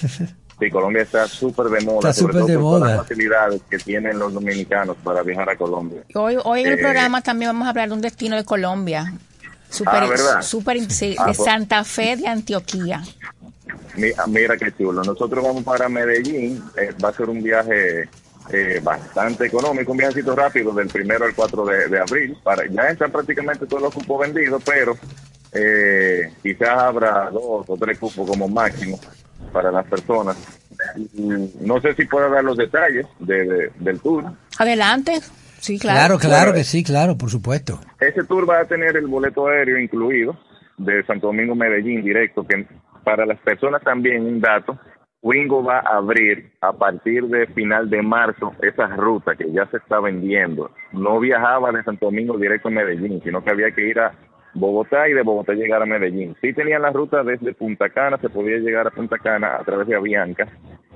Sí, 0.60 0.70
Colombia 0.70 1.02
está 1.02 1.26
súper 1.26 1.66
de 1.66 1.80
moda. 1.80 2.10
Está 2.10 2.12
súper 2.12 2.42
de 2.44 2.58
moda. 2.58 2.88
las 2.88 2.98
facilidades 2.98 3.62
que 3.68 3.78
tienen 3.78 4.18
los 4.18 4.32
dominicanos 4.32 4.96
para 5.02 5.22
viajar 5.22 5.48
a 5.48 5.56
Colombia. 5.56 6.02
Hoy, 6.14 6.36
hoy 6.44 6.62
en 6.62 6.68
el 6.68 6.78
eh, 6.78 6.82
programa 6.82 7.22
también 7.22 7.50
vamos 7.50 7.66
a 7.66 7.70
hablar 7.70 7.88
de 7.88 7.94
un 7.94 8.00
destino 8.00 8.36
de 8.36 8.44
Colombia. 8.44 9.12
Super, 9.70 10.02
ah, 10.02 10.42
Super, 10.42 10.90
sí, 10.90 11.16
ah, 11.18 11.26
de 11.26 11.34
pues. 11.34 11.44
Santa 11.44 11.84
Fe 11.84 12.16
de 12.16 12.26
Antioquía. 12.26 13.02
Mira, 14.26 14.56
qué 14.56 14.72
chulo. 14.76 15.02
Nosotros 15.02 15.44
vamos 15.44 15.64
para 15.64 15.88
Medellín. 15.88 16.62
Eh, 16.76 16.90
va 17.02 17.10
a 17.10 17.12
ser 17.12 17.28
un 17.28 17.42
viaje 17.42 18.08
eh, 18.52 18.80
bastante 18.82 19.46
económico, 19.46 19.92
un 19.92 19.98
viajecito 19.98 20.34
rápido 20.34 20.72
del 20.72 20.88
primero 20.88 21.24
al 21.24 21.34
4 21.34 21.64
de, 21.64 21.98
abril. 21.98 22.36
Para, 22.42 22.66
ya 22.66 22.82
están 22.88 23.10
prácticamente 23.10 23.66
todos 23.66 23.82
los 23.82 23.94
cupos 23.94 24.20
vendidos, 24.20 24.62
pero 24.64 24.96
eh, 25.52 26.32
quizás 26.42 26.68
habrá 26.70 27.30
dos 27.30 27.64
o 27.68 27.76
tres 27.78 27.98
cupos 27.98 28.28
como 28.28 28.48
máximo 28.48 28.98
para 29.52 29.70
las 29.70 29.86
personas. 29.86 30.36
No 31.60 31.80
sé 31.80 31.94
si 31.94 32.06
puedo 32.06 32.30
dar 32.30 32.42
los 32.42 32.56
detalles 32.56 33.06
del 33.18 34.00
tour. 34.00 34.24
Adelante. 34.58 35.20
Sí, 35.58 35.78
claro. 35.78 35.98
Claro, 35.98 36.18
claro 36.18 36.52
que 36.54 36.64
sí, 36.64 36.82
claro, 36.82 37.18
por 37.18 37.30
supuesto. 37.30 37.80
Ese 38.00 38.24
tour 38.24 38.48
va 38.48 38.60
a 38.60 38.64
tener 38.64 38.96
el 38.96 39.06
boleto 39.06 39.46
aéreo 39.46 39.78
incluido 39.78 40.38
de 40.78 41.04
Santo 41.04 41.26
Domingo 41.26 41.54
Medellín 41.54 42.02
directo, 42.02 42.46
que 42.46 42.66
para 43.04 43.26
las 43.26 43.38
personas 43.40 43.82
también 43.82 44.24
un 44.24 44.40
dato, 44.40 44.78
Wingo 45.22 45.62
va 45.62 45.80
a 45.80 45.98
abrir 45.98 46.50
a 46.62 46.72
partir 46.72 47.26
de 47.26 47.46
final 47.48 47.90
de 47.90 48.00
marzo 48.00 48.54
esa 48.62 48.86
ruta 48.86 49.36
que 49.36 49.52
ya 49.52 49.66
se 49.66 49.76
está 49.76 50.00
vendiendo. 50.00 50.70
No 50.92 51.20
viajaba 51.20 51.72
de 51.72 51.82
Santo 51.82 52.06
Domingo 52.06 52.38
directo 52.38 52.68
a 52.68 52.70
Medellín, 52.70 53.20
sino 53.22 53.44
que 53.44 53.50
había 53.50 53.70
que 53.72 53.86
ir 53.86 54.00
a 54.00 54.12
Bogotá 54.54 55.08
y 55.08 55.12
de 55.12 55.22
Bogotá 55.22 55.52
llegar 55.52 55.82
a 55.82 55.86
Medellín. 55.86 56.34
Sí 56.40 56.54
tenían 56.54 56.82
la 56.82 56.90
ruta 56.90 57.22
desde 57.22 57.52
Punta 57.52 57.90
Cana, 57.90 58.16
se 58.16 58.30
podía 58.30 58.56
llegar 58.56 58.86
a 58.86 58.90
Punta 58.90 59.18
Cana 59.18 59.56
a 59.56 59.64
través 59.64 59.86
de 59.88 59.96
Avianca, 59.96 60.48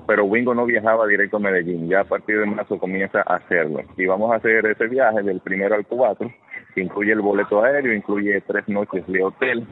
pero 0.07 0.25
Wingo 0.25 0.55
no 0.55 0.65
viajaba 0.65 1.07
directo 1.07 1.37
a 1.37 1.41
Medellín. 1.41 1.89
Ya 1.91 2.01
a 2.01 2.05
partir 2.05 2.41
de 2.41 2.47
marzo 2.47 2.79
comienza 2.79 3.21
a 3.27 3.37
hacerlo. 3.37 3.81
Y 3.99 4.07
vamos 4.07 4.33
a 4.33 4.37
hacer 4.37 4.65
ese 4.65 4.87
viaje 4.87 5.23
del 5.23 5.41
primero 5.41 5.75
al 5.75 5.87
cuatro, 5.87 6.33
que 6.75 6.81
incluye 6.81 7.13
el 7.13 7.21
boleto 7.21 7.63
aéreo, 7.63 7.93
incluye 7.93 8.41
tres 8.41 8.67
noches 8.69 9.07
de 9.07 9.23
hotel, 9.23 9.67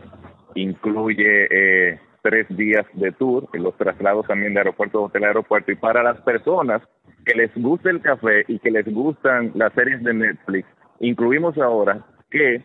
incluye... 0.55 1.48
Eh, 1.50 1.98
tres 2.23 2.47
días 2.57 2.87
de 2.95 3.12
tour, 3.12 3.49
y 3.53 3.59
los 3.59 3.77
traslados 3.77 4.27
también 4.27 4.55
de 4.55 4.61
aeropuerto 4.61 4.99
a 4.99 5.03
hotel 5.03 5.25
a 5.25 5.29
aeropuerto. 5.29 5.73
Y 5.73 5.77
para 5.77 6.03
las 6.03 6.20
personas 6.20 6.83
que 7.25 7.35
les 7.35 7.51
gusta 7.55 7.91
el 7.91 8.01
café 8.01 8.45
y 8.49 8.59
que 8.59 8.70
les 8.70 8.87
gustan 8.93 9.53
las 9.55 9.73
series 9.75 10.03
de 10.03 10.14
Netflix, 10.14 10.68
incluimos 11.01 11.59
ahora 11.59 12.05
que 12.31 12.64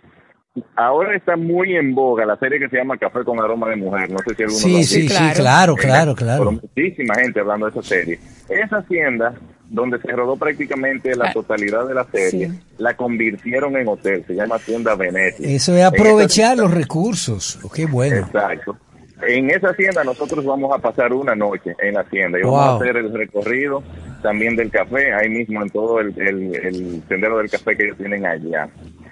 ahora 0.75 1.15
está 1.15 1.35
muy 1.35 1.75
en 1.75 1.93
boga 1.93 2.25
la 2.25 2.37
serie 2.37 2.59
que 2.59 2.69
se 2.69 2.77
llama 2.77 2.97
Café 2.97 3.23
con 3.23 3.39
aroma 3.39 3.69
de 3.69 3.75
mujer. 3.75 4.09
No 4.09 4.17
sé 4.19 4.35
si 4.35 4.43
alguno 4.43 4.59
sí, 4.59 4.77
lo 4.77 4.83
sí, 4.83 5.09
sí, 5.09 5.33
claro, 5.35 5.75
claro, 5.75 6.15
claro. 6.15 6.51
muchísima 6.51 7.15
gente 7.15 7.39
hablando 7.39 7.67
de 7.67 7.71
esa 7.71 7.83
serie. 7.83 8.19
Esa 8.49 8.77
hacienda 8.77 9.35
donde 9.69 9.99
se 9.99 10.11
rodó 10.11 10.37
prácticamente 10.37 11.15
la 11.15 11.29
ah, 11.29 11.33
totalidad 11.33 11.85
de 11.87 11.93
la 11.93 12.05
serie, 12.05 12.51
la 12.77 12.95
convirtieron 12.95 13.75
en 13.75 13.87
hotel, 13.87 14.23
se 14.25 14.33
llama 14.33 14.55
Hacienda 14.55 14.95
Venecia. 14.95 15.47
Eso 15.47 15.75
es 15.75 15.83
aprovechar 15.83 16.57
los 16.57 16.73
recursos, 16.73 17.59
qué 17.73 17.85
bueno. 17.85 18.17
Exacto. 18.17 18.77
En 19.21 19.49
esa 19.49 19.69
hacienda 19.69 20.03
nosotros 20.03 20.45
vamos 20.45 20.71
a 20.75 20.79
pasar 20.79 21.11
una 21.11 21.35
noche 21.35 21.75
en 21.79 21.95
la 21.95 22.01
hacienda 22.01 22.39
y 22.39 22.43
vamos 22.43 22.59
a 22.59 22.75
hacer 22.75 22.97
el 22.97 23.11
recorrido 23.13 23.83
también 24.21 24.55
del 24.55 24.69
café, 24.69 25.13
ahí 25.13 25.29
mismo 25.29 25.61
en 25.61 25.69
todo 25.69 25.99
el, 25.99 26.13
el, 26.19 27.01
sendero 27.07 27.37
del 27.37 27.49
café 27.49 27.75
que 27.75 27.85
ellos 27.85 27.97
tienen 27.97 28.25
allá. 28.25 28.69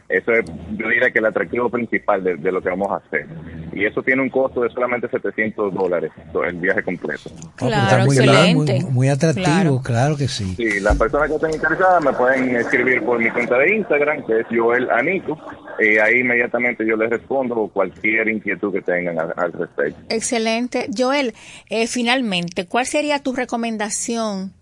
Eso 0.08 0.32
es, 0.34 0.45
yo 0.78 0.88
diría 0.88 1.10
que 1.10 1.18
el 1.18 1.26
atractivo 1.26 1.70
principal 1.70 2.24
de, 2.24 2.51
lo 2.51 2.62
que 2.62 2.70
vamos 2.70 2.91
a 2.91 2.97
hacer. 2.97 3.26
Y 3.74 3.86
eso 3.86 4.03
tiene 4.03 4.22
un 4.22 4.30
costo 4.30 4.62
de 4.62 4.70
solamente 4.70 5.10
700 5.10 5.74
dólares, 5.74 6.12
el 6.47 6.56
viaje 6.58 6.84
completo. 6.84 7.32
Claro, 7.56 8.06
muy, 8.06 8.16
excelente. 8.16 8.86
Muy, 8.91 9.10
atractivo, 9.10 9.82
claro. 9.82 10.16
que 10.16 10.28
sí. 10.28 10.53
Sí, 10.56 10.80
las 10.80 10.95
personas 10.97 11.30
que 11.30 11.36
estén 11.36 11.56
interesadas 11.56 12.03
me 12.03 12.14
pueden 12.14 12.56
escribir 12.56 13.03
por 13.03 13.20
mi 13.20 13.32
cuenta 13.32 13.58
de 13.58 13.76
Instagram, 13.76 14.26
que 14.26 14.41
es 14.41 14.45
Joel 14.51 14.89
Anico, 14.91 15.39
y 15.80 15.97
ahí 15.97 16.20
inmediatamente 16.20 16.86
yo 16.86 16.95
les 16.95 17.10
respondo 17.10 17.68
cualquier 17.74 18.30
inquietud 18.30 18.72
que 18.72 18.82
tengan 18.82 19.18
al, 19.20 19.51
respecto. 19.53 19.99
Excelente. 20.10 20.88
Joel, 20.95 21.34
eh, 21.70 21.88
finalmente, 21.88 22.68
¿cuál 22.68 22.86
sería 22.86 23.20
tu 23.20 23.34
recomendación? 23.34 24.53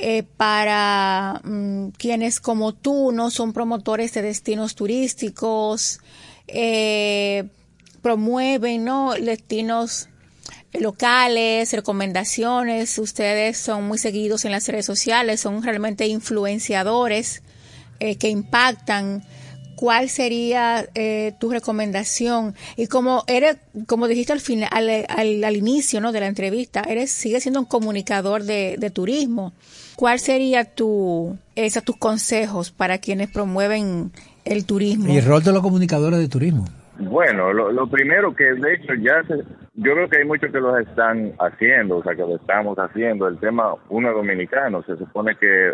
Eh, 0.00 0.22
para 0.36 1.40
mm, 1.42 1.88
quienes 1.98 2.38
como 2.38 2.72
tú 2.72 3.10
no 3.10 3.30
son 3.30 3.52
promotores 3.52 4.14
de 4.14 4.22
destinos 4.22 4.76
turísticos, 4.76 5.98
eh, 6.46 7.48
promueven 8.00 8.84
¿no? 8.84 9.14
destinos 9.14 10.08
locales, 10.72 11.72
recomendaciones, 11.72 12.96
ustedes 12.98 13.58
son 13.58 13.88
muy 13.88 13.98
seguidos 13.98 14.44
en 14.44 14.52
las 14.52 14.68
redes 14.68 14.86
sociales, 14.86 15.40
son 15.40 15.64
realmente 15.64 16.06
influenciadores 16.06 17.42
eh, 17.98 18.14
que 18.16 18.28
impactan 18.28 19.24
¿cuál 19.78 20.08
sería 20.08 20.88
eh, 20.96 21.34
tu 21.38 21.50
recomendación? 21.50 22.56
Y 22.76 22.88
como 22.88 23.22
eres, 23.28 23.58
como 23.86 24.08
dijiste 24.08 24.32
al 24.32 24.40
final, 24.40 24.68
al, 24.72 25.44
al, 25.44 25.56
inicio, 25.56 26.00
¿no? 26.00 26.10
De 26.10 26.18
la 26.18 26.26
entrevista, 26.26 26.82
eres, 26.82 27.12
sigues 27.12 27.44
siendo 27.44 27.60
un 27.60 27.66
comunicador 27.66 28.42
de, 28.42 28.74
de 28.76 28.90
turismo. 28.90 29.52
¿Cuál 29.98 30.20
sería 30.20 30.64
tu, 30.64 31.36
esa, 31.56 31.80
tus 31.80 31.96
consejos 31.96 32.70
para 32.70 32.98
quienes 32.98 33.32
promueven 33.32 34.12
el 34.44 34.64
turismo? 34.64 35.12
Y 35.12 35.16
el 35.16 35.24
rol 35.24 35.42
de 35.42 35.52
los 35.52 35.60
comunicadores 35.60 36.20
de 36.20 36.28
turismo. 36.28 36.66
Bueno, 37.00 37.52
lo, 37.52 37.72
lo 37.72 37.88
primero 37.88 38.32
que 38.32 38.44
de 38.44 38.74
hecho 38.74 38.94
ya 38.94 39.24
se, 39.26 39.42
yo 39.74 39.94
creo 39.94 40.08
que 40.08 40.18
hay 40.18 40.24
muchos 40.24 40.52
que 40.52 40.60
los 40.60 40.78
están 40.78 41.32
haciendo, 41.40 41.96
o 41.96 42.02
sea, 42.04 42.14
que 42.14 42.22
lo 42.22 42.36
estamos 42.36 42.78
haciendo. 42.78 43.26
El 43.26 43.40
tema 43.40 43.74
uno 43.88 44.12
dominicano, 44.12 44.84
se 44.84 44.96
supone 44.96 45.34
que 45.34 45.72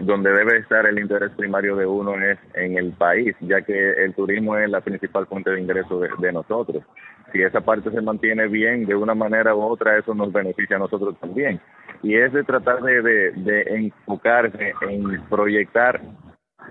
donde 0.00 0.32
debe 0.32 0.60
estar 0.60 0.86
el 0.86 0.98
interés 0.98 1.30
primario 1.36 1.76
de 1.76 1.84
uno 1.84 2.14
es 2.14 2.38
en 2.54 2.78
el 2.78 2.92
país, 2.92 3.36
ya 3.40 3.60
que 3.60 4.04
el 4.04 4.14
turismo 4.14 4.56
es 4.56 4.70
la 4.70 4.80
principal 4.80 5.26
fuente 5.26 5.50
de 5.50 5.60
ingreso 5.60 6.00
de, 6.00 6.32
nosotros. 6.32 6.84
Si 7.32 7.42
esa 7.42 7.60
parte 7.60 7.90
se 7.90 8.00
mantiene 8.00 8.48
bien 8.48 8.86
de 8.86 8.94
una 8.94 9.14
manera 9.14 9.54
u 9.54 9.62
otra, 9.62 9.98
eso 9.98 10.14
nos 10.14 10.32
beneficia 10.32 10.76
a 10.76 10.80
nosotros 10.80 11.18
también. 11.20 11.60
Y 12.02 12.14
es 12.14 12.32
de 12.32 12.44
tratar 12.44 12.80
de, 12.82 13.02
de, 13.02 13.62
enfocarse 13.68 14.72
en 14.88 15.20
proyectar 15.28 16.00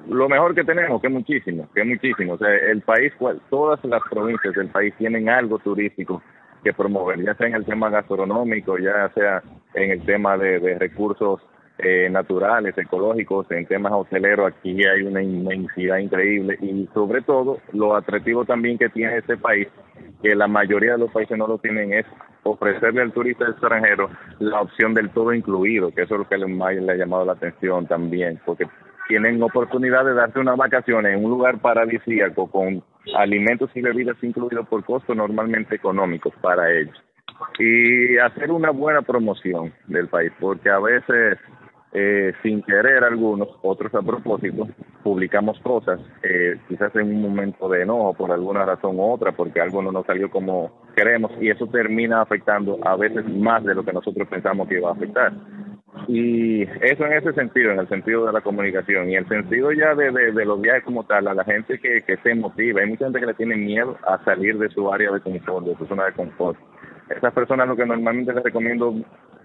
lo 0.07 0.29
mejor 0.29 0.55
que 0.55 0.63
tenemos, 0.63 1.01
que 1.01 1.09
muchísimo, 1.09 1.69
que 1.73 1.83
muchísimo. 1.83 2.33
O 2.33 2.37
sea, 2.37 2.53
el 2.55 2.81
país, 2.81 3.13
todas 3.49 3.83
las 3.85 4.01
provincias 4.09 4.55
del 4.55 4.69
país 4.69 4.93
tienen 4.97 5.29
algo 5.29 5.59
turístico 5.59 6.21
que 6.63 6.73
promover, 6.73 7.21
ya 7.23 7.35
sea 7.35 7.47
en 7.47 7.55
el 7.55 7.65
tema 7.65 7.89
gastronómico, 7.89 8.77
ya 8.77 9.09
sea 9.13 9.43
en 9.73 9.91
el 9.91 10.05
tema 10.05 10.37
de, 10.37 10.59
de 10.59 10.79
recursos 10.79 11.41
eh, 11.79 12.09
naturales, 12.09 12.75
ecológicos, 12.75 13.51
en 13.51 13.67
temas 13.67 13.91
hoteleros, 13.93 14.51
aquí 14.51 14.83
hay 14.83 15.03
una 15.03 15.21
inmensidad 15.21 15.99
increíble 15.99 16.57
y 16.59 16.89
sobre 16.91 17.21
todo 17.21 17.59
lo 17.71 17.95
atractivo 17.95 18.45
también 18.45 18.79
que 18.79 18.89
tiene 18.89 19.17
este 19.17 19.37
país, 19.37 19.67
que 20.21 20.35
la 20.35 20.47
mayoría 20.47 20.93
de 20.93 20.99
los 20.99 21.11
países 21.11 21.37
no 21.37 21.47
lo 21.47 21.57
tienen, 21.57 21.93
es 21.93 22.05
ofrecerle 22.43 23.01
al 23.01 23.11
turista 23.11 23.45
extranjero 23.47 24.09
la 24.39 24.61
opción 24.61 24.93
del 24.93 25.09
todo 25.09 25.33
incluido, 25.33 25.91
que 25.91 26.03
eso 26.03 26.15
es 26.15 26.19
lo 26.19 26.27
que 26.27 26.37
le, 26.37 26.47
le 26.47 26.91
ha 26.91 26.95
llamado 26.95 27.25
la 27.25 27.33
atención 27.33 27.85
también, 27.87 28.39
porque 28.45 28.65
tienen 29.07 29.41
oportunidad 29.41 30.05
de 30.05 30.13
darse 30.13 30.39
unas 30.39 30.57
vacaciones 30.57 31.17
en 31.17 31.23
un 31.23 31.31
lugar 31.31 31.59
paradisíaco 31.59 32.49
con 32.49 32.83
alimentos 33.15 33.69
y 33.75 33.81
bebidas 33.81 34.17
incluidos 34.21 34.67
por 34.67 34.83
costos 34.83 35.15
normalmente 35.15 35.75
económicos 35.75 36.33
para 36.41 36.71
ellos. 36.71 36.95
Y 37.59 38.17
hacer 38.17 38.51
una 38.51 38.71
buena 38.71 39.01
promoción 39.01 39.73
del 39.87 40.07
país, 40.07 40.31
porque 40.39 40.69
a 40.69 40.79
veces 40.79 41.37
eh, 41.99 42.31
sin 42.43 42.61
querer 42.61 43.03
algunos, 43.03 43.49
otros 43.63 43.91
a 43.95 44.03
propósito, 44.03 44.67
publicamos 45.01 45.59
cosas, 45.61 45.99
eh, 46.21 46.55
quizás 46.69 46.95
en 46.95 47.07
un 47.07 47.23
momento 47.23 47.67
de 47.67 47.81
enojo 47.81 48.13
por 48.13 48.31
alguna 48.31 48.63
razón 48.65 48.99
u 48.99 49.13
otra, 49.13 49.31
porque 49.31 49.61
algo 49.61 49.81
no 49.81 49.91
nos 49.91 50.05
salió 50.05 50.29
como 50.29 50.71
queremos 50.95 51.31
y 51.41 51.49
eso 51.49 51.65
termina 51.65 52.21
afectando 52.21 52.77
a 52.83 52.95
veces 52.97 53.27
más 53.27 53.63
de 53.63 53.73
lo 53.73 53.83
que 53.83 53.93
nosotros 53.93 54.27
pensamos 54.27 54.67
que 54.67 54.77
iba 54.77 54.89
a 54.89 54.93
afectar. 54.93 55.33
Y 56.07 56.61
eso 56.61 57.03
en 57.07 57.13
ese 57.13 57.33
sentido, 57.33 57.71
en 57.71 57.79
el 57.79 57.89
sentido 57.89 58.27
de 58.27 58.33
la 58.33 58.41
comunicación 58.41 59.09
y 59.09 59.15
el 59.15 59.27
sentido 59.27 59.71
ya 59.71 59.95
de, 59.95 60.45
los 60.45 60.61
viajes 60.61 60.83
como 60.83 61.03
tal, 61.03 61.27
a 61.27 61.33
la 61.33 61.45
gente 61.45 61.79
que, 61.79 62.03
que 62.03 62.17
se 62.17 62.35
motiva. 62.35 62.81
Hay 62.81 62.89
mucha 62.89 63.05
gente 63.05 63.19
que 63.19 63.25
le 63.25 63.33
tiene 63.33 63.55
miedo 63.55 63.97
a 64.07 64.23
salir 64.23 64.59
de 64.59 64.69
su 64.69 64.93
área 64.93 65.11
de 65.11 65.19
confort, 65.19 65.65
de 65.65 65.75
su 65.77 65.87
zona 65.87 66.05
de 66.05 66.13
confort. 66.13 66.59
Esas 67.09 67.33
personas 67.33 67.67
lo 67.67 67.75
que 67.75 67.87
normalmente 67.87 68.33
les 68.33 68.43
recomiendo 68.43 68.93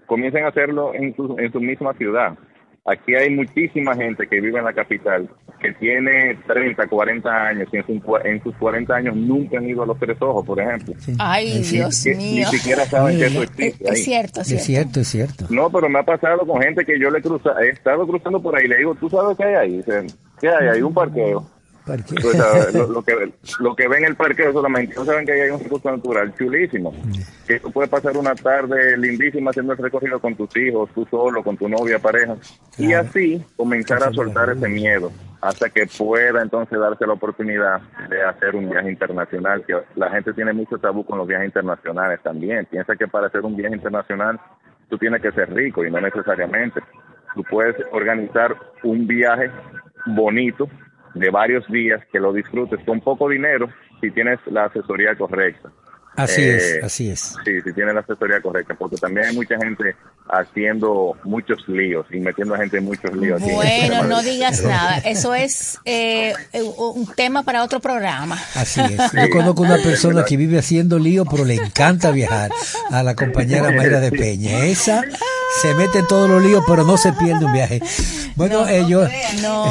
comiencen 0.05 0.45
a 0.45 0.49
hacerlo 0.49 0.93
en 0.93 1.15
su, 1.15 1.35
en 1.37 1.51
su 1.51 1.59
misma 1.59 1.93
ciudad. 1.93 2.37
Aquí 2.85 3.15
hay 3.15 3.29
muchísima 3.29 3.95
gente 3.95 4.27
que 4.27 4.41
vive 4.41 4.59
en 4.59 4.65
la 4.65 4.73
capital, 4.73 5.29
que 5.61 5.71
tiene 5.73 6.37
30, 6.45 6.85
40 6.87 7.29
años 7.29 7.69
y 7.71 7.77
en, 7.77 7.85
en 8.25 8.43
sus 8.43 8.53
40 8.55 8.93
años 8.93 9.15
nunca 9.15 9.57
han 9.57 9.69
ido 9.69 9.83
a 9.83 9.85
los 9.85 9.97
Tres 9.97 10.21
Ojos, 10.21 10.45
por 10.45 10.59
ejemplo. 10.59 10.93
Ay, 11.17 11.61
Dios 11.61 12.05
mío. 12.05 12.45
Ni 12.51 12.57
siquiera 12.57 12.83
saben 12.85 13.17
que 13.17 13.25
eso 13.27 13.43
existe. 13.43 13.89
Es, 13.89 14.03
cierto, 14.03 14.41
es 14.41 14.47
cierto. 14.47 14.61
Es 14.61 14.65
cierto, 14.65 14.99
es 14.99 15.07
cierto. 15.07 15.45
No, 15.49 15.69
pero 15.69 15.87
me 15.87 15.99
ha 15.99 16.03
pasado 16.03 16.45
con 16.45 16.61
gente 16.61 16.83
que 16.83 16.99
yo 16.99 17.09
le 17.09 17.21
cruza, 17.21 17.51
he 17.61 17.69
estado 17.69 18.05
cruzando 18.05 18.41
por 18.41 18.57
ahí, 18.57 18.67
le 18.67 18.79
digo, 18.79 18.95
¿tú 18.95 19.09
sabes 19.09 19.37
qué 19.37 19.45
hay 19.45 19.55
ahí? 19.55 19.77
Dicen, 19.77 20.07
¿qué 20.41 20.49
hay 20.49 20.67
ahí? 20.67 20.81
Un 20.81 20.93
parqueo. 20.93 21.52
Lo, 21.85 22.87
lo, 22.87 23.01
que, 23.01 23.33
lo 23.59 23.75
que 23.75 23.87
ven 23.87 24.05
el 24.05 24.15
parqueo 24.15 24.53
solamente, 24.53 24.95
no 24.95 25.03
saben 25.03 25.25
que 25.25 25.33
hay 25.33 25.49
un 25.49 25.59
recurso 25.59 25.91
natural 25.91 26.33
chulísimo, 26.35 26.93
que 27.45 27.59
tú 27.59 27.71
puedes 27.71 27.89
pasar 27.89 28.15
una 28.15 28.35
tarde 28.35 28.97
lindísima 28.97 29.51
haciendo 29.51 29.73
el 29.73 29.79
recorrido 29.79 30.19
con 30.19 30.35
tus 30.35 30.55
hijos, 30.55 30.89
tú 30.95 31.05
solo, 31.11 31.43
con 31.43 31.57
tu 31.57 31.67
novia, 31.67 31.99
pareja, 31.99 32.37
y 32.77 32.93
así 32.93 33.43
comenzar 33.57 34.01
a 34.03 34.13
soltar 34.13 34.49
ese 34.51 34.67
miedo 34.69 35.11
hasta 35.41 35.69
que 35.69 35.85
pueda 35.97 36.41
entonces 36.41 36.79
darse 36.79 37.05
la 37.05 37.13
oportunidad 37.13 37.81
de 38.09 38.23
hacer 38.23 38.55
un 38.55 38.69
viaje 38.69 38.89
internacional, 38.89 39.65
que 39.65 39.75
la 39.95 40.09
gente 40.09 40.31
tiene 40.33 40.53
mucho 40.53 40.77
tabú 40.77 41.03
con 41.03 41.17
los 41.17 41.27
viajes 41.27 41.47
internacionales 41.47 42.21
también, 42.23 42.65
piensa 42.65 42.95
que 42.95 43.09
para 43.09 43.27
hacer 43.27 43.41
un 43.41 43.57
viaje 43.57 43.75
internacional 43.75 44.39
tú 44.89 44.97
tienes 44.97 45.21
que 45.21 45.33
ser 45.33 45.53
rico 45.53 45.83
y 45.83 45.91
no 45.91 45.99
necesariamente, 45.99 46.79
tú 47.35 47.43
puedes 47.43 47.75
organizar 47.91 48.55
un 48.83 49.05
viaje 49.05 49.51
bonito 50.05 50.69
de 51.13 51.29
varios 51.29 51.67
días 51.67 52.01
que 52.11 52.19
lo 52.19 52.33
disfrutes 52.33 52.79
con 52.85 52.99
poco 53.01 53.29
dinero 53.29 53.69
si 54.01 54.11
tienes 54.11 54.39
la 54.47 54.65
asesoría 54.65 55.15
correcta. 55.15 55.69
Así 56.15 56.43
es, 56.43 56.63
eh, 56.63 56.79
así 56.83 57.09
es. 57.09 57.35
Sí, 57.43 57.61
si 57.61 57.73
tienes 57.73 57.95
la 57.95 58.01
asesoría 58.01 58.39
correcta, 58.39 58.75
porque 58.75 58.97
también 58.97 59.27
hay 59.27 59.35
mucha 59.35 59.57
gente 59.57 59.95
haciendo 60.29 61.17
muchos 61.23 61.67
líos 61.67 62.05
y 62.11 62.19
metiendo 62.19 62.53
a 62.53 62.59
gente 62.59 62.77
en 62.77 62.85
muchos 62.85 63.15
líos. 63.15 63.41
Bueno, 63.41 64.03
no 64.03 64.21
digas 64.21 64.63
nada, 64.63 64.99
eso 64.99 65.33
es 65.33 65.79
eh, 65.85 66.33
un 66.53 67.07
tema 67.15 67.41
para 67.43 67.63
otro 67.63 67.79
programa. 67.79 68.39
Así 68.55 68.79
es. 68.81 69.11
Yo 69.11 69.29
conozco 69.31 69.63
una 69.63 69.77
persona 69.77 70.23
que 70.23 70.37
vive 70.37 70.59
haciendo 70.59 70.99
lío, 70.99 71.25
pero 71.25 71.45
le 71.45 71.55
encanta 71.55 72.11
viajar, 72.11 72.51
a 72.91 73.01
la 73.01 73.15
compañera 73.15 73.71
Mayra 73.71 73.99
de 73.99 74.11
Peña. 74.17 74.65
Esa 74.65 75.03
se 75.61 75.73
mete 75.75 75.99
en 75.99 76.07
todos 76.07 76.29
los 76.29 76.43
líos, 76.43 76.63
pero 76.67 76.83
no 76.83 76.97
se 76.97 77.13
pierde 77.13 77.45
un 77.45 77.53
viaje. 77.53 77.81
Bueno, 78.35 78.67
ellos, 78.67 79.09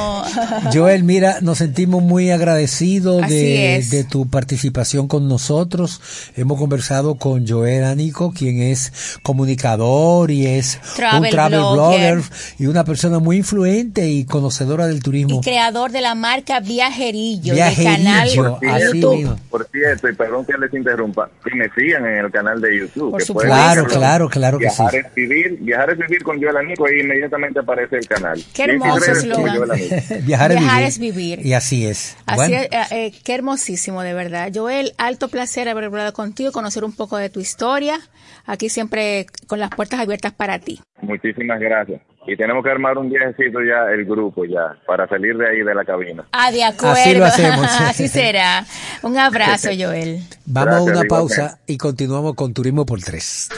Joel, 0.72 1.02
mira, 1.02 1.38
nos 1.40 1.58
sentimos 1.58 2.02
muy 2.02 2.30
agradecidos 2.30 3.26
de, 3.28 3.84
de, 3.90 4.04
tu 4.04 4.28
participación 4.28 5.08
con 5.08 5.28
nosotros. 5.28 6.00
Hemos 6.36 6.58
conversado 6.58 7.16
con 7.16 7.46
Joel 7.46 7.84
Anico, 7.84 8.32
quien 8.32 8.62
es 8.62 9.18
comunicador 9.22 10.30
y 10.30 10.46
es 10.46 10.80
un 11.16 11.28
travel 11.28 11.60
blogger. 11.60 12.22
y 12.58 12.66
una 12.66 12.84
persona 12.84 13.18
muy 13.18 13.38
influente 13.38 14.08
y 14.08 14.24
conocedora 14.24 14.86
del 14.86 15.02
turismo. 15.02 15.40
Y 15.40 15.40
creador 15.40 15.90
de 15.90 16.00
la 16.00 16.14
marca 16.14 16.60
Viajerillo, 16.60 17.54
Viajerillo 17.54 17.96
canal 17.96 18.28
de 18.60 19.00
YouTube. 19.00 19.38
Por 19.50 19.66
cierto, 19.70 20.08
y 20.08 20.14
perdón 20.14 20.44
que 20.46 20.56
les 20.58 20.72
interrumpa, 20.72 21.28
que 21.44 21.54
me 21.54 21.68
sigan 21.70 22.06
en 22.06 22.24
el 22.24 22.30
canal 22.30 22.60
de 22.60 22.78
YouTube. 22.78 23.16
claro, 23.40 23.86
claro, 23.86 24.28
claro 24.28 24.58
que 24.58 24.70
sí. 24.70 24.82
Vivir, 25.16 25.58
viajar 25.72 25.90
es 25.90 25.98
vivir 25.98 26.22
con 26.22 26.40
Joel 26.40 26.56
Anico 26.56 26.90
y 26.90 27.00
inmediatamente 27.00 27.60
aparece 27.60 27.96
el 27.96 28.06
canal. 28.06 28.42
Qué 28.54 28.64
hermoso 28.64 29.10
eslogan. 29.10 29.70
Viajar, 30.26 30.82
es 30.82 30.98
vivir. 30.98 31.44
Y 31.44 31.54
así 31.54 31.86
es. 31.86 32.16
Así 32.26 32.54
es, 32.54 32.64
eh, 32.64 32.80
eh, 32.90 33.12
qué 33.24 33.34
hermosísimo, 33.34 34.02
de 34.02 34.12
verdad. 34.12 34.50
Joel, 34.54 34.92
alto 34.98 35.28
placer 35.28 35.68
haber 35.68 35.84
hablado 35.84 36.12
contigo, 36.12 36.52
conocer 36.52 36.84
un 36.84 36.92
poco 36.92 37.16
de 37.16 37.30
tu 37.30 37.40
historia. 37.40 37.98
Aquí 38.44 38.68
siempre 38.68 39.26
con 39.46 39.60
las 39.60 39.70
puertas 39.70 40.00
abiertas 40.00 40.32
para 40.32 40.58
ti. 40.58 40.80
Muchísimas 41.00 41.58
gracias. 41.58 42.00
Y 42.26 42.36
tenemos 42.36 42.62
que 42.62 42.70
armar 42.70 42.98
un 42.98 43.08
viajecito 43.08 43.58
ya, 43.62 43.92
el 43.92 44.04
grupo 44.04 44.44
ya, 44.44 44.76
para 44.86 45.08
salir 45.08 45.36
de 45.36 45.48
ahí 45.48 45.62
de 45.62 45.74
la 45.74 45.84
cabina. 45.84 46.24
Ah, 46.32 46.52
de 46.52 46.62
acuerdo. 46.62 46.94
Así 46.94 47.14
lo 47.14 47.24
hacemos. 47.24 47.66
Así 47.80 48.08
será. 48.08 48.64
Un 49.02 49.18
abrazo, 49.18 49.70
Joel. 49.78 50.20
Vamos 50.44 50.74
a 50.74 50.82
una 50.82 51.02
pausa 51.08 51.58
y 51.66 51.78
continuamos 51.78 52.34
con 52.34 52.52
Turismo 52.52 52.86
por 52.86 53.00
Tres. 53.00 53.48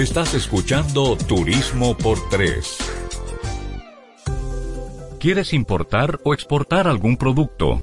Estás 0.00 0.32
escuchando 0.32 1.14
Turismo 1.28 1.94
por 1.94 2.16
Tres. 2.30 2.78
¿Quieres 5.18 5.52
importar 5.52 6.20
o 6.24 6.32
exportar 6.32 6.88
algún 6.88 7.18
producto? 7.18 7.82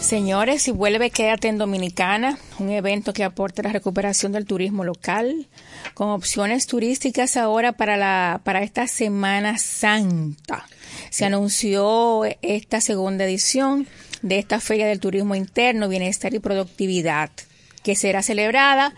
Señores, 0.04 0.64
si 0.64 0.72
vuelve 0.72 1.12
Quédate 1.12 1.48
en 1.48 1.58
Dominicana, 1.58 2.38
un 2.60 2.70
evento 2.70 3.14
que 3.14 3.24
aporta 3.24 3.64
la 3.64 3.72
recuperación 3.72 4.34
del 4.34 4.46
turismo 4.46 4.84
local, 4.84 5.48
con 5.94 6.10
opciones 6.10 6.68
turísticas 6.68 7.38
ahora 7.38 7.72
para, 7.72 7.96
la, 7.96 8.42
para 8.44 8.64
esta 8.64 8.86
Semana 8.86 9.58
Santa. 9.58 10.68
Se 11.10 11.24
anunció 11.24 12.24
esta 12.42 12.82
segunda 12.82 13.24
edición 13.24 13.88
de 14.22 14.40
esta 14.40 14.60
Feria 14.60 14.88
del 14.88 15.00
Turismo 15.00 15.36
Interno, 15.36 15.88
Bienestar 15.88 16.34
y 16.34 16.40
Productividad, 16.40 17.32
que 17.82 17.96
será 17.96 18.22
celebrada 18.22 18.94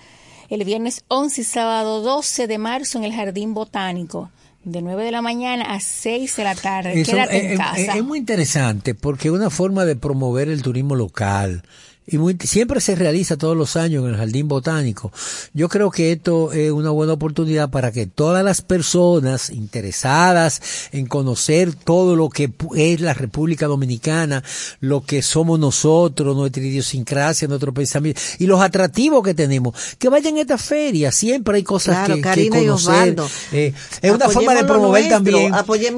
el 0.49 0.63
viernes 0.63 1.03
11 1.07 1.41
y 1.41 1.43
sábado 1.43 2.01
12 2.01 2.47
de 2.47 2.57
marzo 2.57 2.97
en 2.97 3.03
el 3.03 3.13
Jardín 3.13 3.53
Botánico 3.53 4.31
de 4.65 4.81
9 4.81 5.05
de 5.05 5.11
la 5.11 5.21
mañana 5.21 5.63
a 5.73 5.79
6 5.79 6.35
de 6.35 6.43
la 6.43 6.55
tarde. 6.55 7.03
Quédate 7.03 7.45
en 7.45 7.51
es, 7.51 7.57
casa. 7.57 7.95
es 7.95 8.03
muy 8.03 8.19
interesante 8.19 8.95
porque 8.95 9.29
es 9.29 9.33
una 9.33 9.49
forma 9.49 9.85
de 9.85 9.95
promover 9.95 10.49
el 10.49 10.61
turismo 10.61 10.95
local. 10.95 11.63
Y 12.07 12.19
muy- 12.19 12.37
siempre 12.43 12.81
se 12.81 12.93
realiza 12.95 13.35
todos 13.35 13.57
los 13.57 13.75
años 13.75 14.03
en 14.03 14.11
el 14.11 14.17
Jardín 14.17 14.47
Botánico. 14.47 15.11
Yo 15.53 15.69
creo 15.69 15.89
que 15.89 16.11
esto 16.11 16.51
es 16.51 16.71
una 16.71 16.91
buena 16.91 17.13
oportunidad 17.13 17.71
para 17.71 17.91
que 17.91 18.05
todas 18.05 18.43
las 18.45 18.61
personas 18.61 19.49
interesadas 19.49 20.61
en 20.91 21.07
conocer 21.07 21.73
todo 21.73 22.15
lo 22.15 22.29
que 22.29 22.51
es 22.75 23.01
la 23.01 23.13
República 23.15 23.65
Dominicana, 23.67 24.43
lo 24.81 25.01
que 25.03 25.21
somos 25.21 25.59
nosotros, 25.59 26.35
nuestra 26.35 26.61
idiosincrasia, 26.63 27.47
nuestro 27.47 27.73
pensamiento 27.73 28.21
y 28.37 28.45
los 28.45 28.61
atractivos 28.61 29.23
que 29.23 29.33
tenemos, 29.33 29.73
que 29.97 30.09
vayan 30.09 30.37
a 30.37 30.41
esta 30.41 30.57
feria. 30.57 31.11
Siempre 31.11 31.57
hay 31.57 31.63
cosas 31.63 31.95
Claro, 31.95 32.15
que, 32.15 32.21
que 32.21 32.27
Karina 32.27 32.61
y 32.61 32.65
conocer. 32.67 33.15
Eh, 33.51 33.73
es 34.01 34.11
una 34.11 34.29
forma 34.29 34.53
de 34.53 34.63
promover 34.65 35.01
nuestro, 35.09 35.15
también 35.17 35.53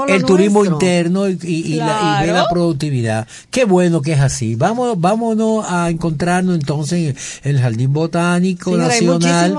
el 0.10 0.24
turismo 0.24 0.60
nuestro. 0.64 0.76
interno 0.76 1.28
y, 1.30 1.38
y- 1.44 1.74
y 1.74 1.76
la, 1.76 2.22
y 2.24 2.28
la 2.28 2.48
productividad. 2.50 3.28
Qué 3.52 3.66
bueno 3.66 4.02
que 4.02 4.14
es 4.14 4.20
así. 4.20 4.56
Vamos, 4.56 5.00
vámonos 5.00 5.66
a 5.68 5.90
encontrarnos 5.98 6.56
entonces 6.56 7.16
en 7.44 7.56
el 7.56 7.62
Jardín 7.62 7.92
Botánico 7.92 8.78
Nacional. 8.78 9.58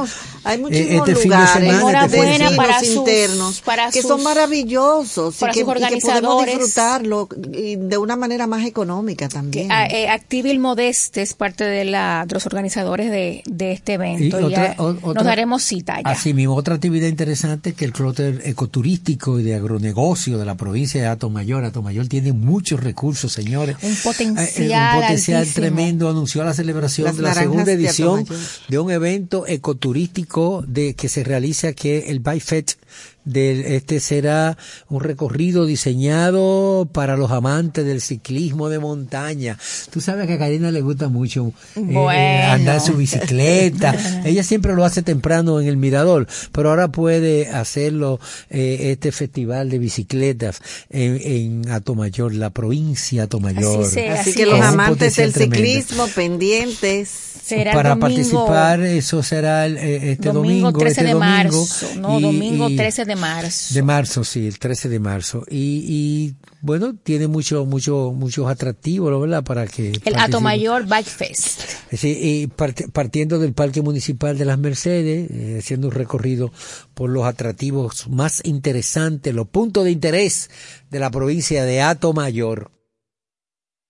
Hay 0.48 0.56
eh, 0.56 0.60
muchísimos 0.60 1.08
este 1.08 1.18
de 1.20 1.24
lugares, 1.24 1.50
semana. 1.52 1.78
Enhorabuena 1.78 2.32
este 2.34 2.50
de 2.50 2.56
para 2.56 2.78
sus- 2.80 2.88
internos 2.88 3.60
para 3.60 3.90
que 3.90 4.00
sus- 4.02 4.08
son 4.08 4.22
maravillosos 4.22 5.36
para 5.36 5.52
y, 5.52 5.54
que, 5.54 5.60
sus 5.60 5.68
y 5.68 5.72
que 5.72 5.78
podemos 6.00 6.00
organizadores. 6.34 6.54
disfrutarlo 6.58 7.28
y 7.52 7.76
de 7.76 7.98
una 7.98 8.16
manera 8.16 8.46
más 8.46 8.64
económica 8.66 9.28
también. 9.28 9.70
ah, 9.70 9.86
eh, 9.86 10.08
Activil 10.08 10.58
Modeste 10.58 11.22
es 11.22 11.34
parte 11.34 11.64
de, 11.64 11.84
la, 11.84 12.24
de 12.26 12.34
los 12.34 12.46
organizadores 12.46 13.10
de, 13.10 13.42
de 13.46 13.72
este 13.72 13.94
evento. 13.94 14.38
Y 14.38 14.42
Y 14.42 14.44
otra- 14.44 14.76
ya 14.76 14.82
nos 14.82 14.96
otra- 15.02 15.22
daremos 15.22 15.62
cita 15.62 15.96
ya. 16.02 16.10
Así 16.10 16.32
mismo, 16.34 16.54
otra 16.54 16.74
actividad 16.76 17.08
interesante 17.08 17.72
que 17.74 17.84
el 17.84 17.92
clúster 17.92 18.40
ecoturístico 18.44 19.38
y 19.38 19.42
de 19.42 19.54
agronegocio 19.54 20.38
de 20.38 20.44
la 20.46 20.54
provincia 20.56 21.00
de 21.00 21.06
Atomayor. 21.08 21.64
Atomayor 21.64 22.06
tiene 22.08 22.32
muchos 22.32 22.80
recursos, 22.82 23.32
señores. 23.32 23.76
Un 23.82 23.94
potencial 23.96 24.48
Eh, 24.56 24.96
un 24.96 25.02
potencial 25.02 25.38
altísimo. 25.38 25.54
tremendo. 25.66 26.08
Anunció 26.08 26.42
la 26.44 26.54
celebración 26.54 27.06
Las 27.06 27.16
de 27.16 27.22
la 27.22 27.34
segunda 27.34 27.64
de 27.64 27.72
edición 27.74 28.20
Atomayor. 28.20 28.46
de 28.68 28.78
un 28.78 28.90
evento 28.90 29.46
ecoturístico 29.46 30.37
de 30.66 30.94
que 30.94 31.08
se 31.08 31.24
realiza 31.24 31.72
que 31.72 32.10
el 32.10 32.20
Bifet 32.20 32.76
del 33.24 33.66
este 33.66 34.00
será 34.00 34.56
un 34.88 35.00
recorrido 35.00 35.66
diseñado 35.66 36.88
para 36.90 37.16
los 37.18 37.30
amantes 37.30 37.84
del 37.84 38.00
ciclismo 38.00 38.70
de 38.70 38.78
montaña. 38.78 39.58
Tú 39.90 40.00
sabes 40.00 40.26
que 40.26 40.34
a 40.34 40.38
Karina 40.38 40.70
le 40.70 40.80
gusta 40.80 41.08
mucho 41.08 41.52
eh, 41.76 41.80
Bueno. 41.80 42.52
andar 42.52 42.76
en 42.76 42.80
su 42.80 42.94
bicicleta. 42.94 43.94
Ella 44.24 44.42
siempre 44.42 44.74
lo 44.74 44.84
hace 44.84 45.02
temprano 45.02 45.60
en 45.60 45.66
el 45.68 45.76
mirador, 45.76 46.26
pero 46.52 46.70
ahora 46.70 46.90
puede 46.90 47.48
hacerlo 47.48 48.18
eh, 48.48 48.92
este 48.92 49.12
festival 49.12 49.68
de 49.68 49.78
bicicletas 49.78 50.62
en, 50.88 51.20
en 51.22 51.70
Atomayor, 51.70 52.34
la 52.34 52.48
provincia 52.50 53.22
de 53.22 53.24
Atomayor. 53.26 53.82
Así 53.84 53.94
sea. 53.94 54.14
Así 54.14 54.30
así 54.30 54.38
que 54.38 54.42
es. 54.44 54.48
los 54.48 54.60
amantes 54.62 55.16
del 55.16 55.34
ciclismo 55.34 56.06
pendientes. 56.14 57.27
Será 57.48 57.72
para 57.72 57.90
domingo, 57.90 58.06
participar, 58.08 58.80
eso 58.82 59.22
será 59.22 59.66
el, 59.66 59.76
eh, 59.78 60.12
este 60.12 60.28
domingo, 60.32 60.70
domingo, 60.70 60.78
13 60.78 60.90
este 61.00 61.04
de 61.04 61.12
domingo. 61.14 61.28
marzo. 61.58 61.86
No, 62.00 62.18
Y- 62.18 62.22
domingo 62.22 62.68
y- 62.68 62.76
13 62.76 63.04
de 63.04 63.16
marzo. 63.16 63.74
De 63.74 63.82
marzo, 63.82 64.24
sí, 64.24 64.46
el 64.46 64.58
13 64.58 64.88
de 64.88 65.00
marzo. 65.00 65.44
Y, 65.50 65.84
y 65.88 66.34
bueno, 66.60 66.94
tiene 66.94 67.26
mucho, 67.28 67.64
mucho, 67.64 68.12
muchos 68.14 68.48
atractivos. 68.48 69.20
¿verdad? 69.20 69.42
Para 69.44 69.66
que 69.66 69.92
el. 70.04 70.16
Atomayor 70.16 70.86
Bike 70.86 71.06
Fest. 71.06 71.60
Sí, 71.92 72.08
y 72.20 72.46
part- 72.48 72.90
partiendo 72.92 73.38
del 73.38 73.52
Parque 73.54 73.80
Municipal 73.82 74.36
de 74.36 74.44
las 74.44 74.58
Mercedes, 74.58 75.30
eh, 75.30 75.56
haciendo 75.60 75.88
un 75.88 75.94
recorrido 75.94 76.52
por 76.94 77.10
los 77.10 77.24
atractivos 77.24 78.08
más 78.08 78.40
interesantes, 78.44 79.34
los 79.34 79.48
puntos 79.48 79.84
de 79.84 79.90
interés 79.90 80.50
de 80.90 80.98
la 80.98 81.10
provincia 81.10 81.64
de 81.64 81.80
Atomayor. 81.82 82.70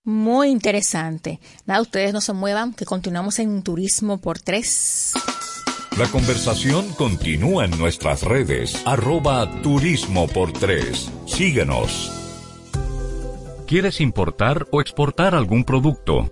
Muy 0.09 0.49
interesante. 0.49 1.39
Nada, 1.67 1.81
ustedes 1.81 2.13
no 2.13 2.19
se 2.19 2.33
muevan, 2.33 2.73
que 2.73 2.83
continuamos 2.83 3.37
en 3.37 3.61
Turismo 3.61 4.17
por 4.17 4.39
Tres. 4.39 5.13
La 5.99 6.07
conversación 6.07 6.89
continúa 6.93 7.65
en 7.65 7.77
nuestras 7.77 8.23
redes, 8.23 8.81
arroba 8.87 9.61
turismo 9.61 10.27
por 10.27 10.51
tres. 10.51 11.11
Síguenos. 11.27 12.11
¿Quieres 13.67 14.01
importar 14.01 14.65
o 14.71 14.81
exportar 14.81 15.35
algún 15.35 15.63
producto? 15.63 16.31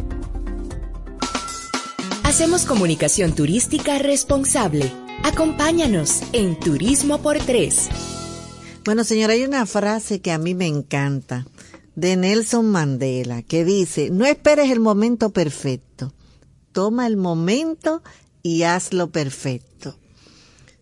Hacemos 2.22 2.66
comunicación 2.66 3.34
turística 3.34 3.98
responsable. 3.98 4.92
Acompáñanos 5.24 6.22
en 6.32 6.60
Turismo 6.60 7.22
por 7.22 7.38
Tres. 7.38 7.88
Bueno, 8.84 9.02
señora, 9.02 9.32
hay 9.32 9.44
una 9.44 9.66
frase 9.66 10.20
que 10.20 10.30
a 10.32 10.38
mí 10.38 10.54
me 10.54 10.66
encanta 10.66 11.46
de 11.98 12.16
Nelson 12.16 12.70
Mandela 12.70 13.42
que 13.42 13.64
dice, 13.64 14.10
no 14.10 14.24
esperes 14.24 14.70
el 14.70 14.78
momento 14.78 15.30
perfecto, 15.30 16.12
toma 16.78 17.08
el 17.08 17.16
momento 17.16 18.04
y 18.40 18.62
hazlo 18.62 19.10
perfecto. 19.10 19.96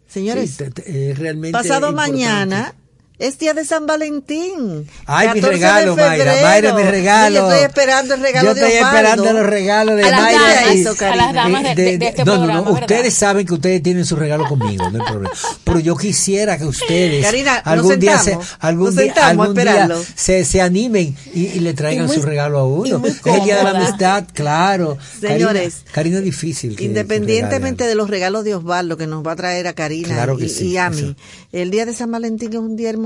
Señores, 0.07 0.51
Sí, 0.51 0.57
te- 0.59 0.71
te- 0.71 1.11
es 1.13 1.19
realmente 1.19 1.53
pasado 1.57 1.91
mañana 1.93 2.75
es 3.19 3.39
día 3.39 3.55
de 3.55 3.65
San 3.65 3.87
Valentín. 3.87 4.87
Ay, 5.07 5.29
mi 5.29 5.41
14 5.41 5.41
de 5.41 5.51
regalo, 5.53 5.97
Mayra. 5.97 6.37
Mayra, 6.43 6.73
mi 6.75 6.83
regalo. 6.83 7.35
Yo 7.37 7.51
estoy 7.51 7.65
esperando 7.65 8.15
el 8.15 8.21
regalo 8.21 8.49
Yo 8.49 8.55
de 8.55 8.61
estoy 8.61 8.77
Osvaldo. 8.79 8.97
esperando 8.99 9.33
los 9.33 9.47
regalos 9.51 9.97
de 9.97 10.03
A 10.05 10.11
las 10.11 10.21
Mayra. 10.21 10.41
damas, 10.41 10.75
y- 10.75 10.81
eso, 10.81 10.95
a 11.07 11.17
las 11.17 11.33
damas 11.35 11.63
de, 11.63 11.75
de- 11.75 11.99
de 11.99 12.07
este 12.09 12.25
no, 12.25 12.33
programa, 12.35 12.53
no, 12.53 12.65
no. 12.67 12.73
¿verdad? 12.75 12.83
Ustedes 12.91 13.15
saben 13.15 13.47
que 13.47 13.55
ustedes 13.55 13.83
tienen 13.83 14.05
su 14.05 14.17
regalo 14.17 14.47
conmigo, 14.47 14.91
no 14.91 15.03
hay 15.03 15.11
problema. 15.11 15.35
Pero 15.65 15.81
yo 15.81 15.97
quisiera 15.97 16.59
que 16.59 16.65
ustedes 16.67 17.25
Karina, 17.25 17.55
nos 17.65 17.67
algún 17.67 17.99
día 17.99 18.19
se, 18.19 18.39
algún 18.61 18.87
nos 18.95 18.97
día, 18.97 19.15
algún 19.29 19.55
día 19.55 19.89
se, 20.15 20.45
se 20.45 20.61
animen 20.61 21.17
y, 21.35 21.47
y 21.47 21.61
le 21.61 21.73
traigan 21.73 22.05
Y 22.05 22.09
muy- 22.09 22.17
su 22.17 22.23
regalo 22.23 22.59
a 22.59 22.67
uno. 22.67 23.03
Es 23.07 23.21
el 23.25 23.45
día 23.45 23.57
de 23.59 23.65
la 23.65 23.71
amistad, 23.71 24.25
claro. 24.35 24.99
Señores, 25.21 25.75
Karina, 25.85 25.93
Karina 25.93 26.19
es 26.19 26.25
difícil. 26.25 26.77
que- 26.77 26.85
Independientemente 26.85 27.85
de 27.87 27.95
los 27.95 28.11
regalos 28.11 28.45
de 28.45 28.55
Osvaldo 28.55 28.97
que 28.99 29.07
nos 29.07 29.27
va 29.27 29.33
a 29.33 29.37
traer 29.37 29.67
a 29.69 29.73
Karina 29.73 30.09
Claro 30.09 30.39
y, 30.39 30.49
sí, 30.51 30.69
y 30.69 30.77
a 30.77 30.89
eso. 30.89 31.01
mí, 31.07 31.17
el 31.53 31.71
día 31.71 31.87
de 31.87 31.95
San 31.95 32.11
Valentín 32.11 32.53
es 32.53 32.59
un 32.59 32.77
día 32.77 32.91
hermosísimo. 32.91 33.06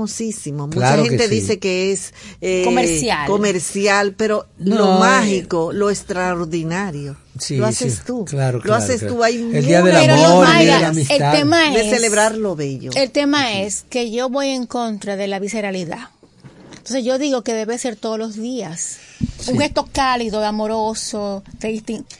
Mucha 0.67 0.77
Claro 0.79 1.03
que 1.03 1.09
gente 1.09 1.27
sí. 1.27 1.35
dice 1.35 1.59
que 1.59 1.91
es 1.91 2.13
eh, 2.41 2.61
Comercial. 2.65 3.27
comercial, 3.27 4.13
pero 4.17 4.47
No, 4.57 4.75
lo 4.75 4.95
eh, 4.95 4.99
mágico, 4.99 5.71
lo 5.73 5.89
extraordinario, 5.89 7.15
Sí, 7.39 7.57
lo 7.57 7.65
haces 7.67 7.95
sí, 7.95 7.99
tú. 8.05 8.25
claro, 8.25 8.57
lo 8.57 8.63
claro, 8.63 8.83
haces 8.83 8.99
claro. 8.99 9.15
tú. 9.15 9.23
Hay 9.23 9.35
El 9.53 9.65
día 9.65 9.81
del 9.81 9.95
amor, 10.11 10.47
el 10.47 10.59
día 10.59 10.59
de 10.59 10.65
la 10.67 10.77
el 10.79 10.85
amistad. 10.85 11.31
tema 11.33 11.71
de 11.71 11.81
es 11.81 11.89
celebrar 11.89 12.35
lo 12.35 12.55
bello. 12.55 12.91
El 12.95 13.11
tema 13.11 13.59
es 13.61 13.83
que 13.89 14.11
yo 14.11 14.29
voy 14.29 14.49
en 14.49 14.65
contra 14.65 15.15
de 15.15 15.27
la 15.27 15.39
visceralidad. 15.39 16.09
Entonces 16.71 17.05
yo 17.05 17.19
digo 17.19 17.43
que 17.43 17.53
debe 17.53 17.77
ser 17.77 17.95
todos 17.95 18.17
los 18.17 18.35
días. 18.35 18.97
Un 19.47 19.59
gesto 19.59 19.87
cálido, 19.91 20.43
amoroso, 20.43 21.43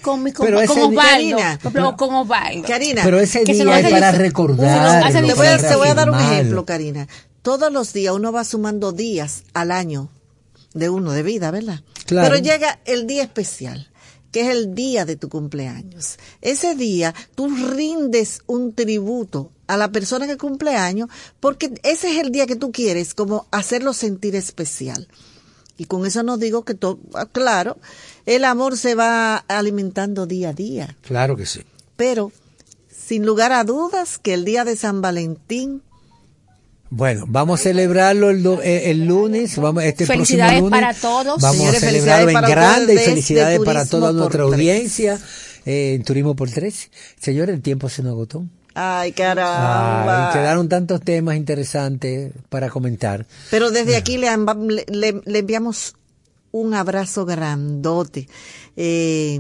con, 0.01 0.21
mi, 0.23 0.31
con, 0.31 0.45
Pero 0.45 0.59
con 0.67 0.77
Osvaldo. 0.79 1.01
Karina. 1.01 1.59
por 1.61 1.71
ejemplo, 1.71 1.97
con 1.97 2.15
Osvaldo. 2.15 2.67
Karina, 2.67 3.01
Pero 3.03 3.19
ese 3.19 3.43
día 3.43 3.79
es 3.79 3.89
para 3.91 4.11
recordar. 4.11 5.11
te 5.11 5.33
voy, 5.33 5.47
a, 5.47 5.57
te 5.57 5.75
voy 5.75 5.87
a 5.87 5.93
dar 5.95 6.09
un 6.11 6.19
ejemplo, 6.19 6.63
Karina. 6.65 7.07
Todos 7.41 7.71
los 7.71 7.93
días 7.93 8.13
uno 8.13 8.31
va 8.31 8.43
sumando 8.43 8.91
días 8.91 9.43
al 9.53 9.71
año 9.71 10.09
de 10.73 10.89
uno 10.89 11.11
de 11.11 11.23
vida, 11.23 11.51
¿verdad? 11.51 11.81
Claro. 12.05 12.29
Pero 12.29 12.41
llega 12.43 12.79
el 12.85 13.07
día 13.07 13.23
especial, 13.23 13.89
que 14.31 14.41
es 14.41 14.47
el 14.49 14.75
día 14.75 15.05
de 15.05 15.15
tu 15.15 15.27
cumpleaños. 15.29 16.17
Ese 16.41 16.75
día 16.75 17.13
tú 17.35 17.47
rindes 17.49 18.41
un 18.47 18.73
tributo 18.73 19.51
a 19.67 19.77
la 19.77 19.91
persona 19.91 20.27
que 20.27 20.37
cumple 20.37 20.75
años 20.75 21.09
porque 21.39 21.73
ese 21.83 22.11
es 22.13 22.19
el 22.23 22.31
día 22.31 22.45
que 22.45 22.55
tú 22.55 22.71
quieres 22.71 23.13
como 23.13 23.47
hacerlo 23.51 23.93
sentir 23.93 24.35
especial. 24.35 25.07
Y 25.77 25.85
con 25.85 26.05
eso 26.05 26.21
no 26.21 26.37
digo 26.37 26.63
que 26.63 26.75
todo, 26.75 26.99
ah, 27.15 27.25
claro, 27.25 27.77
el 28.27 28.45
amor 28.45 28.77
se 28.77 28.93
va 28.93 29.37
alimentando 29.37 30.27
día 30.27 30.49
a 30.49 30.53
día, 30.53 30.95
Claro 31.01 31.35
que 31.35 31.47
sí. 31.47 31.61
pero 31.95 32.31
sin 32.89 33.25
lugar 33.25 33.51
a 33.51 33.63
dudas 33.63 34.19
que 34.19 34.35
el 34.35 34.45
día 34.45 34.63
de 34.63 34.75
San 34.75 35.01
Valentín 35.01 35.81
Bueno, 36.93 37.23
vamos 37.27 37.59
a 37.61 37.63
celebrarlo 37.63 38.29
el, 38.29 38.43
do- 38.43 38.61
eh, 38.61 38.91
el 38.91 39.05
lunes. 39.05 39.55
Vamos, 39.57 39.81
este 39.83 40.05
Felicidades 40.05 40.59
próximo 40.59 40.69
lunes. 40.69 40.81
para 40.81 40.93
todos. 40.93 41.41
Vamos 41.41 41.57
Señores, 41.57 41.81
a 41.83 41.85
celebrarlo 41.87 42.29
en 42.31 42.41
grande 42.41 42.93
y 42.95 42.97
felicidades 42.97 43.59
para 43.59 43.85
Turismo 43.85 43.99
toda 43.99 44.07
por 44.11 44.15
nuestra 44.19 44.43
Tres. 44.43 44.53
audiencia 44.53 45.19
eh, 45.65 45.93
en 45.95 46.03
Turismo 46.03 46.35
por 46.35 46.49
Tres. 46.51 46.91
Señor, 47.17 47.49
el 47.49 47.61
tiempo 47.61 47.87
se 47.87 48.03
nos 48.03 48.11
agotó. 48.11 48.43
Ay, 48.73 49.13
caramba. 49.13 50.27
Ay, 50.27 50.33
quedaron 50.33 50.67
tantos 50.67 50.99
temas 51.01 51.37
interesantes 51.37 52.33
para 52.49 52.69
comentar. 52.69 53.25
Pero 53.49 53.71
desde 53.71 53.95
aquí 53.95 54.17
le, 54.17 54.27
amba- 54.27 54.55
le- 54.55 54.85
le- 54.89 55.21
le 55.23 55.39
enviamos 55.39 55.95
un 56.51 56.73
abrazo 56.73 57.25
grandote, 57.25 58.27
eh, 58.75 59.39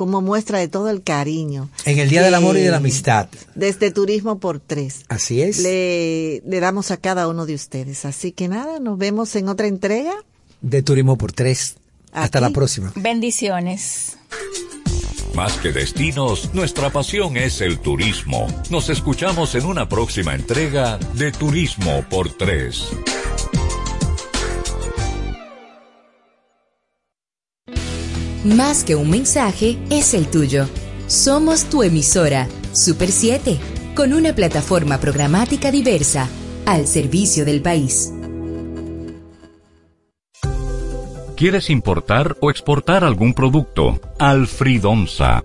como 0.00 0.22
muestra 0.22 0.58
de 0.58 0.66
todo 0.66 0.88
el 0.88 1.02
cariño. 1.02 1.68
En 1.84 1.98
el 1.98 2.08
Día 2.08 2.22
del 2.22 2.34
Amor 2.34 2.56
y 2.56 2.62
de 2.62 2.70
la 2.70 2.76
Eh, 2.76 2.78
Amistad. 2.78 3.28
Desde 3.54 3.90
Turismo 3.90 4.38
por 4.38 4.58
Tres. 4.58 5.02
Así 5.10 5.42
es. 5.42 5.58
Le, 5.58 6.40
le 6.46 6.60
damos 6.60 6.90
a 6.90 6.96
cada 6.96 7.28
uno 7.28 7.44
de 7.44 7.54
ustedes. 7.54 8.06
Así 8.06 8.32
que 8.32 8.48
nada, 8.48 8.78
nos 8.80 8.96
vemos 8.96 9.36
en 9.36 9.50
otra 9.50 9.66
entrega. 9.66 10.14
De 10.62 10.82
Turismo 10.82 11.18
por 11.18 11.32
Tres. 11.32 11.76
Hasta 12.12 12.40
la 12.40 12.48
próxima. 12.48 12.94
Bendiciones. 12.96 14.16
Más 15.34 15.58
que 15.58 15.70
destinos, 15.70 16.54
nuestra 16.54 16.88
pasión 16.88 17.36
es 17.36 17.60
el 17.60 17.78
turismo. 17.78 18.46
Nos 18.70 18.88
escuchamos 18.88 19.54
en 19.54 19.66
una 19.66 19.86
próxima 19.86 20.34
entrega 20.34 20.98
de 21.12 21.30
Turismo 21.30 22.02
por 22.08 22.30
Tres. 22.32 22.86
Más 28.44 28.84
que 28.84 28.96
un 28.96 29.10
mensaje, 29.10 29.78
es 29.90 30.14
el 30.14 30.26
tuyo. 30.26 30.66
Somos 31.08 31.64
tu 31.64 31.82
emisora, 31.82 32.48
Super 32.72 33.12
7, 33.12 33.58
con 33.94 34.14
una 34.14 34.34
plataforma 34.34 34.98
programática 34.98 35.70
diversa, 35.70 36.26
al 36.64 36.86
servicio 36.86 37.44
del 37.44 37.60
país. 37.60 38.14
¿Quieres 41.36 41.68
importar 41.68 42.38
o 42.40 42.50
exportar 42.50 43.04
algún 43.04 43.34
producto? 43.34 44.00
Alfridomsa, 44.18 45.44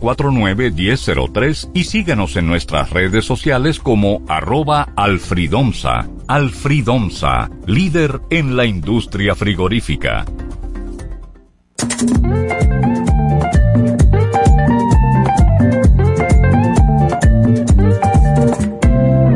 809-549-1003 0.00 1.70
y 1.74 1.84
síguenos 1.84 2.36
en 2.36 2.46
nuestras 2.46 2.90
redes 2.90 3.24
sociales 3.24 3.78
como 3.78 4.22
arroba 4.28 4.88
alfridomsa. 4.96 6.08
Alfridomsa, 6.26 7.50
líder 7.66 8.20
en 8.30 8.56
la 8.56 8.66
industria 8.66 9.34
frigorífica. 9.34 10.24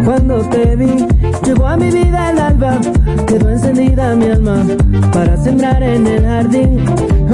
Cuando 0.04 0.48
te 0.50 0.76
vi, 0.76 1.11
llegó 1.45 1.66
a 1.66 1.76
mi 1.76 1.90
vida 1.90 2.30
el 2.30 2.38
alba, 2.38 2.78
quedó 3.26 3.51
encendida 3.51 4.14
mi 4.14 4.26
alma 4.26 4.64
para 5.12 5.36
sembrar 5.36 5.82
en 5.82 6.07
el 6.07 6.24
jardín. 6.24 6.84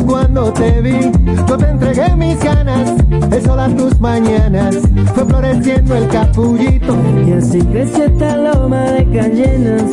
Cuando 0.07 0.53
te 0.53 0.81
vi, 0.81 1.13
yo 1.47 1.57
te 1.57 1.69
entregué 1.69 2.17
mis 2.17 2.43
ganas, 2.43 2.95
el 3.31 3.43
sol 3.43 3.61
a 3.61 3.69
tus 3.69 4.01
mañanas, 4.01 4.79
fue 5.15 5.25
floreciendo 5.25 5.97
el 5.97 6.09
capullito. 6.09 6.97
Y 7.27 7.33
así 7.33 7.61
creció 7.61 8.05
esta 8.05 8.37
loma 8.37 8.83
de 8.93 9.05
cayenas. 9.11 9.85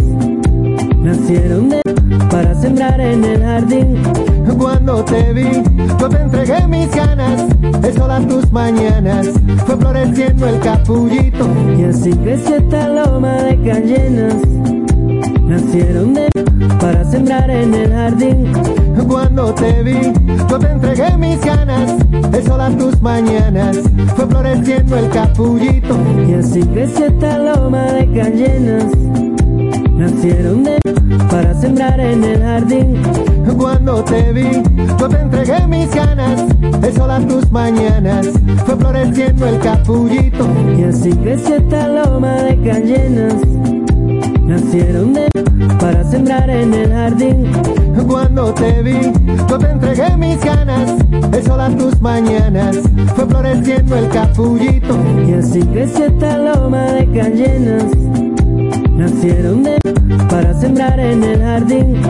Nacieron 0.98 1.70
de 1.70 1.82
para 2.32 2.56
sembrar 2.56 3.00
en 3.00 3.24
el 3.24 3.44
jardín. 3.44 3.98
Cuando 4.54 5.04
te 5.04 5.34
vi, 5.34 5.64
yo 6.00 6.10
te 6.10 6.18
entregué 6.18 6.68
mis 6.68 6.90
ganas, 6.92 7.46
sol 7.96 8.12
a 8.12 8.20
tus 8.20 8.52
mañanas, 8.52 9.28
fue 9.66 9.76
floreciendo 9.76 10.48
el 10.48 10.60
capullito. 10.60 11.48
Y 11.78 11.84
así 11.86 12.12
creció 12.12 12.56
esta 12.58 12.90
loma 12.90 13.34
de 13.34 13.60
cayenas. 13.62 14.36
Nacieron 15.42 16.14
de 16.14 16.30
para 16.80 17.04
sembrar 17.06 17.50
en 17.50 17.74
el 17.74 17.92
jardín. 17.92 18.54
Cuando 19.08 19.54
te 19.54 19.84
vi, 19.84 20.14
yo 20.50 20.60
te 20.60 20.68
entregué 20.68 21.18
mis 21.18 21.40
ganas, 21.42 21.96
sol 22.46 22.62
a 22.62 22.70
tus 22.70 23.02
mañanas, 23.02 23.80
fue 24.16 24.26
floreciendo 24.28 24.98
el 24.98 25.10
capullito. 25.10 25.98
Y 26.28 26.34
así 26.34 26.62
creció 26.62 27.08
esta 27.08 27.38
loma 27.40 27.84
de 27.84 28.12
cayenas. 28.12 29.25
Nacieron 29.96 30.64
de 30.64 30.78
para 31.32 31.54
sembrar 31.54 32.00
en 32.00 32.24
el 32.24 32.42
jardín. 32.42 33.02
Cuando 33.58 34.04
te 34.04 34.34
vi, 34.34 34.64
yo 35.00 35.08
te 35.08 35.18
entregué 35.18 35.66
mis 35.68 35.90
ganas, 35.96 36.46
el 36.84 36.94
sol 36.94 37.10
a 37.10 37.20
tus 37.20 37.50
mañanas, 37.52 38.28
fue 38.66 38.76
floreciendo 38.76 39.48
el 39.48 39.60
capullito. 39.60 40.46
Y 40.78 40.84
así 40.84 41.12
creció 41.12 41.56
esta 41.56 41.88
loma 41.88 42.34
de 42.44 42.60
cayenas. 42.62 43.36
Nacieron 44.46 45.14
de 45.14 45.30
para 45.80 46.04
sembrar 46.04 46.50
en 46.50 46.74
el 46.74 46.92
jardín. 46.92 47.52
Cuando 48.08 48.54
te 48.54 48.84
vi, 48.84 49.14
yo 49.50 49.58
te 49.58 49.72
entregué 49.72 50.16
mis 50.18 50.40
ganas, 50.44 50.94
el 51.32 51.44
sol 51.44 51.60
a 51.60 51.70
tus 51.70 52.00
mañanas, 52.02 52.78
fue 53.16 53.26
floreciendo 53.26 53.96
el 53.96 54.10
capullito. 54.10 54.98
Y 55.28 55.34
así 55.34 55.62
creció 55.62 56.06
esta 56.06 56.38
loma 56.38 56.84
de 56.92 57.10
cayenas. 57.12 58.15
Nacieron 58.96 59.64
de 59.64 59.78
para 60.30 60.54
sembrar 60.54 61.00
en 61.00 61.24
el 61.24 61.42
jardín. 61.42 62.02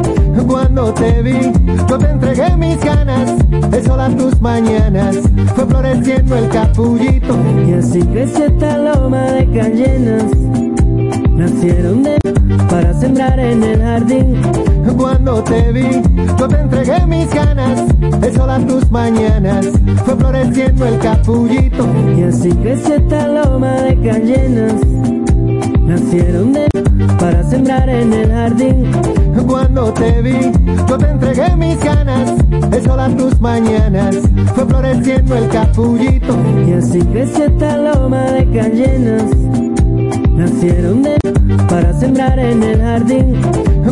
Cuando 0.47 0.93
te 0.93 1.21
vi, 1.23 1.51
yo 1.89 1.97
te 1.97 2.09
entregué 2.09 2.55
mis 2.55 2.79
ganas, 2.79 3.33
el 3.71 3.83
sol 3.83 3.99
a 3.99 4.09
tus 4.09 4.39
mañanas, 4.39 5.17
fue 5.55 5.65
floreciendo 5.65 6.36
el 6.38 6.47
capullito. 6.49 7.36
Y 7.67 7.73
así 7.73 8.01
creció 8.01 8.45
esta 8.45 8.77
loma 8.77 9.23
de 9.23 9.49
cayenas. 9.49 10.23
Nacieron 11.31 12.03
de 12.03 12.19
para 12.69 12.93
sembrar 12.93 13.39
en 13.39 13.63
el 13.63 13.81
jardín. 13.81 14.41
Cuando 14.95 15.43
te 15.43 15.71
vi, 15.71 16.01
yo 16.38 16.47
te 16.47 16.55
entregué 16.55 17.05
mis 17.05 17.29
ganas, 17.33 17.83
el 18.21 18.33
sol 18.33 18.49
a 18.49 18.59
tus 18.59 18.89
mañanas, 18.91 19.67
fue 20.05 20.15
floreciendo 20.15 20.86
el 20.86 20.99
capullito. 20.99 21.86
Y 22.15 22.23
así 22.23 22.49
creció 22.51 22.95
esta 22.95 23.27
loma 23.27 23.71
de 23.81 23.99
cayenas. 24.01 25.14
Nacieron 25.86 26.53
de 26.53 26.67
para 27.19 27.43
sembrar 27.43 27.88
en 27.89 28.11
el 28.11 28.31
jardín. 28.31 28.91
Cuando 29.47 29.93
te 29.93 30.21
vi, 30.21 30.51
yo 30.88 30.97
te 30.97 31.07
entregué 31.07 31.55
mis 31.55 31.79
ganas, 31.79 32.33
el 32.71 32.83
sol 32.83 32.99
a 32.99 33.09
tus 33.15 33.39
mañanas, 33.39 34.15
fue 34.55 34.65
floreciendo 34.65 35.36
el 35.36 35.47
capullito. 35.49 36.36
Y 36.67 36.73
así 36.73 36.99
creció 36.99 37.45
esta 37.45 37.77
loma 37.77 38.23
de 38.31 38.49
cayenas. 38.49 39.23
Nacieron 40.31 41.03
de 41.03 41.17
para 41.69 41.93
sembrar 41.93 42.39
en 42.39 42.63
el 42.63 42.81
jardín. 42.81 43.41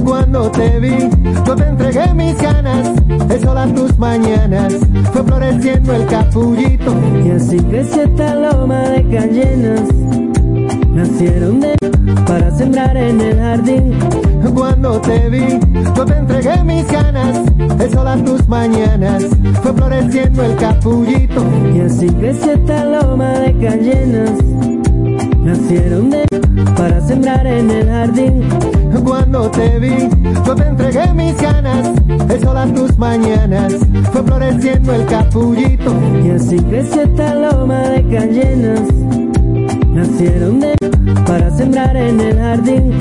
Cuando 0.03 0.51
te 0.51 0.79
vi, 0.79 1.09
yo 1.45 1.55
te 1.55 1.63
entregué 1.63 2.13
mis 2.13 2.37
ganas, 2.37 2.91
el 3.29 3.41
sol 3.41 3.57
a 3.57 3.67
tus 3.67 3.97
mañanas, 3.97 4.73
fue 5.11 5.23
floreciendo 5.23 5.93
el 5.93 6.05
capullito. 6.07 6.93
Y 7.23 7.31
así 7.31 7.57
creció 7.57 8.03
esta 8.03 8.35
loma 8.35 8.89
de 8.89 9.07
cayenas. 9.07 10.02
Nacieron 10.93 11.59
de 11.59 11.75
para 12.27 12.51
sembrar 12.51 12.95
en 12.95 13.19
el 13.19 13.37
jardín. 13.37 13.93
Cuando 14.53 15.01
te 15.01 15.29
vi, 15.29 15.59
yo 15.95 16.05
te 16.05 16.15
entregué 16.15 16.63
mis 16.63 16.87
ganas, 16.87 17.41
sol 17.91 18.07
a 18.07 18.15
tus 18.23 18.47
mañanas, 18.47 19.23
fue 19.61 19.73
floreciendo 19.73 20.43
el 20.43 20.55
capullito. 20.57 21.43
Y 21.73 21.79
así 21.81 22.07
creció 22.07 22.51
esta 22.53 22.85
loma 22.85 23.39
de 23.39 23.57
cayenas, 23.57 24.31
nacieron 25.39 26.11
de 26.11 26.25
para 26.77 27.01
sembrar 27.01 27.45
en 27.47 27.71
el 27.71 27.87
jardín. 27.87 28.43
Cuando 29.03 29.49
te 29.51 29.79
vi, 29.79 30.09
yo 30.45 30.55
te 30.55 30.63
entregué 30.63 31.13
mis 31.13 31.35
ganas, 31.41 31.89
sol 32.41 32.57
a 32.57 32.65
tus 32.67 32.97
mañanas, 32.97 33.73
fue 34.11 34.23
floreciendo 34.23 34.93
el 34.93 35.05
capullito. 35.07 35.93
Y 36.23 36.29
así 36.29 36.57
creció 36.57 37.01
esta 37.01 37.33
loma 37.33 37.79
de 37.89 38.07
cayenas, 38.07 38.81
nacieron 39.93 40.59
de 40.59 40.75
para 41.25 41.49
sembrar 41.51 41.95
en 41.95 42.19
el 42.19 42.37
jardín. 42.37 42.99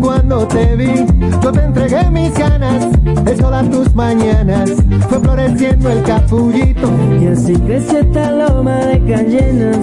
Cuando 0.00 0.46
te 0.48 0.76
vi, 0.76 1.06
yo 1.42 1.52
te 1.52 1.60
entregué 1.62 2.10
mis 2.10 2.32
ganas, 2.34 2.88
el 3.26 3.38
sol 3.38 3.54
a 3.54 3.62
tus 3.62 3.94
mañanas, 3.94 4.70
fue 5.08 5.20
floreciendo 5.20 5.90
el 5.90 6.02
capullito. 6.02 6.90
Y 7.20 7.26
así 7.26 7.52
creció 7.54 7.98
esta 7.98 8.30
loma 8.30 8.76
de 8.86 9.04
cayenas, 9.04 9.78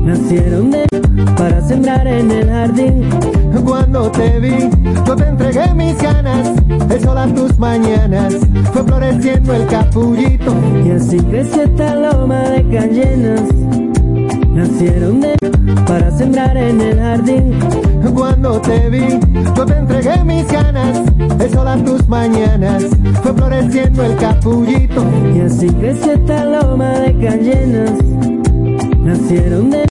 nacieron 0.00 0.70
de 0.72 0.86
para 1.36 1.60
sembrar 1.60 2.06
en 2.06 2.30
el 2.30 2.48
jardín. 2.48 3.10
Cuando 3.64 4.10
te 4.10 4.38
vi, 4.40 4.70
yo 5.06 5.16
te 5.16 5.24
entregué 5.26 5.74
mis 5.74 5.96
ganas, 5.98 6.50
el 6.90 7.00
sol 7.00 7.16
a 7.16 7.26
tus 7.28 7.58
mañanas, 7.58 8.34
fue 8.72 8.82
floreciendo 8.82 9.54
el 9.54 9.66
capullito. 9.66 10.54
Y 10.84 10.90
así 10.90 11.18
creció 11.18 11.62
esta 11.62 11.94
loma 11.94 12.40
de 12.50 12.68
cayenas, 12.68 13.42
nacieron 14.54 15.20
de 15.20 15.36
para 15.86 16.10
sembrar 16.10 16.56
en 16.56 16.80
el 16.80 16.98
jardín. 16.98 17.58
Cuando 18.14 18.60
te 18.60 18.88
vi, 18.88 19.20
yo 19.56 19.66
te 19.66 19.76
entregué 19.76 20.24
mis 20.24 20.46
ganas, 20.46 21.02
el 21.40 21.50
sol 21.50 21.66
a 21.66 21.76
tus 21.84 22.08
mañanas, 22.08 22.84
fue 23.22 23.34
floreciendo 23.34 24.04
el 24.04 24.16
capullito. 24.16 25.04
Y 25.34 25.40
así 25.40 25.66
creció 25.66 26.12
esta 26.12 26.44
loma 26.44 26.90
de 27.00 27.18
cayenas, 27.18 27.92
nacieron 28.98 29.70
de 29.70 29.84